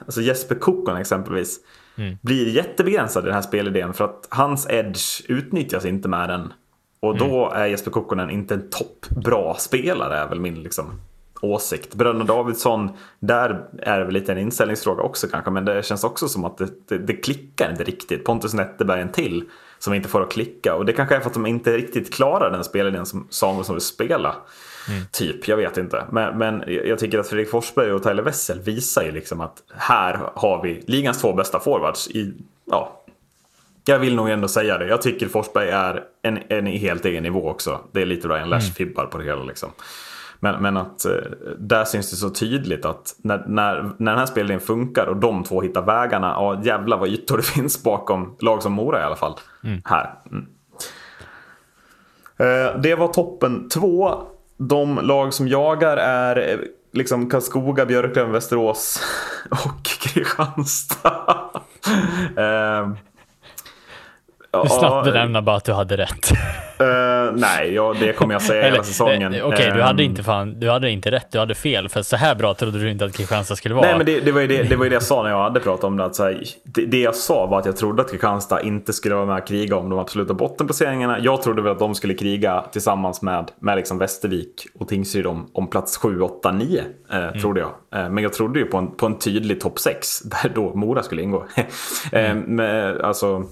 [0.00, 1.60] alltså Jesper Kokon exempelvis.
[1.96, 2.16] Mm.
[2.22, 6.52] Blir jättebegränsad i den här spelidén för att hans edge utnyttjas inte med den.
[7.00, 7.62] Och då mm.
[7.62, 11.00] är Jesper Kokkonen inte en toppbra spelare är väl min liksom,
[11.40, 11.94] åsikt.
[11.94, 15.50] Bröderna Davidsson, där är det väl lite en inställningsfråga också kanske.
[15.50, 18.24] Men det känns också som att det, det, det klickar inte riktigt.
[18.24, 19.44] Pontus Netterberg en till
[19.78, 20.74] som inte får att klicka.
[20.74, 23.82] Och det kanske är för att de inte riktigt klarar den spelidén som Samuelsson vill
[23.82, 24.36] spela.
[24.88, 25.02] Mm.
[25.12, 26.04] Typ, jag vet inte.
[26.10, 30.20] Men, men jag tycker att Fredrik Forsberg och Tyler Wessel visar ju liksom att här
[30.34, 32.34] har vi ligans två bästa forwards i
[32.64, 33.02] ja,
[33.88, 34.86] jag vill nog ändå säga det.
[34.86, 37.80] Jag tycker Forsberg är en, en helt egen nivå också.
[37.92, 39.44] Det är lite Ryan Lash-fibbar på det hela.
[39.44, 39.70] Liksom.
[40.40, 41.12] Men, men att eh,
[41.58, 45.44] där syns det så tydligt att när, när, när den här spelningen funkar och de
[45.44, 49.16] två hittar vägarna, ja jävlar vad ytor det finns bakom lag som Mora i alla
[49.16, 49.34] fall.
[49.64, 49.82] Mm.
[49.84, 50.14] Här.
[50.30, 50.46] Mm.
[52.38, 54.22] Eh, det var toppen två.
[54.56, 56.58] De lag som jagar är eh,
[56.92, 59.02] liksom Karlskoga, Björklöven, Västerås
[59.50, 61.50] och Kristianstad.
[64.62, 66.32] Du slapp benämna bara att du hade rätt.
[66.80, 69.26] Uh, nej, ja, det kommer jag säga hela säsongen.
[69.28, 70.10] Okej, okay, du, hade ehm.
[70.10, 71.88] inte fan, du hade inte rätt, du hade fel.
[71.88, 73.86] För så här bra trodde du inte att Kristianstad skulle vara.
[73.86, 75.42] Nej, men det, det, var, ju det, det var ju det jag sa när jag
[75.42, 76.04] hade pratat om det.
[76.04, 79.14] Att så här, det, det, jag sa var att jag trodde att Kristianstad inte skulle
[79.14, 81.18] vara med och kriga om de absoluta bottenplaceringarna.
[81.20, 85.50] Jag trodde väl att de skulle kriga tillsammans med, med liksom Västervik och Tingsryd om,
[85.52, 86.84] om plats 7, 8, 9.
[87.10, 87.40] Eh, mm.
[87.40, 88.02] Trodde jag.
[88.02, 91.02] Eh, men jag trodde ju på en, på en tydlig topp 6 där då Mora
[91.02, 91.46] skulle ingå.
[92.12, 92.38] eh, mm.
[92.56, 93.44] men, alltså,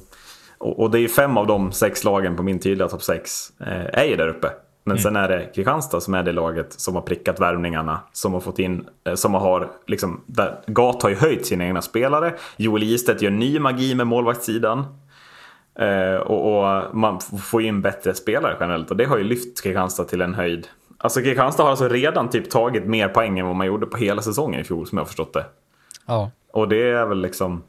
[0.71, 4.05] och, det är fem av de sex lagen på min tydliga topp sex eh, är
[4.05, 4.49] ju där uppe.
[4.85, 5.03] Men mm.
[5.03, 8.01] sen är det Kristianstad som är det laget som har prickat värvningarna.
[8.13, 11.83] Som har fått in, eh, som har liksom, där Gat har ju höjt sina egna
[11.83, 12.35] spelare.
[12.57, 14.85] Joel Istedt gör ny magi med målvaktssidan.
[15.79, 18.91] Eh, och, och, man får in bättre spelare generellt.
[18.91, 20.67] Och det har ju lyft Kristianstad till en höjd.
[20.99, 24.23] Alltså Kristianstad har alltså redan typ tagit mer poäng än vad man gjorde på hela
[24.23, 25.45] säsongen i fjol som jag har förstått det.
[26.07, 26.31] Ja.
[26.53, 27.63] Och det är väl liksom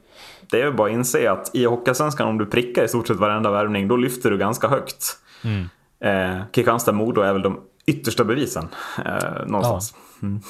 [0.52, 3.52] det är bara att inse att i Hockeyallsvenskan om du prickar i stort sett varenda
[3.52, 5.18] värvning, då lyfter du ganska högt.
[5.44, 5.70] Mm.
[6.00, 8.68] Eh, Kristianstad-Modo är väl de yttersta bevisen
[9.06, 9.96] eh, någonstans.
[10.22, 10.28] Ja.
[10.28, 10.42] Mm.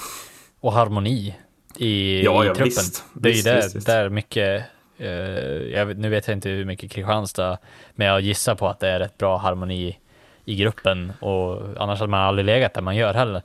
[0.60, 1.36] Och harmoni
[1.76, 2.66] i, ja, ja, i truppen.
[2.66, 4.66] Visst, det är ju där, visst, där mycket,
[4.98, 7.58] eh, jag, nu vet jag inte hur mycket Kristianstad,
[7.96, 9.98] men jag gissar på att det är rätt bra harmoni
[10.46, 13.42] i gruppen och annars hade man aldrig legat där man gör heller.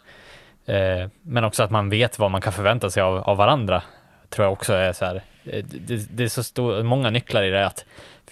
[0.67, 3.83] Eh, men också att man vet vad man kan förvänta sig av, av varandra
[4.29, 7.67] tror jag också är så här, det, det är så stor, många nycklar i det
[7.67, 7.85] att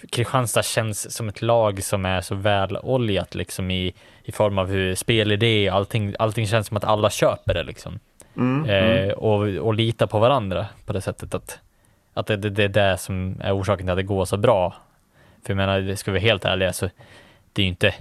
[0.09, 3.93] Kristianstad känns som ett lag som är så väloljat liksom i,
[4.23, 7.99] i form av hur spelidé, allting, allting känns som att alla köper det liksom.
[8.37, 9.13] Mm, eh, mm.
[9.17, 11.59] Och, och litar på varandra på det sättet att,
[12.13, 14.75] att det, det, det, är det som är orsaken till att det går så bra.
[15.45, 16.89] För jag menar, ska vi vara helt ärliga så
[17.53, 17.93] det är ju inte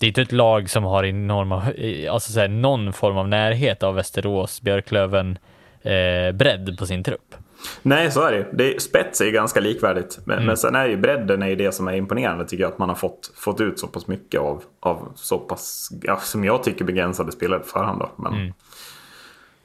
[0.00, 1.62] det är inte ett lag som har enorma,
[2.10, 5.38] alltså så här, någon form av närhet av Västerås, Björklöven,
[5.82, 7.34] eh, bredd på sin trupp.
[7.82, 10.18] Nej, så är det det Spets är ju ganska likvärdigt.
[10.24, 10.46] Men, mm.
[10.46, 12.72] men sen är ju bredden är ju det som är imponerande tycker jag.
[12.72, 16.44] Att man har fått, fått ut så pass mycket av, av så pass, ja, som
[16.44, 18.00] jag tycker, begränsade spelare på förhand.
[18.00, 18.10] Då.
[18.16, 18.52] Men mm.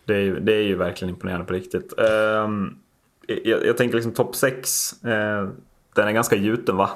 [0.06, 1.94] det, är, det är ju verkligen imponerande på riktigt.
[1.98, 2.78] Um,
[3.28, 4.94] jag, jag, tänker liksom topp 6.
[5.06, 5.50] Uh,
[5.96, 6.90] den är ganska gjuten va?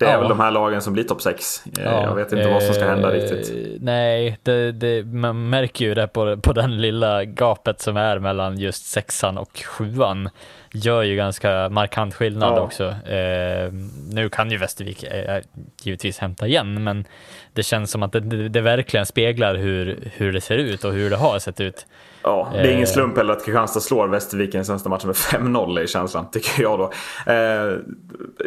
[0.00, 0.20] Det är ja.
[0.20, 1.62] väl de här lagen som blir topp 6.
[1.66, 3.52] Eh, ja, jag vet inte eh, vad som ska hända eh, riktigt.
[3.80, 8.58] Nej, det, det, man märker ju det på, på den lilla gapet som är mellan
[8.58, 10.30] just sexan och sjuan.
[10.72, 12.60] gör ju ganska markant skillnad ja.
[12.60, 12.84] också.
[12.88, 13.72] Eh,
[14.12, 15.42] nu kan ju Västervik eh,
[15.82, 17.04] givetvis hämta igen, men
[17.52, 20.92] det känns som att det, det, det, verkligen speglar hur, hur det ser ut och
[20.92, 21.86] hur det har sett ut.
[22.22, 22.88] Ja, det är ingen eh.
[22.88, 26.62] slump heller att Kristianstad slår Västervik i den senaste matchen med 5-0 i känslan, tycker
[26.62, 26.92] jag då.
[27.32, 27.78] Eh,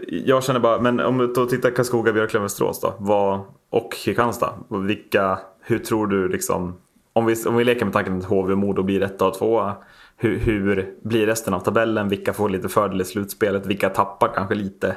[0.07, 3.39] jag känner bara, men om du tittar Karlskoga, Björklöven, Västerås då, vad,
[3.69, 6.75] och Kristianstad, vilka, hur tror du liksom,
[7.13, 9.75] om vi, om vi leker med tanken att HV och Modo blir etta och tvåa,
[10.17, 12.09] hur, hur blir resten av tabellen?
[12.09, 13.65] Vilka får lite fördel i slutspelet?
[13.65, 14.95] Vilka tappar kanske lite?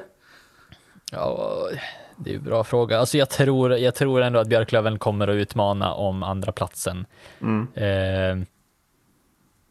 [1.12, 1.58] Ja,
[2.16, 2.98] det är ju en bra fråga.
[2.98, 7.06] Alltså jag tror, jag tror ändå att Björklöven kommer att utmana om andra platsen.
[7.40, 7.68] Mm.
[7.74, 8.46] Eh,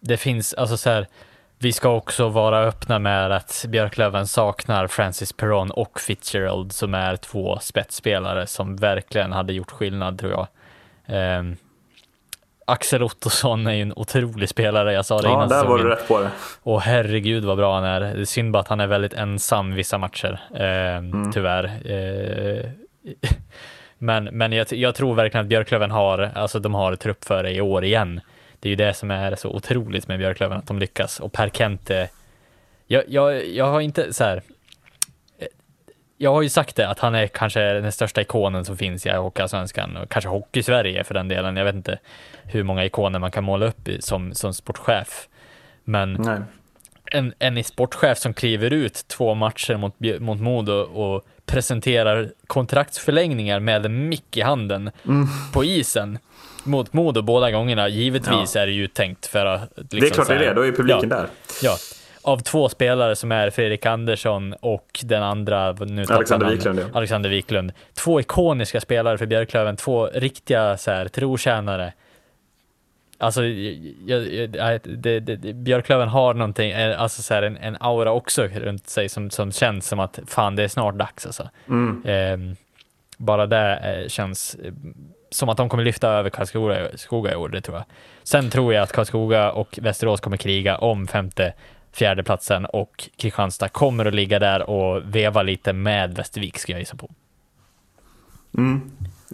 [0.08, 1.08] det finns, alltså så här,
[1.60, 7.16] vi ska också vara öppna med att Björklöven saknar Francis Perron och Fitzgerald som är
[7.16, 10.48] två spetsspelare som verkligen hade gjort skillnad tror jag.
[11.06, 11.44] Eh,
[12.68, 15.90] Axel Ottosson är ju en otrolig spelare, jag sa det ja, innan där var du
[15.90, 16.30] rätt på det.
[16.64, 18.00] Och herregud vad bra han är.
[18.02, 21.32] Det är synd bara att han är väldigt ensam vissa matcher, eh, mm.
[21.32, 21.64] tyvärr.
[21.66, 22.66] Eh,
[23.98, 27.52] men men jag, jag, tror verkligen att Björklöven har, alltså de har trupp för det
[27.52, 28.22] i år igen.
[28.66, 31.20] Det är ju det som är så otroligt med Björklöven, att de lyckas.
[31.20, 32.10] Och Per Kente,
[32.88, 34.42] jag, jag, jag har inte så här,
[36.18, 39.10] jag har ju sagt det, att han är kanske den största ikonen som finns i
[39.10, 41.58] Hockeyallsvenskan och kanske Hockey-Sverige för den delen.
[41.58, 42.00] Jag vet inte
[42.44, 45.28] hur många ikoner man kan måla upp som, som sportchef.
[45.84, 46.28] Men
[47.06, 53.86] en, en sportchef som kliver ut två matcher mot, mot Modo och presenterar kontraktsförlängningar med
[53.86, 55.28] en mick i handen mm.
[55.54, 56.20] på isen
[56.66, 57.88] mot Modo båda gångerna.
[57.88, 58.62] Givetvis ja.
[58.62, 59.62] är det ju tänkt för att...
[59.76, 61.28] Liksom, det är klart det är det, då är publiken ja, där.
[61.62, 61.78] Ja,
[62.26, 66.80] av två spelare som är Fredrik Andersson och den andra, nu Alexander Wiklund.
[66.80, 66.86] Ja.
[66.94, 67.72] Alexander Wiklund.
[67.94, 71.94] Två ikoniska spelare för Björklöven, två riktiga så här, trotjänare.
[73.18, 78.12] Alltså, jag, jag, det, det, Björklöven har någonting, eh, alltså så här, en, en, aura
[78.12, 81.50] också runt sig som, som känns som att fan, det är snart dags alltså.
[81.68, 82.06] Mm.
[82.06, 82.56] Eh,
[83.18, 84.74] bara det eh, känns eh,
[85.30, 87.86] som att de kommer lyfta över Karlskoga i år, det tror jag.
[88.24, 91.54] Sen tror jag att Karlskoga och Västerås kommer kriga om femte
[91.96, 96.96] fjärdeplatsen och Kristianstad kommer att ligga där och veva lite med Västervik ska jag gissa
[96.96, 97.10] på.
[98.58, 98.82] Mm.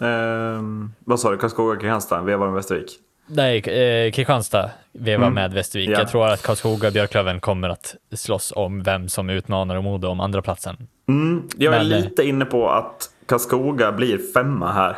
[0.01, 2.99] Eh, vad sa du, Karlskoga Kristianstad vevar med Västervik?
[3.27, 5.33] Nej, eh, Kristianstad vevar mm.
[5.33, 5.89] med Västervik.
[5.89, 5.99] Ja.
[5.99, 10.07] Jag tror att Karlskoga och Björklöven kommer att slåss om vem som utmanar och Modo
[10.07, 10.87] om andra platsen.
[11.09, 11.43] Mm.
[11.57, 14.97] Jag är Men, eh, lite inne på att Karlskoga blir femma här.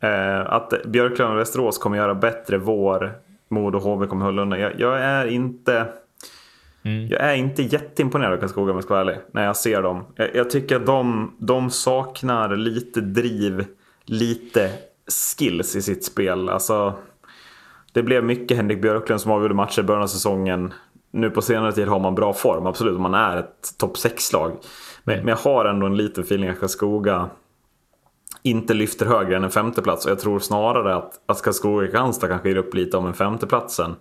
[0.00, 3.12] Eh, att Björklöven och Västerås kommer göra bättre vår.
[3.48, 4.60] Modo och HV kommer hålla undan.
[4.60, 5.86] Jag, jag är inte
[6.86, 7.08] Mm.
[7.08, 9.18] Jag är inte jätteimponerad av Karlskoga om jag ska vara ärlig.
[9.32, 10.04] När jag ser dem.
[10.16, 13.64] Jag, jag tycker att de, de, saknar lite driv,
[14.04, 14.70] lite
[15.36, 16.48] skills i sitt spel.
[16.48, 16.94] Alltså,
[17.92, 20.72] det blev mycket Henrik Björklund som avgjorde matcher i början av säsongen.
[21.10, 23.00] Nu på senare tid har man bra form, absolut.
[23.00, 24.52] Man är ett topp 6-lag.
[25.04, 25.24] Men, mm.
[25.24, 27.30] men, jag har ändå en liten feeling att Karlskoga
[28.46, 30.04] inte lyfter högre än en femteplats.
[30.04, 33.96] Och jag tror snarare att, att Karlskoga Kristianstad kanske ger upp lite om en femteplatsen.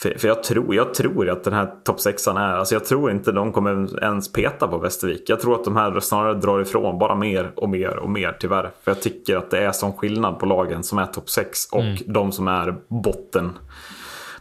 [0.00, 3.10] För, för jag, tror, jag tror att den här topp sexan är, alltså jag tror
[3.10, 5.22] inte de kommer ens peta på Västervik.
[5.26, 8.70] Jag tror att de här snarare drar ifrån bara mer och mer och mer tyvärr.
[8.82, 11.80] För jag tycker att det är sån skillnad på lagen som är topp sex och
[11.80, 11.96] mm.
[12.06, 13.52] de som är botten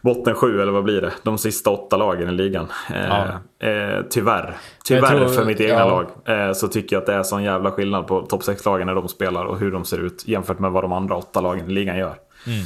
[0.07, 1.11] botten sju eller vad blir det?
[1.23, 2.67] De sista åtta lagen i ligan.
[2.89, 3.27] Ja.
[3.59, 5.87] Eh, eh, tyvärr, tyvärr tror, för mitt egna ja.
[5.87, 8.87] lag eh, så tycker jag att det är sån jävla skillnad på topp sex lagen
[8.87, 11.69] när de spelar och hur de ser ut jämfört med vad de andra åtta lagen
[11.69, 12.15] i ligan gör.
[12.47, 12.65] Mm.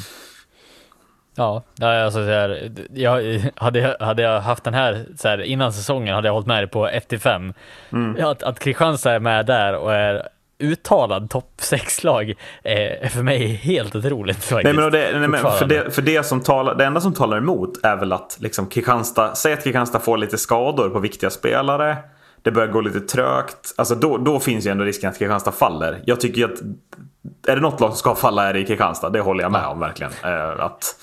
[1.35, 6.15] Ja, alltså så här, jag, hade, hade jag haft den här, så här innan säsongen
[6.15, 7.53] hade jag hållit med dig på 1-5.
[7.91, 8.26] Mm.
[8.26, 10.27] Att, att Kristianstad är med där och är
[10.62, 12.34] uttalad topp 6-lag
[12.64, 14.44] är för mig helt otroligt.
[14.44, 17.14] Faktiskt, nej, men det, nej, men för, det, för det, som talar, det enda som
[17.14, 21.30] talar emot är väl att liksom Kristianstad, säg att Kristianstad får lite skador på viktiga
[21.30, 21.98] spelare.
[22.42, 23.74] Det börjar gå lite trögt.
[23.78, 26.02] Alltså då, då finns ju ändå risken att Kristianstad faller.
[26.06, 26.62] Jag tycker att
[27.48, 29.10] är det något lag som ska falla är det i Kristianstad.
[29.10, 30.12] Det håller jag med om verkligen.
[30.24, 30.96] Eh, att,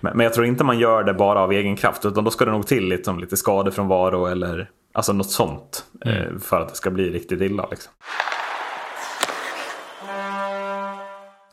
[0.00, 2.04] men jag tror inte man gör det bara av egen kraft.
[2.04, 5.84] Utan då ska det nog till liksom, lite skador från Varo eller alltså något sånt.
[6.04, 6.40] Eh, mm.
[6.40, 7.66] För att det ska bli riktigt illa.
[7.70, 7.92] Liksom.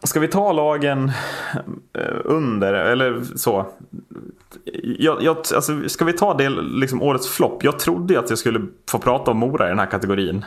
[0.04, 1.12] Ska vi ta lagen
[1.94, 3.66] eh, under, eller så?
[4.84, 7.64] Jag, jag, alltså, ska vi ta det, liksom årets flopp?
[7.64, 8.62] Jag trodde att jag skulle
[8.92, 10.46] få prata om Mora i den här kategorin.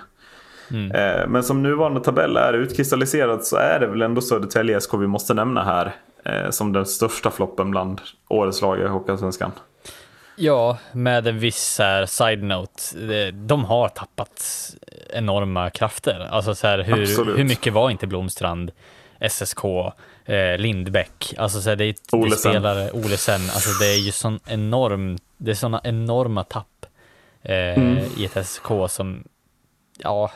[0.70, 0.90] Mm.
[0.90, 5.06] Eh, men som nuvarande tabell är utkristalliserat så är det väl ändå Södertälje SK vi
[5.06, 5.94] måste nämna här.
[6.24, 9.52] Eh, som den största floppen bland årets lag i Hockeyallsvenskan.
[10.36, 13.30] Ja, med en viss side-note.
[13.32, 14.44] De har tappat
[15.10, 16.28] enorma krafter.
[16.30, 18.72] Alltså så här, hur, hur mycket var inte Blomstrand,
[19.28, 19.64] SSK,
[20.24, 21.34] eh, Lindbäck?
[21.38, 22.52] Alltså så här, det är Olesen.
[22.52, 23.40] spelare, Olesen.
[23.40, 26.86] Alltså det är ju sån enorm, det är såna enorma tapp
[27.42, 27.98] eh, mm.
[28.18, 29.24] i ett SK som,
[29.98, 30.30] ja,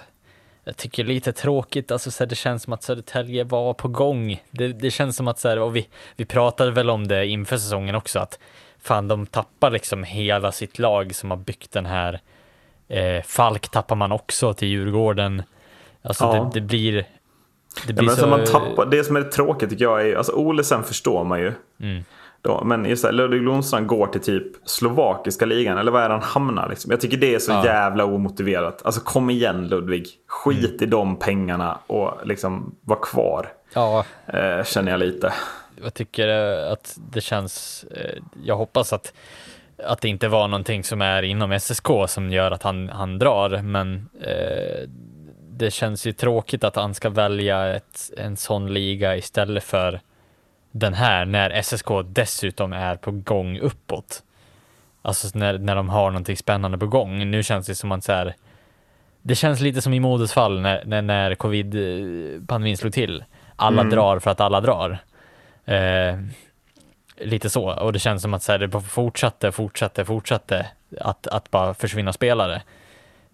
[0.64, 4.42] jag tycker lite tråkigt, alltså så här, det känns som att Södertälje var på gång.
[4.50, 7.56] Det, det känns som att så här, och vi, vi pratade väl om det inför
[7.56, 8.38] säsongen också, att
[8.78, 12.20] fan de tappar liksom hela sitt lag som har byggt den här
[12.88, 15.42] eh, Falk tappar man också till Djurgården.
[16.02, 16.32] Alltså ja.
[16.32, 17.04] det, det, blir...
[17.86, 18.26] Det, blir ja, så...
[18.26, 21.52] man tappar, det som är tråkigt tycker jag är, alltså Olesen förstår man ju.
[21.80, 22.04] Mm.
[22.42, 26.14] Då, men just det, Ludvig Blomstrand går till typ slovakiska ligan, eller vad är det
[26.14, 26.68] han hamnar?
[26.68, 26.90] Liksom.
[26.90, 27.64] Jag tycker det är så ja.
[27.64, 28.82] jävla omotiverat.
[28.84, 30.84] Alltså kom igen Ludvig, skit mm.
[30.84, 33.52] i de pengarna och liksom var kvar.
[33.74, 34.04] Ja.
[34.26, 35.32] Eh, känner jag lite.
[35.82, 39.12] Jag tycker eh, att det känns, eh, jag hoppas att
[39.84, 43.62] att det inte var någonting som är inom SSK som gör att han, han drar,
[43.62, 44.88] men eh,
[45.58, 50.00] det känns ju tråkigt att han ska välja ett, en sån liga istället för
[50.70, 54.22] den här när SSK dessutom är på gång uppåt.
[55.02, 57.30] Alltså när, när de har någonting spännande på gång.
[57.30, 58.34] Nu känns det som att så här,
[59.22, 63.24] det känns lite som i Modos fall när, när, när covid-pandemin slog till.
[63.56, 63.94] Alla mm.
[63.94, 64.98] drar för att alla drar.
[65.64, 66.18] Eh,
[67.16, 70.66] lite så, och det känns som att så här, det fortsatte, fortsatte, fortsatte
[71.00, 72.62] att, att bara försvinna spelare.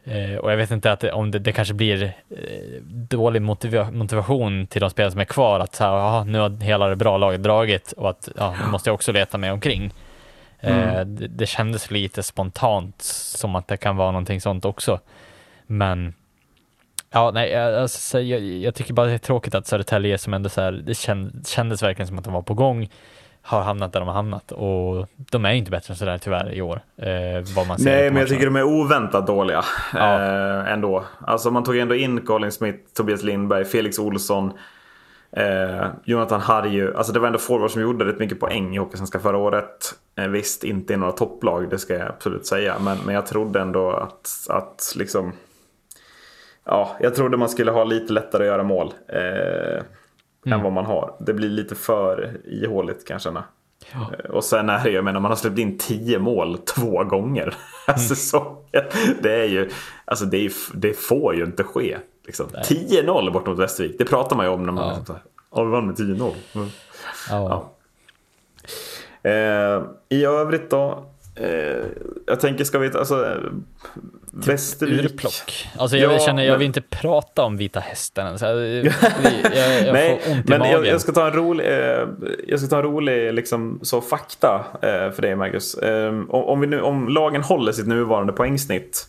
[0.04, 4.66] Eh, och jag vet inte att, om det, det kanske blir eh, dålig motiva motivation
[4.66, 7.18] till de spelare som är kvar, att så här, aha, nu har hela det bra
[7.18, 9.92] laget dragit och att ja, nu måste jag också leta mig omkring.
[10.60, 11.16] Eh, mm.
[11.16, 15.00] det, det kändes lite spontant som att det kan vara någonting sånt också.
[15.66, 16.14] Men
[17.10, 20.60] Ja, nej, alltså, jag, jag, tycker bara det är tråkigt att Södertälje som ändå så
[20.60, 20.94] här, det
[21.46, 22.88] kändes verkligen som att de var på gång
[23.46, 26.62] har hamnat där de har hamnat och de är inte bättre än sådär tyvärr i
[26.62, 26.80] år.
[26.96, 27.08] Eh,
[27.56, 29.64] vad man Nej, men jag tycker de är oväntat dåliga
[29.94, 30.20] ja.
[30.20, 31.04] eh, ändå.
[31.20, 34.52] Alltså man tog ändå in Colin Smith, Tobias Lindberg, Felix Olsson,
[35.36, 36.94] eh, Jonathan Harju.
[36.96, 39.94] Alltså det var ändå forwards som gjorde rätt mycket poäng i Hockeysvenska förra året.
[40.16, 42.74] Eh, visst, inte i några topplag, det ska jag absolut säga.
[42.80, 45.32] Men, men jag trodde ändå att, att liksom...
[46.64, 48.92] Ja, jag trodde man skulle ha lite lättare att göra mål.
[49.08, 49.82] Eh,
[50.46, 50.58] mm.
[50.58, 51.14] än vad man har.
[51.20, 53.44] Det blir lite för ihåligt kan jag känna.
[53.92, 54.10] Ja.
[54.18, 57.54] Eh, och sen är det, jag menar man har släppt in tio mål två gånger
[57.88, 57.98] mm.
[57.98, 58.84] säsongen.
[59.22, 59.70] Det är ju,
[60.04, 61.98] alltså det, är, det får ju inte ske.
[62.26, 62.46] Liksom.
[62.46, 64.96] 10-0 bort mot Västervik, det pratar man ju om när man ja.
[64.98, 65.16] liksom,
[65.54, 66.32] ja, vi vann med 10-0.
[66.54, 66.68] Mm.
[67.30, 67.70] Ja.
[69.22, 71.04] Eh, I övrigt då,
[71.36, 71.86] Eh,
[72.26, 72.90] jag tänker, ska vi...
[72.92, 73.36] Alltså,
[74.34, 75.04] typ Västervik.
[75.04, 75.68] Urplock.
[75.78, 78.26] Alltså jag, ja, känner, jag vill inte prata om Vita Hästen.
[78.26, 78.84] Alltså, jag,
[79.54, 80.72] jag, jag Nej, får ont i men magen.
[80.72, 82.08] Jag, jag, ska ta en rolig, eh,
[82.46, 85.74] jag ska ta en rolig liksom, så fakta eh, för dig, Marcus.
[85.74, 89.06] Eh, om, om, vi nu, om lagen håller sitt nuvarande poängsnitt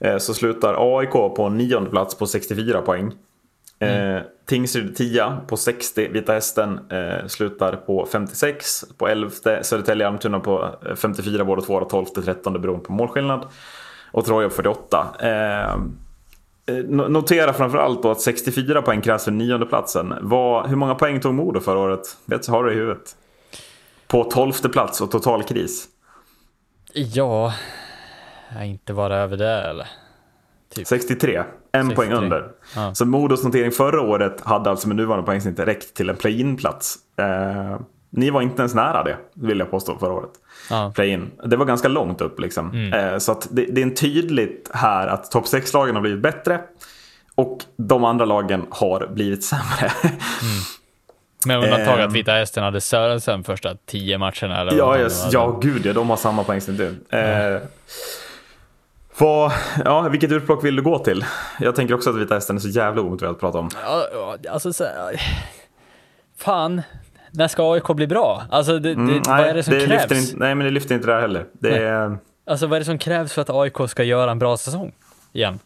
[0.00, 3.12] eh, så slutar AIK på nionde plats på 64 poäng.
[3.78, 4.16] Mm.
[4.16, 8.84] Eh, Tingsryd 10 på 60, Vita Hästen eh, slutar på 56.
[8.98, 9.30] På 11
[9.62, 13.46] Södertälje Almtuna på 54 båda två och 12 13 beroende på målskillnad.
[14.12, 15.06] Och Troja på 48.
[15.20, 20.14] Eh, eh notera framförallt då att 64 poäng krävs för nionde platsen.
[20.20, 22.16] Vad, hur många poäng tog Modo förra året?
[22.24, 23.16] Vet, har du i huvudet?
[24.06, 25.88] På 12 plats och total kris.
[26.92, 27.52] Ja,
[28.62, 29.88] inte vara över det eller?
[30.74, 30.86] Typ.
[30.86, 31.94] 63, en 63.
[31.96, 32.48] poäng under.
[32.76, 32.94] Ja.
[32.94, 36.96] Så Modos notering förra året hade alltså med nuvarande poängsnitt räckt till en play-in-plats.
[37.18, 37.80] Eh,
[38.10, 40.30] ni var inte ens nära det, vill jag påstå, förra året.
[40.70, 40.92] Ja.
[40.94, 41.30] Play-in.
[41.44, 42.70] Det var ganska långt upp liksom.
[42.70, 42.92] Mm.
[42.92, 46.60] Eh, så det, det, är tydligt här att topp 6-lagen har blivit bättre.
[47.34, 49.92] Och de andra lagen har blivit sämre.
[50.02, 50.12] Mm.
[51.46, 52.12] Med undantag att ehm.
[52.12, 54.60] Vita Hästen hade Sörensen första tio matcherna.
[54.60, 56.96] Eller ja, yes, ja, gud ja, de har samma poängsnitt nu.
[57.10, 57.62] Mm.
[59.18, 59.52] Vad,
[59.84, 61.24] ja, vilket utplock vill du gå till?
[61.60, 63.70] Jag tänker också att Vita Hästen är så jävla omotiverat att prata om.
[63.84, 64.84] Ja, alltså så,
[66.36, 66.82] Fan,
[67.30, 68.42] när ska AIK bli bra?
[68.50, 70.12] Alltså, det, mm, vad är det som det krävs?
[70.12, 71.46] Inte, nej, men det lyfter inte där heller.
[71.52, 72.18] Det är...
[72.44, 74.92] Alltså, vad är det som krävs för att AIK ska göra en bra säsong
[75.32, 75.58] igen?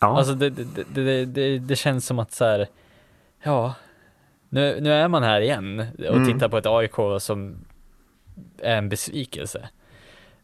[0.00, 0.18] Ja.
[0.18, 0.50] Alltså, det,
[0.94, 2.66] det, det, det känns som att så här,
[3.42, 3.74] ja,
[4.48, 6.32] nu, nu är man här igen och mm.
[6.32, 7.64] tittar på ett AIK som
[8.58, 9.68] är en besvikelse.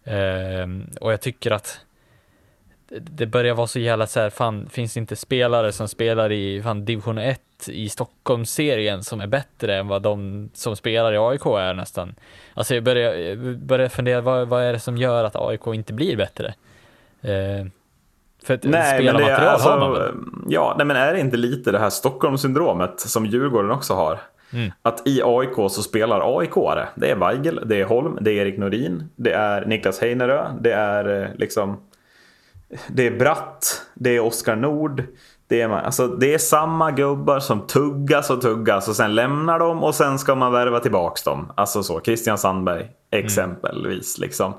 [0.06, 1.80] Uh, och jag tycker att
[3.00, 6.62] det börjar vara så jävla så här, fan, finns det inte spelare som spelar i
[6.62, 11.46] fan, division 1 i Stockholmsserien som är bättre än vad de som spelar i AIK
[11.46, 12.14] är nästan?
[12.54, 15.92] Alltså jag börjar, jag börjar fundera, vad, vad är det som gör att AIK inte
[15.92, 16.54] blir bättre?
[17.20, 17.66] Eh,
[18.44, 20.12] för att nej, spelarmaterial det, alltså, har man väl?
[20.48, 24.18] Ja, nej, men är det inte lite det här Stockholmssyndromet som Djurgården också har?
[24.52, 24.70] Mm.
[24.82, 26.86] Att i AIK så spelar AIK-are.
[26.94, 30.72] Det är Weigel, det är Holm, det är Erik Norin, det är Niklas Heinerö, det
[30.72, 31.80] är eh, liksom
[32.88, 35.04] det är Bratt, det är Oskar Nord.
[35.46, 39.82] Det är, alltså, det är samma gubbar som tuggas och tuggas och sen lämnar de
[39.82, 41.52] och sen ska man värva tillbaks dem.
[41.54, 44.18] Alltså så, Christian Sandberg exempelvis.
[44.18, 44.26] Mm.
[44.26, 44.54] Liksom.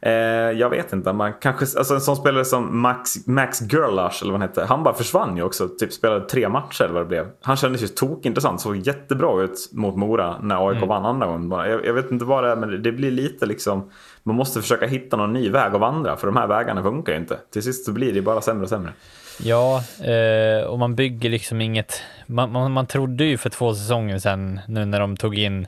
[0.00, 0.12] Eh,
[0.58, 4.40] jag vet inte, man kanske, alltså en sån spelare som Max, Max Gerlash eller vad
[4.40, 4.64] han hette.
[4.64, 5.68] Han bara försvann ju också.
[5.68, 7.26] Typ spelade tre matcher eller vad det blev.
[7.42, 8.60] Han kändes ju tokintressant.
[8.60, 10.88] Såg jättebra ut mot Mora när AIK mm.
[10.88, 11.50] vann andra gången.
[11.50, 13.90] Jag, jag, vet inte vad det är men det blir lite liksom.
[14.22, 16.16] Man måste försöka hitta någon ny väg att vandra.
[16.16, 17.38] För de här vägarna funkar ju inte.
[17.52, 18.92] Till sist så blir det bara sämre och sämre.
[19.42, 22.02] Ja, eh, och man bygger liksom inget.
[22.26, 25.66] Man, man, man trodde ju för två säsonger sedan nu när de tog in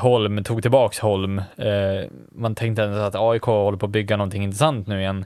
[0.00, 1.38] Holm, tog tillbaks Holm.
[1.38, 5.24] Eh, man tänkte ändå att AIK håller på att bygga någonting intressant nu igen.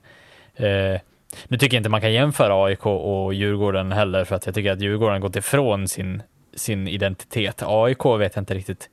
[0.54, 1.00] Eh,
[1.48, 4.72] nu tycker jag inte man kan jämföra AIK och Djurgården heller, för att jag tycker
[4.72, 6.22] att Djurgården gått ifrån sin,
[6.54, 7.62] sin identitet.
[7.66, 8.90] AIK vet jag inte riktigt.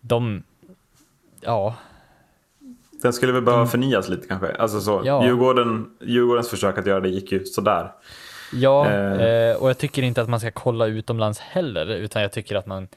[0.00, 0.42] De,
[1.40, 1.74] ja.
[3.02, 4.52] Den skulle väl behöva förnyas lite kanske.
[4.52, 5.24] Alltså så, ja.
[5.24, 7.92] Djurgården, Djurgårdens försök att göra det gick ju sådär.
[8.52, 9.22] Ja, eh.
[9.22, 9.56] eh.
[9.56, 12.88] och jag tycker inte att man ska kolla utomlands heller, utan jag tycker att man,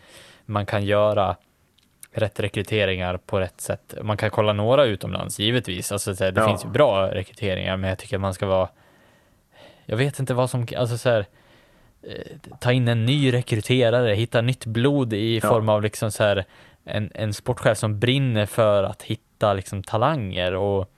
[0.46, 1.36] man kan göra
[2.16, 3.96] rätt rekryteringar på rätt sätt.
[4.02, 5.92] Man kan kolla några utomlands, givetvis.
[5.92, 6.48] Alltså, det ja.
[6.48, 8.70] finns ju bra rekryteringar, men jag tycker att man ska vara...
[9.86, 10.68] Jag vet inte vad som...
[10.78, 11.26] Alltså, så här,
[12.04, 15.50] eh, ta in en ny rekryterare, hitta nytt blod i ja.
[15.50, 16.46] form av liksom så här,
[16.84, 20.92] en, en sportchef som brinner för att hitta liksom, talanger och,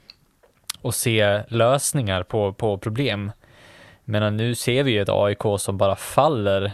[0.81, 3.31] och se lösningar på, på problem.
[4.03, 6.71] Men nu ser vi ju ett AIK som bara faller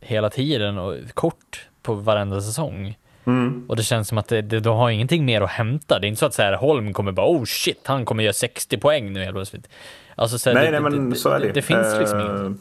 [0.00, 2.96] hela tiden och kort på varenda säsong.
[3.26, 3.64] Mm.
[3.68, 5.98] Och det känns som att det, det, de har ingenting mer att hämta.
[5.98, 8.32] Det är inte så att så här, Holm kommer bara oh shit, han kommer göra
[8.32, 9.68] 60 poäng nu helt plötsligt.
[10.14, 11.52] Alltså, så här, nej, det, nej, men så är det.
[11.52, 12.58] Det, finns liksom uh, inget.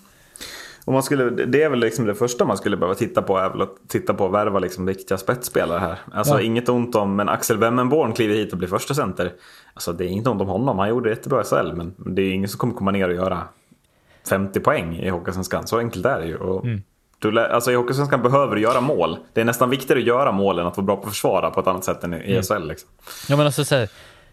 [0.85, 3.49] Och man skulle, det är väl liksom det första man skulle behöva titta på är
[3.49, 5.99] väl att titta på att värva liksom riktiga spetsspelare här.
[6.11, 6.41] Alltså ja.
[6.41, 9.31] inget ont om, men Axel Wemmenborn kliver hit och blir första center.
[9.73, 12.31] Alltså det är inget ont om honom, han gjorde jättebra i SHL men det är
[12.31, 13.43] ingen som kommer komma ner och göra
[14.29, 15.67] 50 poäng i Hockeysvenskan.
[15.67, 16.37] Så enkelt är det ju.
[16.37, 16.81] Och mm.
[17.31, 19.17] Du, alltså I Hockeysvenskan behöver du göra mål.
[19.33, 21.59] Det är nästan viktigare att göra mål än att vara bra på att försvara på
[21.59, 22.43] ett annat sätt än i mm.
[22.43, 22.67] SHL.
[22.67, 22.89] Liksom.
[23.29, 23.89] Ja men alltså så här,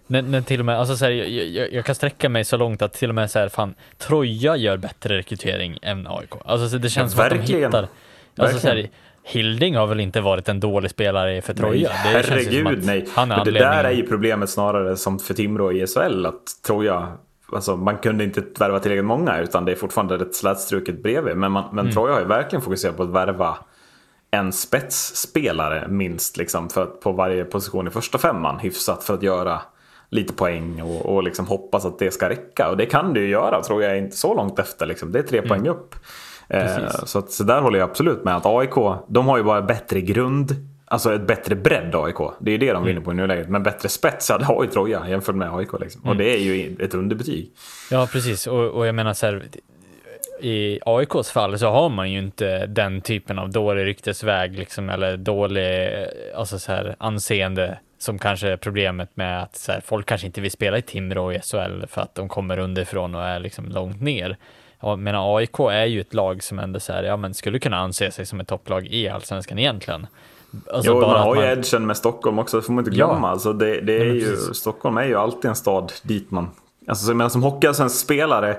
[0.07, 2.57] när, när till och med, alltså så här, jag, jag, jag, kan sträcka mig så
[2.57, 6.31] långt att till och med så här, fan, Troja gör bättre rekrytering än AIK.
[6.45, 7.89] Alltså så det känns ja, som att de hittar,
[8.37, 8.89] alltså så här,
[9.25, 11.91] Hilding har väl inte varit en dålig spelare för Troja?
[12.05, 13.07] Nej, herregud nej.
[13.15, 16.43] Han är Men det där är ju problemet snarare som för Timrå i SHL, att
[16.67, 17.09] Troja
[17.55, 21.37] alltså, man kunde inte värva tillräckligt många utan det är fortfarande ett slätstruket bredvid.
[21.37, 21.93] Men, man, men mm.
[21.93, 23.57] Troja har ju verkligen fokuserat på att värva
[24.31, 29.23] en spetsspelare minst liksom, för att, på varje position i första femman hyfsat för att
[29.23, 29.61] göra
[30.09, 32.71] lite poäng och, och liksom hoppas att det ska räcka.
[32.71, 34.87] Och det kan det ju göra tror jag inte så långt efter.
[34.87, 35.13] Liksom.
[35.13, 35.49] Det är tre mm.
[35.49, 35.95] poäng upp.
[36.49, 38.75] Eh, så, att, så där håller jag absolut med att AIK,
[39.09, 42.17] de har ju bara bättre grund Alltså ett bättre bredd AIK.
[42.41, 43.49] Det är det de vinner på i nuläget.
[43.49, 45.69] Men bättre spets, ja det har ju Troja jämfört med AIK.
[45.81, 46.01] Liksom.
[46.01, 46.11] Mm.
[46.11, 47.51] Och det är ju ett underbetyg.
[47.91, 48.47] Ja, precis.
[48.47, 49.43] Och, och jag menar så här,
[50.41, 55.17] i AIKs fall så har man ju inte den typen av dålig ryktesväg liksom, eller
[55.17, 55.91] dålig
[56.35, 60.41] alltså så här, anseende som kanske är problemet med att så här, folk kanske inte
[60.41, 64.01] vill spela i Timrå i SHL för att de kommer underifrån och är liksom långt
[64.01, 64.37] ner.
[64.81, 67.77] Jag menar AIK är ju ett lag som ändå så här, ja men skulle kunna
[67.77, 70.07] anse sig som ett topplag i allsvenskan egentligen.
[70.73, 71.51] Alltså jo, man har ju man...
[71.51, 73.27] edgen med Stockholm också, det får man inte glömma.
[73.27, 73.33] Ja.
[73.33, 76.51] Alltså det, det är ju, Stockholm är ju alltid en stad dit man...
[76.89, 78.57] Alltså, men som hockeyallsvensk spelare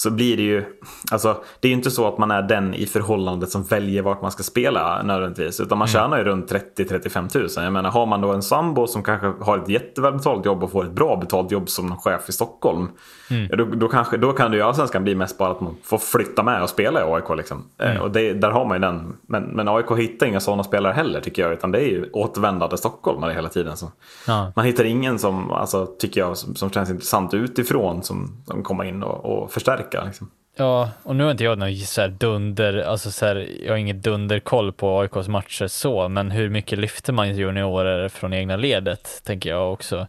[0.00, 0.64] så blir det ju,
[1.10, 4.22] alltså det är ju inte så att man är den i förhållandet som väljer vart
[4.22, 5.60] man ska spela nödvändigtvis.
[5.60, 5.92] Utan man mm.
[5.92, 7.64] tjänar ju runt 30-35 tusen.
[7.64, 10.84] Jag menar har man då en sambo som kanske har ett jättevälbetalt jobb och får
[10.84, 12.88] ett bra betalt jobb som chef i Stockholm.
[13.30, 13.48] Mm.
[13.58, 16.42] Då, då, kanske, då kan det ju allsvenskan bli mest bara att man får flytta
[16.42, 17.36] med och spela i AIK.
[17.36, 17.64] Liksom.
[17.78, 18.02] Eh, mm.
[18.02, 19.16] och det, där har man ju den.
[19.26, 21.52] Men, men AIK hittar inga sådana spelare heller tycker jag.
[21.52, 23.76] Utan det är ju återvändande stockholmare hela tiden.
[23.76, 23.92] Så.
[24.26, 24.52] Ja.
[24.56, 28.84] Man hittar ingen som, alltså, tycker jag, som, som känns intressant utifrån som, som kommer
[28.84, 29.52] in och, och
[29.90, 30.06] förstärka.
[30.06, 30.30] Liksom.
[30.56, 34.02] Ja, och nu har inte jag någon så dunder, alltså så här, jag har inget
[34.02, 39.50] dunderkoll på AIKs matcher så, men hur mycket lyfter man juniorer från egna ledet, tänker
[39.50, 40.06] jag också.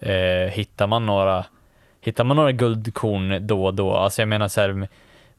[0.00, 1.44] Eh, hittar man några
[2.00, 3.94] hittar man några guldkorn då och då?
[3.94, 4.88] Alltså jag menar så här,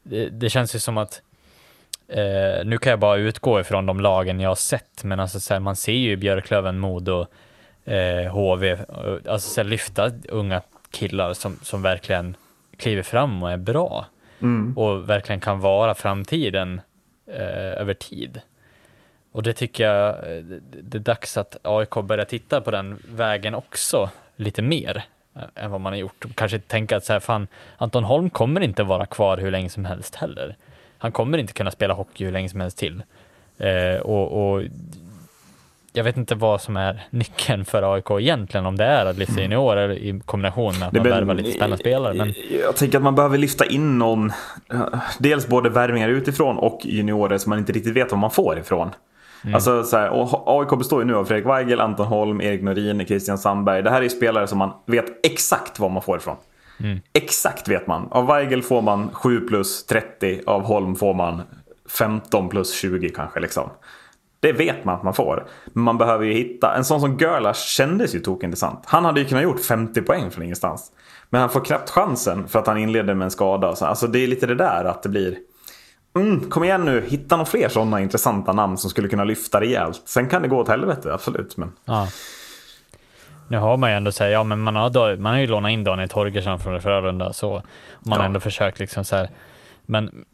[0.02, 1.22] det, det känns ju som att
[2.08, 5.54] eh, nu kan jag bara utgå ifrån de lagen jag har sett, men alltså så
[5.54, 7.26] här, man ser ju Björklöven, Modo,
[7.84, 8.76] eh, HV,
[9.28, 12.36] alltså så här, lyfta unga killar som, som verkligen
[12.78, 14.06] kliver fram och är bra
[14.40, 14.78] mm.
[14.78, 16.80] och verkligen kan vara framtiden
[17.26, 18.40] eh, över tid.
[19.32, 20.16] Och det tycker jag
[20.82, 25.04] det är dags att AIK börjar titta på den vägen också lite mer
[25.54, 26.24] än vad man har gjort.
[26.34, 29.84] Kanske tänka att så här, fan, Anton Holm kommer inte vara kvar hur länge som
[29.84, 30.56] helst heller.
[30.98, 33.02] Han kommer inte kunna spela hockey hur länge som helst till.
[33.58, 34.62] Eh, och, och,
[35.92, 39.40] jag vet inte vad som är nyckeln för AIK egentligen, om det är att lyfta
[39.40, 40.16] juniorer mm.
[40.16, 42.14] i kombination med att det man värvar lite spännande spelare.
[42.14, 42.34] Men...
[42.64, 44.32] Jag tänker att man behöver lyfta in någon,
[45.18, 48.90] dels både värvningar utifrån och juniorer som man inte riktigt vet vad man får ifrån.
[49.44, 49.54] Mm.
[49.54, 50.10] Alltså, så här,
[50.46, 53.82] AIK består ju nu av Fredrik Weigel, Anton Holm, Erik Norin, Christian Sandberg.
[53.82, 56.36] Det här är spelare som man vet exakt vad man får ifrån.
[56.80, 57.00] Mm.
[57.12, 58.08] Exakt vet man.
[58.10, 61.42] Av Weigel får man 7 plus 30, av Holm får man
[61.98, 63.40] 15 plus 20 kanske.
[63.40, 63.70] Liksom.
[64.40, 65.46] Det vet man att man får.
[65.64, 66.74] Men man behöver ju hitta.
[66.76, 68.82] En sån som Görlach kändes ju tokintressant.
[68.86, 70.92] Han hade ju kunnat gjort 50 poäng från ingenstans.
[71.30, 73.66] Men han får knappt chansen för att han inleder med en skada.
[73.80, 75.38] Alltså det är lite det där att det blir...
[76.16, 80.02] Mm, kom igen nu, hitta några fler sådana intressanta namn som skulle kunna lyfta rejält.
[80.04, 81.56] Sen kan det gå åt helvete, absolut.
[81.56, 81.72] Men...
[81.84, 82.08] Ja.
[83.48, 85.84] Nu har man ju ändå sagt, ja men man har, man har ju lånat in
[85.84, 87.62] Daniel Torgersson från Frölunda så man
[88.04, 88.16] ja.
[88.16, 89.30] har ändå försökt liksom så här.
[89.86, 90.24] Men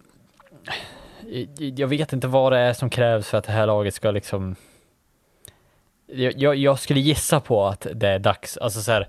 [1.56, 4.56] jag vet inte vad det är som krävs för att det här laget ska liksom
[6.06, 9.08] jag, jag skulle gissa på att det är dags, alltså så här,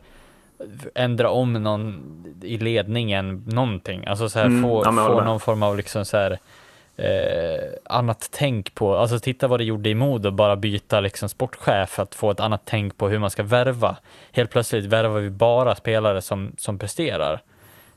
[0.95, 2.03] ändra om någon
[2.41, 6.39] i ledningen, någonting, alltså så här, mm, få, få någon form av liksom så här,
[6.97, 11.89] eh, annat tänk på, alltså titta vad det gjorde i Modo, bara byta liksom sportchef
[11.89, 13.97] för att få ett annat tänk på hur man ska värva.
[14.31, 17.41] Helt plötsligt värvar vi bara spelare som, som presterar.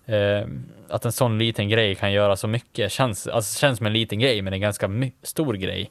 [0.09, 0.47] Eh,
[0.89, 4.19] att en sån liten grej kan göra så mycket känns, alltså känns som en liten
[4.19, 4.91] grej, men en ganska
[5.23, 5.91] stor grej.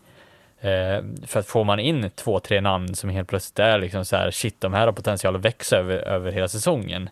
[0.62, 4.16] Eh, för att får man in två, tre namn som helt plötsligt är liksom så
[4.16, 7.10] här, shit, de här har potential att växa över, över hela säsongen.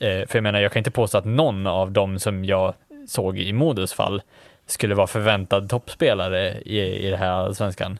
[0.00, 2.74] Eh, för jag menar, jag kan inte påstå att någon av dem som jag
[3.08, 4.22] såg i Modos fall
[4.66, 7.98] skulle vara förväntad toppspelare i, i det här allsvenskan.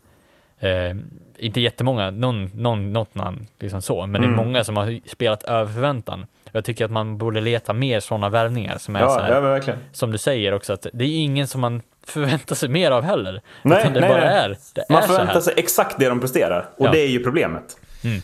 [0.59, 0.97] Eh,
[1.39, 4.21] inte jättemånga, någon, någon, något namn liksom så, men mm.
[4.21, 4.47] det är mm.
[4.47, 6.27] många som har spelat över förväntan.
[6.53, 9.75] Jag tycker att man borde leta mer sådana värvningar som är ja, så här, ja,
[9.93, 13.43] som du säger också, att det är ingen som man förväntar sig mer av heller.
[13.63, 14.29] Nej, det nej, bara nej.
[14.29, 16.91] Är, det man är förväntar sig exakt det de presterar och ja.
[16.91, 17.77] det är ju problemet.
[18.05, 18.21] Mm.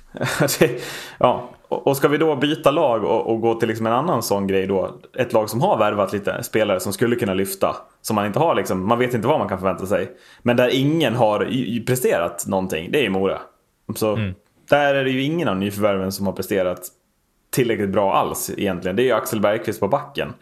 [1.19, 4.47] ja, och ska vi då byta lag och, och, gå till liksom en annan sån
[4.47, 5.01] grej då.
[5.19, 7.77] Ett lag som har värvat lite spelare som skulle kunna lyfta.
[8.03, 10.13] Som man inte har liksom, man vet inte vad man kan förvänta sig.
[10.43, 11.39] Men där ingen har
[11.87, 13.39] presterat någonting, det är ju Mora.
[13.95, 14.35] Så mm.
[14.71, 16.81] där är det ju ingen av nyförvärven som har presterat
[17.51, 18.97] tillräckligt bra alls egentligen.
[18.97, 20.33] Det är ju Axel Bergqvist på backen.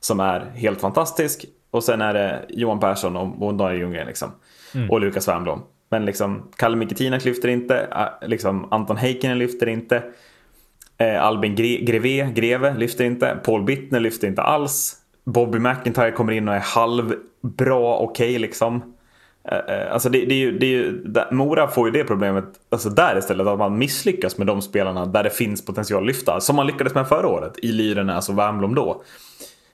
[0.00, 1.44] Som är helt fantastisk.
[1.70, 4.32] Och sen är det Johan Persson och Daniel Ljunggren liksom.
[4.74, 4.90] Mm.
[4.90, 5.62] Och Lukas Wernbloom.
[5.90, 7.88] Men liksom Kalle Miketina lyfter inte.
[8.22, 10.02] Liksom Anton Heikkinen lyfter inte.
[10.98, 13.38] Eh, Albin Greve, Greve lyfter inte.
[13.44, 14.96] Paul Bittner lyfter inte alls.
[15.24, 18.91] Bobby McIntyre kommer in och är halvbra okej okay, liksom.
[19.44, 22.44] Eh, eh, alltså det, det, är ju, det är ju, Mora får ju det problemet
[22.70, 26.40] alltså där istället, att man misslyckas med de spelarna där det finns potential att lyfta.
[26.40, 29.02] Som man lyckades med förra året i Lyrenäs och Värmblom då.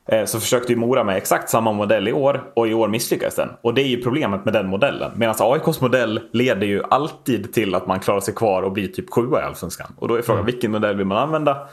[0.08, 3.34] Eh, så försökte ju Mora med exakt samma modell i år och i år misslyckades
[3.34, 3.48] den.
[3.60, 5.12] Och det är ju problemet med den modellen.
[5.16, 9.10] Medan AIKs modell leder ju alltid till att man klarar sig kvar och blir typ
[9.10, 9.92] sjua i Allsvenskan.
[9.98, 10.52] Och då är frågan mm.
[10.52, 11.68] vilken modell vill man använda?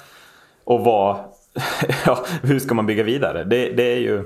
[0.63, 1.17] Och vad,
[2.05, 3.43] ja, hur ska man bygga vidare?
[3.43, 4.23] Det, det är ju,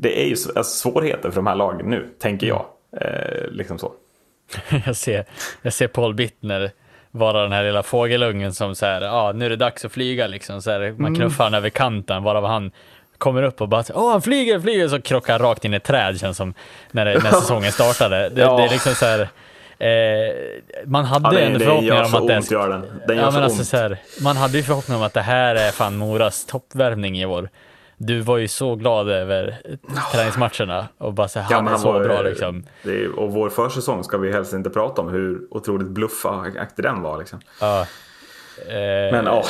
[0.00, 2.66] det är ju alltså, svårigheter för de här lagen nu, tänker jag.
[3.00, 3.92] Eh, liksom så.
[4.86, 5.24] jag, ser,
[5.62, 6.70] jag ser Paul Bittner
[7.10, 9.92] vara den här lilla fågelungen som så här, ja ah, nu är det dags att
[9.92, 10.62] flyga liksom.
[10.62, 11.14] Så här, man mm.
[11.14, 11.52] knuffar mm.
[11.52, 12.70] han över kanten, varav han
[13.18, 16.20] kommer upp och bara åh han flyger, flyger, så krockar rakt in i ett träd
[16.20, 16.54] känns som
[16.90, 18.28] när, det, när säsongen startade.
[18.34, 18.56] Det, ja.
[18.56, 19.20] det är liksom så här,
[19.78, 20.34] eh,
[20.84, 22.50] man hade ja, ändå förhoppningar om att.
[22.50, 23.00] Gör den.
[23.06, 25.70] den ja, men alltså, så här, man hade ju förhoppningar om att det här är
[25.70, 27.48] fan Moras toppvärvning i år.
[27.96, 29.58] Du var ju så glad över
[30.12, 32.64] träningsmatcherna och bara så här, ja, han är så var, bra liksom.
[32.82, 37.18] Är, och vår försäsong ska vi helst inte prata om hur otroligt bluffaktig den var
[37.18, 37.40] liksom.
[37.60, 37.80] Ja.
[38.68, 39.44] Eh, men ja.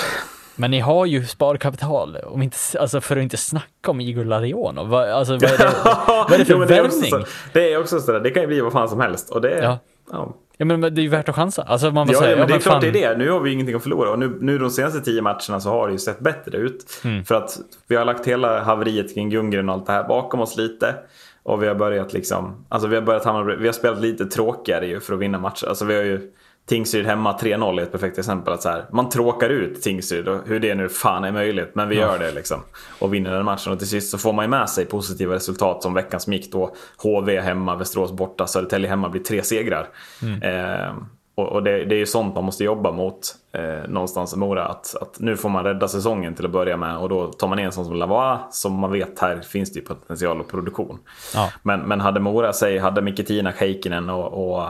[0.56, 4.89] Men ni har ju sparkapital, om inte, alltså för att inte snacka om Igor Larionov.
[4.89, 5.74] Vad, alltså, vad, är det,
[6.06, 7.24] vad är det för jo, värvning?
[7.52, 9.31] Det är också sådär, det kan ju bli vad fan som helst.
[9.31, 9.78] Och det, ja.
[10.10, 10.36] ja.
[10.57, 11.62] Ja men det är ju värt att chansa.
[11.62, 12.93] Alltså man ja, säga, ja, men det är klart fan...
[12.93, 13.19] det är det.
[13.19, 14.11] Nu har vi ingenting att förlora.
[14.11, 17.01] Och nu, nu de senaste tio matcherna så har det ju sett bättre ut.
[17.05, 17.24] Mm.
[17.24, 20.57] För att vi har lagt hela haveriet kring Ljunggren och allt det här bakom oss
[20.57, 20.95] lite.
[21.43, 24.87] Och vi har börjat liksom, alltså vi har börjat hamna, vi har spelat lite tråkigare
[24.87, 25.66] ju för att vinna matcher.
[25.66, 26.33] Alltså vi har ju
[26.67, 28.55] Tingsryd hemma 3-0 är ett perfekt exempel.
[28.55, 31.71] Att så här, man tråkar ut Tingsryd och hur det nu fan är möjligt.
[31.75, 32.61] Men vi gör det liksom.
[32.99, 33.73] Och vinner den matchen.
[33.73, 36.53] Och till sist så får man ju med sig positiva resultat som veckan som gick
[36.53, 36.75] då.
[37.03, 39.89] HV hemma, Västerås borta, Södertälje hemma blir tre segrar.
[40.23, 40.43] Mm.
[40.43, 40.95] Eh,
[41.35, 44.67] och, och det, det, är ju sånt man måste jobba mot eh, någonstans i Mora.
[44.67, 46.97] Att, att nu får man rädda säsongen till att börja med.
[46.99, 49.79] Och då tar man in en sån som Lavois som man vet här finns det
[49.79, 50.99] ju potential och produktion.
[51.35, 51.51] Ja.
[51.63, 54.69] Men, men hade Mora, säg, hade Miketina, Heikkinen och, och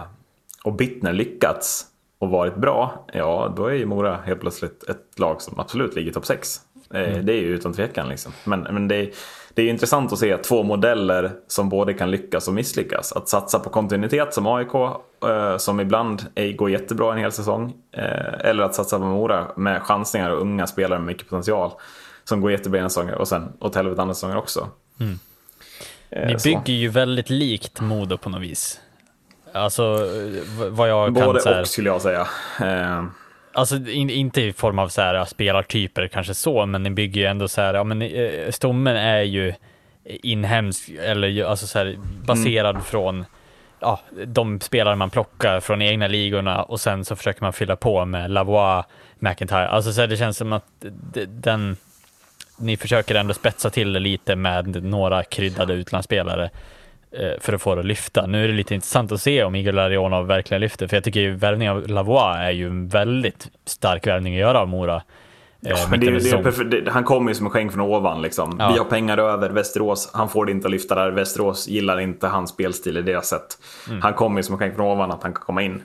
[0.67, 1.87] och Bittner lyckats
[2.19, 6.13] och varit bra, ja då är ju Mora helt plötsligt ett lag som absolut ligger
[6.13, 6.61] topp 6.
[6.95, 7.27] Eh, mm.
[7.27, 8.33] Det är ju utan tvekan liksom.
[8.45, 9.11] Men, men det, är,
[9.55, 13.13] det är intressant att se två modeller som både kan lyckas och misslyckas.
[13.13, 16.27] Att satsa på kontinuitet som AIK, eh, som ibland
[16.57, 17.75] går jättebra en hel säsong.
[17.93, 21.71] Eh, eller att satsa på Mora med chansningar och unga spelare med mycket potential.
[22.25, 24.69] Som går jättebra en säsong och sen åt helvete andra säsonger också.
[25.01, 25.19] Mm.
[26.11, 28.81] Ni bygger ju väldigt likt Modo på något vis.
[29.57, 30.09] Alltså
[30.71, 32.27] vad jag Både kan och så här, skulle jag säga.
[32.61, 33.05] Eh,
[33.53, 37.27] Alltså in, inte i form av så här spelartyper kanske så, men den bygger ju
[37.27, 39.55] ändå så här, ja men eh, stommen är ju
[40.05, 42.83] inhemsk eller alltså så här baserad Mm.
[42.85, 43.25] från
[43.81, 48.05] ja, de spelare man plockar från egna ligorna och sen så försöker man fylla på
[48.05, 48.85] med Lavois,
[49.19, 49.69] McIntyre.
[49.69, 50.65] Alltså så här, det känns som att
[51.27, 51.77] den
[52.59, 56.51] ni försöker ändå spetsa till det lite med några kryddade utlandsspelare
[57.41, 58.27] för att få det att lyfta.
[58.27, 61.21] Nu är det lite intressant att se om Igor Larionov verkligen lyfter, för jag tycker
[61.21, 64.97] ju värvningen av Lavois är ju en väldigt stark värvning att göra av Mora.
[65.67, 68.23] eh, men det, det, det, han kommer ju som en skänk från ovan.
[68.23, 68.57] Liksom.
[68.59, 68.73] Ja.
[68.73, 71.11] Vi har pengar över, Västerås, han får det inte att lyfta där.
[71.11, 73.59] Västerås gillar inte hans spelstil i deras sätt.
[73.89, 74.03] Mm.
[74.03, 75.83] Han kommer ju som en skänk från ovan att han kan komma in.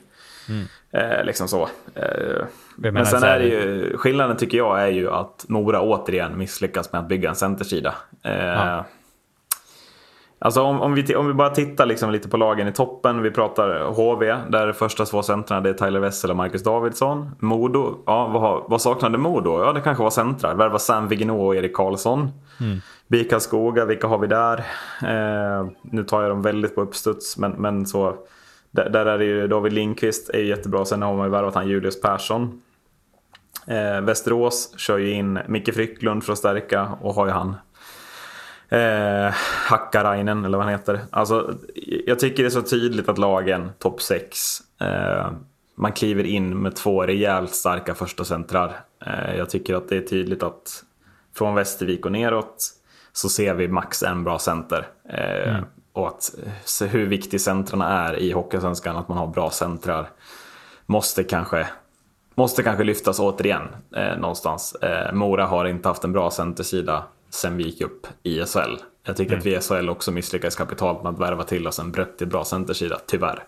[0.92, 1.62] Eh, liksom så.
[1.94, 2.44] Eh,
[2.76, 7.00] men sen är det ju, skillnaden tycker jag är ju att Mora återigen misslyckas med
[7.00, 7.94] att bygga en centersida.
[8.24, 8.84] Eh, Ja.
[10.44, 13.22] Alltså om, om, vi, om vi bara tittar liksom lite på lagen i toppen.
[13.22, 17.30] Vi pratar HV, där första två centrarna det är Tyler Wessel och Marcus Davidsson.
[17.38, 19.64] Modo, ja vad, vad saknade Modo?
[19.64, 20.54] Ja det kanske var centrar.
[20.54, 22.30] Värva Sam Vigneault och Erik Karlsson.
[22.60, 22.78] Mm.
[23.08, 24.58] BIK Skoga, vilka har vi där?
[25.02, 28.16] Eh, nu tar jag dem väldigt på uppstuds men, men så.
[28.70, 30.84] Där, där är det ju David Lindqvist är ju jättebra.
[30.84, 32.62] Sen har man ju värvat han Julius Persson.
[33.66, 37.54] Eh, Västerås kör ju in Micke Frycklund för att stärka och har ju han
[38.72, 39.34] eh,
[39.68, 41.00] Hakkarainen eller vad han heter.
[41.10, 41.54] Alltså,
[42.06, 45.32] jag tycker det är så tydligt att lagen topp 6 eh,
[45.74, 48.80] man kliver in med två rejält starka första centrar.
[49.06, 50.84] Eh, jag tycker att det är tydligt att
[51.34, 52.56] från Västervik och neråt
[53.12, 54.86] så ser vi max en bra center.
[55.08, 55.56] Eh,
[55.92, 56.34] Och att
[56.90, 60.10] hur viktig centrarna är i Hockeysvenskan, att man har bra centrar,
[60.86, 61.66] måste kanske
[62.34, 63.62] Måste kanske lyftas återigen
[63.96, 64.74] eh, någonstans.
[64.74, 67.04] Eh, Mora har inte haft en bra centersida
[67.34, 68.76] sen vi gick upp i SHL.
[69.04, 71.92] Jag tycker att vi i SHL också misslyckades kapitalt med att värva till oss en
[71.92, 73.44] brett bra centersida, tyvärr.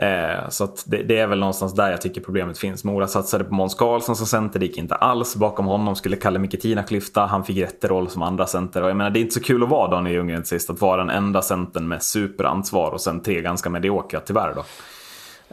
[0.00, 2.84] Eh, så det, det är väl någonstans där jag tycker problemet finns.
[2.84, 5.36] Mora satsade på Måns Karlsson som center, det gick inte alls.
[5.36, 8.82] Bakom honom skulle Kalle Miketina lyfta, han fick jätteroll som andra center.
[8.82, 10.96] Och jag menar, det är inte så kul att vara Daniel Ljunggren sist, att vara
[10.96, 14.64] den enda centern med superansvar och sen tre ganska mediokra, tyvärr då.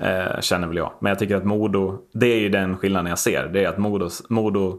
[0.05, 0.91] Eh, känner väl jag.
[0.99, 3.49] Men jag tycker att Modo, det är ju den skillnaden jag ser.
[3.53, 4.77] Det är att Modo, Modo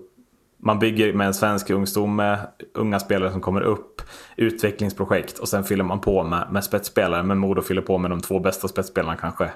[0.59, 2.39] man bygger med en svensk ungstomme,
[2.75, 4.03] unga spelare som kommer upp,
[4.37, 7.23] utvecklingsprojekt och sen fyller man på med, med spetsspelare.
[7.23, 9.51] Men Modo fyller på med de två bästa spetsspelarna kanske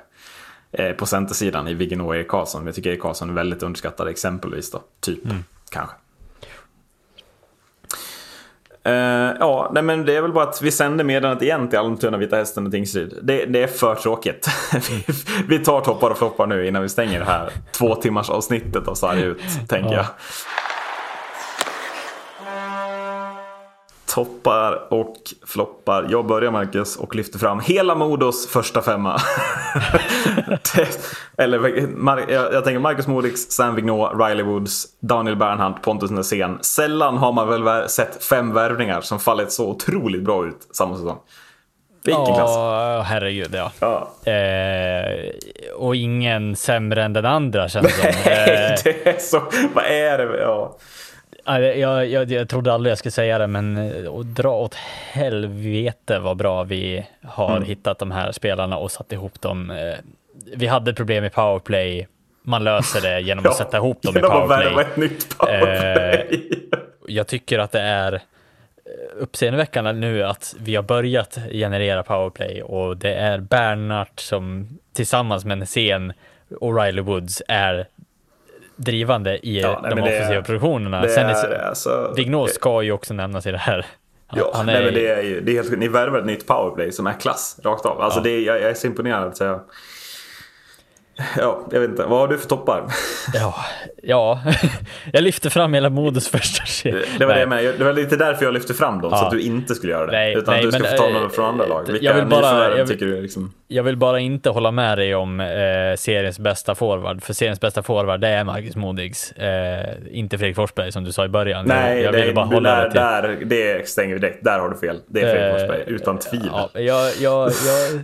[0.73, 2.67] eh, på centersidan i Viggen och Erik Karlsson.
[2.67, 4.83] Jag tycker Erik Karlsson är väldigt underskattad exempelvis då.
[5.01, 5.21] Typ,
[5.71, 5.97] kanske.
[8.85, 8.93] Eh,
[9.41, 12.37] ja, nej men det är väl bara att vi sänder meddelandet igen till Almtuna, Vita
[12.37, 13.19] Hästen och Tingsryd.
[13.23, 14.49] Det, det är för tråkigt.
[14.91, 15.05] vi,
[15.49, 18.95] vi tar toppar och floppar nu innan vi stänger det här två timmars avsnittet av
[18.95, 20.07] Sarg ut, tänker jag.
[24.15, 25.15] Toppar och
[25.47, 26.07] floppar.
[26.11, 29.17] Jag börjar Marcus och lyfter fram hela Modos första femma.
[31.39, 36.59] Eller Mar- jag, jag tänker Marcus Modiks, Sam Vigneault, Riley Woods, Daniel Bernhardt, Pontus Nässén.
[36.61, 41.19] Sällan har man väl sett fem värvningar som fallit så otroligt bra ut samma säsong.
[42.05, 42.51] Vilken klass.
[42.57, 43.73] Ja, herregud ja.
[43.81, 44.09] Ja.
[44.33, 45.31] Eh,
[45.77, 48.11] och ingen sämre än den andra känns det som.
[48.27, 49.43] Nej, Eh, det är så.
[49.75, 50.41] Vad är det?
[50.41, 50.77] Ja.
[51.45, 54.75] Ja, Jag, jag, jag trodde aldrig jag skulle säga det, men eh, dra åt
[55.13, 57.69] helvete vad bra vi har Mm.
[57.69, 59.71] hittat de här spelarna och satt ihop dem.
[59.71, 59.95] Eh,
[60.57, 62.09] Vi hade problem i powerplay,
[62.43, 64.81] man löser det genom att sätta ihop dem i powerplay.
[64.85, 66.49] ett nytt powerplay.
[67.09, 68.21] Jag tycker att det är eh,
[69.17, 75.59] uppseendeväckande nu att vi har börjat generera powerplay och det är Bernhardt som tillsammans med
[75.59, 76.13] Nässén
[76.61, 77.87] och Riley Woods är
[78.85, 81.01] drivande i Ja, nej, de det är- offensiva produktionerna.
[81.03, 83.87] Det Sen är, är, alltså, Vigneault ska ju också nämnas i det här.
[84.27, 85.79] Han, Ja, han nej, är, men det är ju det är helt.
[85.79, 88.01] Ni värvar ett nytt powerplay som är klass rakt av.
[88.01, 88.23] Alltså Ja.
[88.25, 89.37] det jag, jag är så imponerad.
[89.37, 89.61] Så jag,
[91.39, 92.03] ja, jag vet inte.
[92.03, 92.85] Vad har du för toppar?
[93.35, 93.55] ja,
[94.03, 94.41] ja,
[95.13, 97.03] jag lyfter fram hela Modos första serie.
[97.19, 97.41] Det var, det, Nej.
[97.41, 97.79] jag menade.
[97.79, 99.11] det var lite därför jag lyfte fram dem.
[99.11, 99.25] Så Ja.
[99.25, 100.13] att du inte skulle göra det.
[100.13, 101.85] Nej, utan nej, du ska men, få ta eh, några från andra lag.
[101.89, 103.53] jag Vilka vill bara- jag vill- tycker du liksom?
[103.69, 105.47] Jag vill bara inte hålla med dig om eh,
[105.97, 110.93] seriens bästa forward, för seriens bästa forward det är Marcus Modigs, eh, inte Fredrik Forsberg
[110.93, 111.65] som du sa i början.
[111.67, 112.91] Nej, jag, jag det, ville bara hålla där, det
[113.39, 113.49] till.
[113.49, 114.45] där, det stänger vi direkt.
[114.45, 115.01] Där har du fel.
[115.07, 116.49] Det är Fredrik Eh, Forsberg, utan tvivel.
[116.53, 118.01] Ja, jag, jag, jag,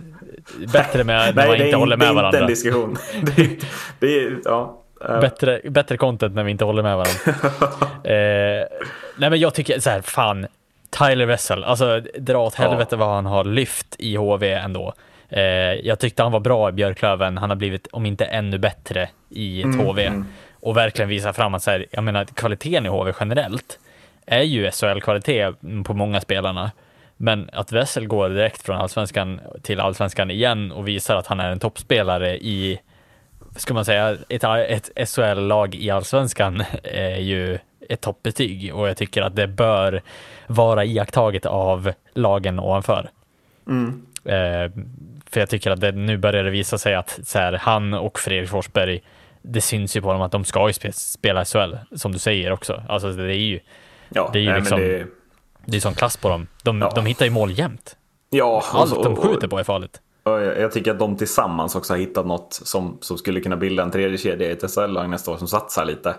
[0.73, 2.39] bättre med när man det inte håller det med är inte varandra.
[2.39, 2.97] en diskussion.
[3.35, 3.57] det, är-
[3.99, 4.75] det är, ja.
[5.21, 7.49] Bättre, bättre content när vi inte håller med varandra.
[8.13, 8.65] eh,
[9.17, 10.47] nej men jag tycker så här, fan,
[10.89, 12.63] Tyler Wessel, alltså dra åt Ja.
[12.69, 14.93] helvete vad han har lyft i HV ändå.
[15.29, 15.41] Eh,
[15.73, 19.59] jag tyckte han var bra i Björklöven, han har blivit, om inte ännu bättre i
[19.59, 20.11] ett Mm, HV.
[20.61, 23.79] Och verkligen visar fram att så här, jag menar kvaliteten i HV generellt
[24.25, 25.53] är ju SHL-kvalitet
[25.85, 26.71] på många spelarna.
[27.21, 31.51] Men att Wessel går direkt från allsvenskan till allsvenskan igen och visar att han är
[31.51, 32.79] en toppspelare i,
[33.55, 34.43] ska man säga, ett,
[34.95, 37.57] ett SHL-lag i allsvenskan är ju
[37.89, 40.01] ett toppbetyg och jag tycker att det bör
[40.47, 43.09] vara iakttaget av lagen ovanför.
[43.67, 44.05] Mm.
[44.25, 44.71] Eh,
[45.29, 48.19] för jag tycker att det, nu börjar det visa sig att så här, han och
[48.19, 49.01] Fredrik Forsberg,
[49.41, 52.83] det syns ju på dem att de ska ju spela SHL, som du säger också.
[52.89, 53.59] Alltså det är ju,
[54.09, 55.18] ja, det är ju nej, liksom, det...
[55.71, 56.47] det är sån klass på dem.
[56.63, 56.91] De, Ja.
[56.95, 57.95] de hittar ju mål jämt.
[58.29, 60.01] Ja, Allt alltså, de skjuter på är farligt.
[60.23, 63.91] jag, tycker att de tillsammans också har hittat något som, som skulle kunna bilda en
[63.91, 66.09] tredje kedja i ett SHL-lag nästa år som satsar lite.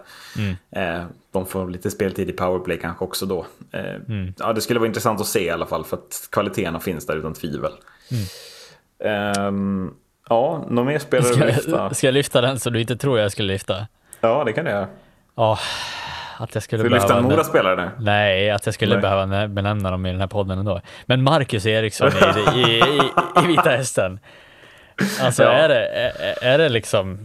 [0.77, 1.03] Eh,
[1.33, 3.47] de får lite speltid i powerplay kanske också då.
[3.73, 7.07] Eh, ja, det skulle vara intressant att se i alla fall för att kvaliteterna finns
[7.07, 7.73] där utan tvivel.
[9.05, 9.91] Ehm,
[10.29, 11.95] ja, någon mer spelare Ska, att lyfta?
[11.95, 13.87] ska jag lyfta den så du inte tror jag skulle lyfta?
[14.21, 14.89] Ja, det kan jag göra.
[15.35, 15.59] Ja,
[16.41, 17.21] att jag skulle behöva...
[17.21, 17.91] Mora-spelare nu?
[18.05, 19.03] Nej, att jag skulle Nej.
[19.03, 20.81] behöva nä- benämna dem i den här podden ändå.
[21.07, 22.81] Men Marcus Eriksson i, i, i,
[23.45, 24.19] i Vita Hästen.
[25.23, 25.49] Alltså Ja.
[25.51, 27.19] är, det, är, är det liksom...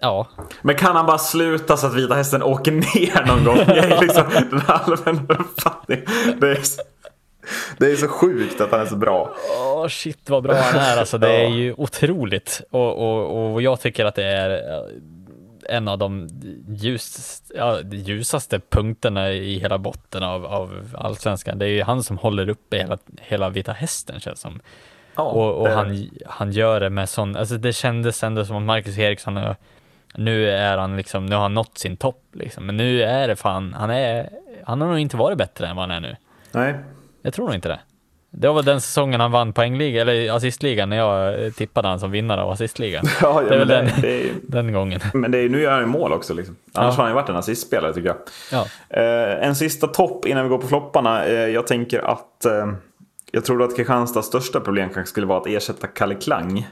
[0.00, 0.26] Ja,
[0.62, 3.56] Men kan han bara sluta så att Vita Hästen åker ner någon gång?
[3.56, 6.04] Det är liksom den allmänna uppfattningen.
[6.40, 6.82] Det är, så,
[7.78, 9.34] det är så sjukt att han är så bra.
[9.58, 12.60] Åh shit vad bra han är alltså, det är ju otroligt.
[12.70, 14.62] Och, och, och jag tycker att det är
[15.68, 16.28] en av de
[16.68, 21.58] ljus, ja, ljusaste punkterna i hela botten av, av allsvenskan.
[21.58, 24.60] Det är ju han som håller uppe hela, hela Vita Hästen känns som.
[25.16, 28.62] Ja, och och han, han gör det med sån, alltså det kändes ändå som att
[28.62, 29.54] Marcus Eriksson,
[30.14, 32.66] nu är han liksom, nu har han nått sin topp liksom.
[32.66, 34.30] Men nu är det fan, han är,
[34.64, 36.16] han har nog inte varit bättre än vad han är nu.
[36.52, 36.74] Nej.
[37.22, 37.80] Jag tror nog inte det.
[38.30, 42.00] Det var väl den säsongen han vann poängliga, eller assistligan, när jag eh, tippade han
[42.00, 43.04] som vinnare av assistligan.
[43.22, 45.00] Ja, det är väl det, den, det är, den gången.
[45.14, 46.34] men det är, nu gör han ju mål också.
[46.34, 46.56] Liksom.
[46.74, 46.96] Annars Ja.
[46.96, 48.16] har han ju varit en assistspelare tycker jag.
[48.52, 48.66] Ja.
[49.00, 51.24] Eh, en sista topp innan vi går på flopparna.
[51.24, 52.66] Eh, jag tänker att eh,
[53.32, 56.66] jag tror att Kristianstads största problem kanske skulle vara att ersätta Kalle Klang.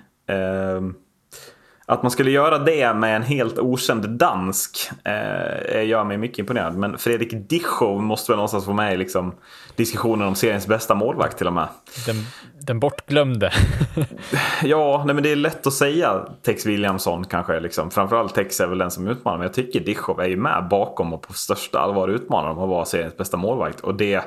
[1.89, 6.77] Att man skulle göra det med en helt okänd dansk eh, gör mig mycket imponerad.
[6.77, 9.35] Men Fredrik Dischow måste väl någonstans få med i liksom,
[9.77, 11.69] diskussionen om seriens bästa målvakt till och med.
[12.07, 12.17] Den,
[12.61, 13.53] den bortglömde.
[14.63, 17.61] Ja, nej, men det är lätt att säga Tex Williamson kanske.
[17.61, 17.91] Liksom.
[17.91, 19.39] Framförallt Tex är väl den som utmanar.
[19.39, 22.69] Men jag tycker Dischow är ju med bakom och på största allvar utmanar dem att
[22.69, 23.81] vara seriens bästa målvakt.
[23.81, 24.25] Och det,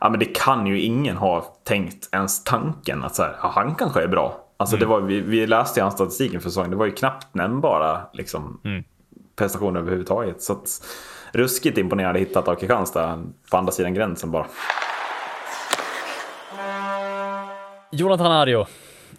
[0.00, 3.74] ja, men det kan ju ingen ha tänkt ens tanken att så här, ja, han
[3.74, 4.43] kanske är bra.
[4.56, 6.70] Alltså det var, vi, vi läste i hans statistiken för säsongen.
[6.70, 8.60] Det var ju knappt nämnbara liksom,
[9.36, 10.42] prestationer överhuvudtaget.
[10.42, 10.68] Så att,
[11.32, 14.46] ruskigt imponerande hittat av Kristianstad på andra sidan gränsen bara.
[17.92, 18.66] Jonathan Arjo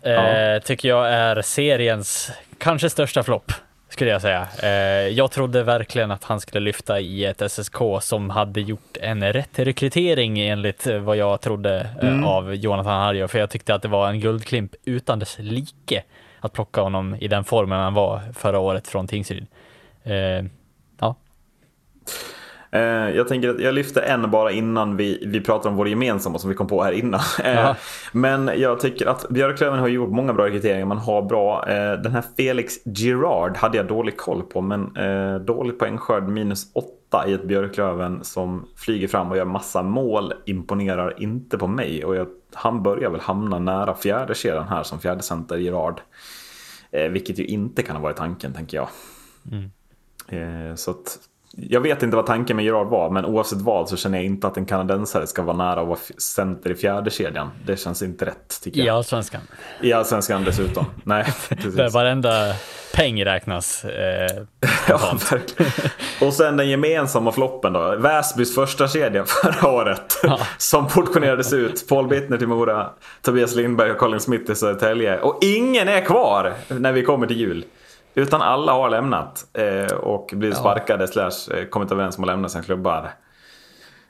[0.01, 0.59] eh, Ja.
[0.59, 3.51] tycker jag är seriens kanske största flopp.
[3.95, 4.47] Skulle jag säga.
[4.63, 9.33] Eh, jag trodde verkligen att han skulle lyfta i ett SSK som hade gjort en
[9.33, 13.27] rätt rekrytering enligt eh, vad jag trodde eh, av Jonathan Arjo.
[13.27, 16.03] För jag tyckte att det var en guldklimp utan dess like
[16.39, 19.47] att plocka honom i den formen han var förra året från Tingsryd.
[20.99, 21.15] Ja,
[23.15, 26.49] jag tänker att jag lyfter en bara innan vi, vi pratar om vår gemensamma som
[26.49, 27.19] vi kom på här innan.
[27.43, 27.75] Eh, Jaha.
[28.11, 30.85] men jag tycker att Björklöven har gjort många bra rekryteringar.
[30.85, 31.69] Man har bra.
[31.69, 34.61] Eh, den här Felix Girard hade jag dålig koll på.
[34.61, 39.83] Men eh, dålig poängskörd minus åtta i ett Björklöven som flyger fram och gör massa
[39.83, 40.33] mål.
[40.45, 42.05] Imponerar inte på mig.
[42.05, 46.01] Och jag, han börjar väl hamna nära fjärde kedjan här som fjärde center Girard.
[46.91, 48.87] Eh, vilket ju inte kan ha varit tanken tänker jag.
[50.27, 51.19] Eh, så att,
[51.57, 54.47] jag vet inte vad tanken med Gerard var, men oavsett vad så känner jag inte
[54.47, 57.51] att en kanadensare ska vara nära att vara center i fjärde kedjan.
[57.65, 58.95] Det känns inte rätt tycker i jag.
[58.95, 59.41] allsvenskan.
[59.81, 60.85] I allsvenskan dessutom.
[61.03, 61.75] Nej, precis.
[61.75, 62.53] Där varenda
[62.95, 63.85] peng räknas.
[63.85, 64.43] Eh,
[64.87, 65.71] Ja, verkligen.
[66.21, 67.95] Och sen den gemensamma floppen då.
[67.95, 70.19] Väsbys första kedja förra året.
[70.23, 70.39] Ja.
[70.57, 71.87] Som portionerades ut.
[71.89, 72.89] Paul Bittner till Mora,
[73.21, 75.19] Tobias Lindberg och Colin Smith till Södertälje.
[75.19, 77.65] Och ingen är kvar när vi kommer till jul.
[78.15, 80.61] Utan alla har lämnat eh, och blivit Ja.
[80.61, 83.11] sparkade slash eh, kommit överens om att lämna sina klubbar.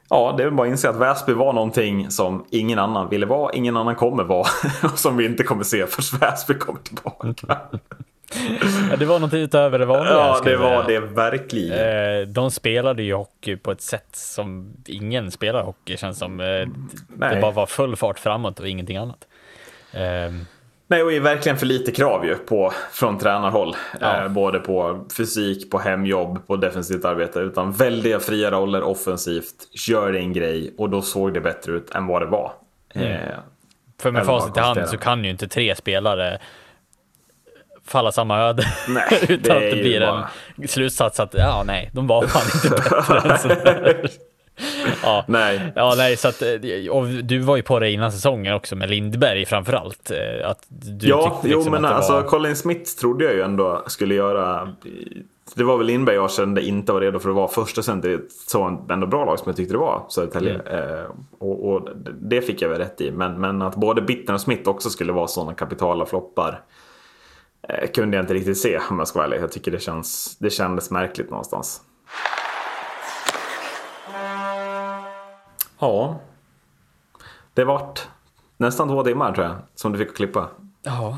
[0.09, 3.53] Ja, det är bara att inse att Väsby var någonting som ingen annan ville vara,
[3.53, 4.47] ingen annan kommer vara.
[4.83, 7.57] Och som vi inte kommer se förrän Väsby kommer tillbaka.
[8.89, 10.13] ja, det var något utöver det vanliga.
[10.13, 10.99] Ja, det var säga.
[10.99, 11.79] det verkligen.
[12.21, 16.39] Eh, de spelade ju hockey på ett sätt som ingen spelar hockey känns som.
[16.39, 16.67] Eh, det
[17.17, 17.41] Nej.
[17.41, 19.27] bara var full fart framåt och ingenting annat.
[20.87, 23.75] Nej, och är verkligen för lite krav ju på, från tränarhåll.
[24.01, 24.23] Ja.
[24.23, 27.39] Eh, både på fysik, på hemjobb, på defensivt arbete.
[27.39, 29.53] Utan väldiga fria roller offensivt.
[29.87, 32.51] Gör din grej och då såg det bättre ut än vad det var.
[32.93, 33.11] Mm.
[33.11, 33.19] Eh,
[34.01, 36.39] för med facit i hand så kan ju inte tre spelare
[37.85, 38.63] falla samma öde.
[39.21, 42.41] Utan att det är ju blir bara- en slutsats att ja, nej, de var fan
[42.55, 44.09] inte bättre än sådär.
[45.03, 45.25] Ja.
[45.27, 45.71] Nej.
[45.75, 48.89] Ja, nej, så att, eh, och du var ju på det innan säsongen också med
[48.89, 50.11] Lindberg framförallt.
[50.11, 52.21] eh, Att du Ja, tyckte jo liksom men att det alltså var...
[52.23, 54.75] Colin Smith trodde jag ju ändå skulle göra
[55.55, 58.13] det var väl Lindberg jag kände inte var redo för att vara första center i
[58.13, 60.53] ett sånt ändå bra lag som jag tyckte det var, Södertälje.
[60.53, 60.89] Mm.
[60.99, 61.05] Eh,
[61.39, 61.89] och, och
[62.21, 63.11] det fick jag väl rätt i.
[63.11, 66.61] Men, men att både Bittner och Smith också skulle vara sådana kapitala floppar
[67.69, 69.41] eh, kunde jag inte riktigt se om jag ska vara ärlig.
[69.43, 71.81] Jag tycker det, känns, det kändes märkligt någonstans.
[75.79, 76.19] Ja.
[77.53, 78.07] Det vart
[78.57, 80.49] nästan två timmar tror jag som du fick att klippa.
[80.83, 81.17] Ja,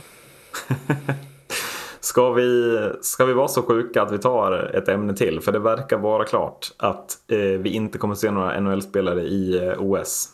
[2.00, 5.42] Ska vi, ska vi vara så sjuka att vi tar ett ämne till?
[5.42, 9.74] För det verkar vara klart att eh, vi inte kommer se några NHL-spelare i eh,
[9.80, 10.30] OS.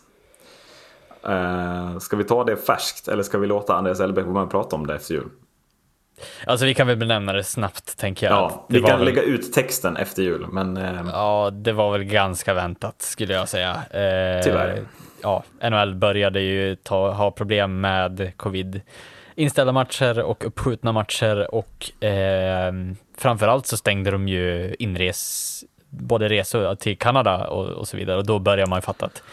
[1.24, 4.52] Eh, ska vi ta det färskt eller ska vi låta Andreas Elbeck vara med och
[4.52, 5.30] prata om det efter jul?
[6.48, 8.34] Alltså vi kan väl benämna det snabbt tänker jag.
[8.36, 10.46] Ja, vi kan väl- lägga ut texten efter jul.
[10.52, 13.72] Men eh, Ja, det var väl ganska väntat skulle jag säga.
[13.72, 14.82] Eh, Tyvärr.
[15.24, 18.82] Ja, NHL började ju ta, ha problem med covid.
[19.36, 22.74] Inställda matcher och uppskjutna matcher och eh,
[23.18, 28.26] framförallt så stängde de ju inres, både resor till Kanada och, och så vidare och
[28.26, 29.24] då börjar man ju fatta att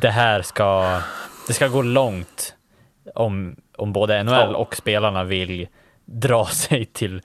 [0.00, 1.00] det här ska,
[1.46, 2.54] det ska gå långt
[3.14, 4.56] om, om både NHL Ja.
[4.56, 5.68] och spelarna vill
[6.08, 7.22] dra sig till,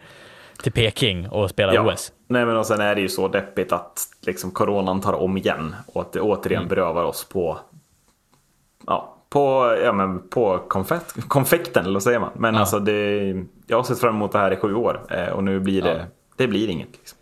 [0.63, 1.93] till Peking och spela ja.
[1.93, 2.11] OS.
[2.27, 5.75] Nej men och sen är det ju så deppigt att liksom coronan tar om igen.
[5.87, 7.59] Och att det återigen berövar oss på
[8.87, 12.31] Ja, på, ja, men på konfett, konfekten, eller vad säger man?
[12.35, 12.59] Men Ja.
[12.59, 13.33] alltså det,
[13.67, 15.97] jag har sett fram emot det här i sju år eh, och nu blir det,
[15.97, 16.05] Ja.
[16.37, 16.91] det blir inget.
[16.91, 17.17] Liksom.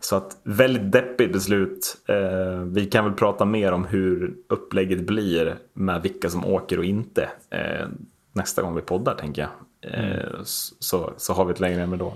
[0.00, 1.96] Så att väldigt deppigt beslut.
[2.08, 6.84] Eh, vi kan väl prata mer om hur upplägget blir med vilka som åker och
[6.84, 7.86] inte eh,
[8.32, 9.50] nästa gång vi poddar tänker jag.
[9.94, 10.42] Eh,
[10.80, 12.14] så, så har vi ett längre ämne då.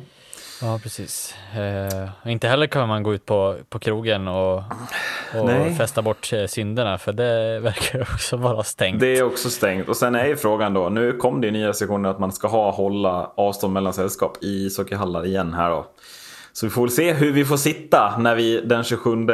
[0.62, 1.34] Ja, precis.
[1.54, 4.56] Eh, inte heller kan man gå ut på, på krogen och,
[5.38, 5.74] och Nej.
[5.74, 9.00] festa bort eh, synderna, för det verkar också vara stängt.
[9.00, 9.88] Det är också stängt.
[9.88, 12.48] Och sen är ju frågan då, nu kom det i nya restriktioner att man ska
[12.48, 15.86] ha hålla avstånd mellan sällskap i ishockeyhallar igen här då.
[16.52, 19.26] Så vi får väl se hur vi får sitta när vi den 27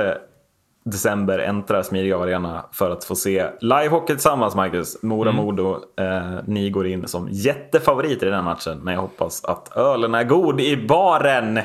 [0.86, 5.02] december äntrar Smidiga Arena för att få se livehockey tillsammans Marcus.
[5.02, 8.78] Mora-Modo, eh, ni går in som jättefavoriter i den matchen.
[8.78, 11.56] Men jag hoppas att ölen är god i baren.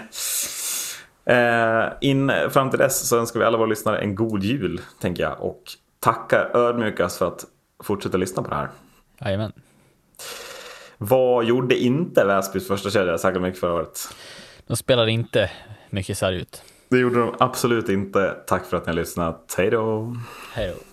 [1.26, 5.23] Eh, in, fram till dess så önskar vi alla våra lyssnare en god jul, tänker
[5.23, 5.41] jag.
[5.41, 5.64] Och
[5.99, 7.45] tackar ödmjukast för att
[7.84, 8.69] fortsätta lyssna på det här.
[9.22, 9.52] Jajamän.
[10.98, 13.99] Vad gjorde inte Väsbys första kedja särskilt mycket förra året?
[14.68, 15.52] De spelar inte
[15.89, 16.64] mycket sarg ut.
[16.92, 18.36] Det gjorde de absolut inte.
[18.48, 19.56] Tack för att ni har lyssnat.
[19.58, 20.16] Hej då!
[20.54, 20.91] Hej då.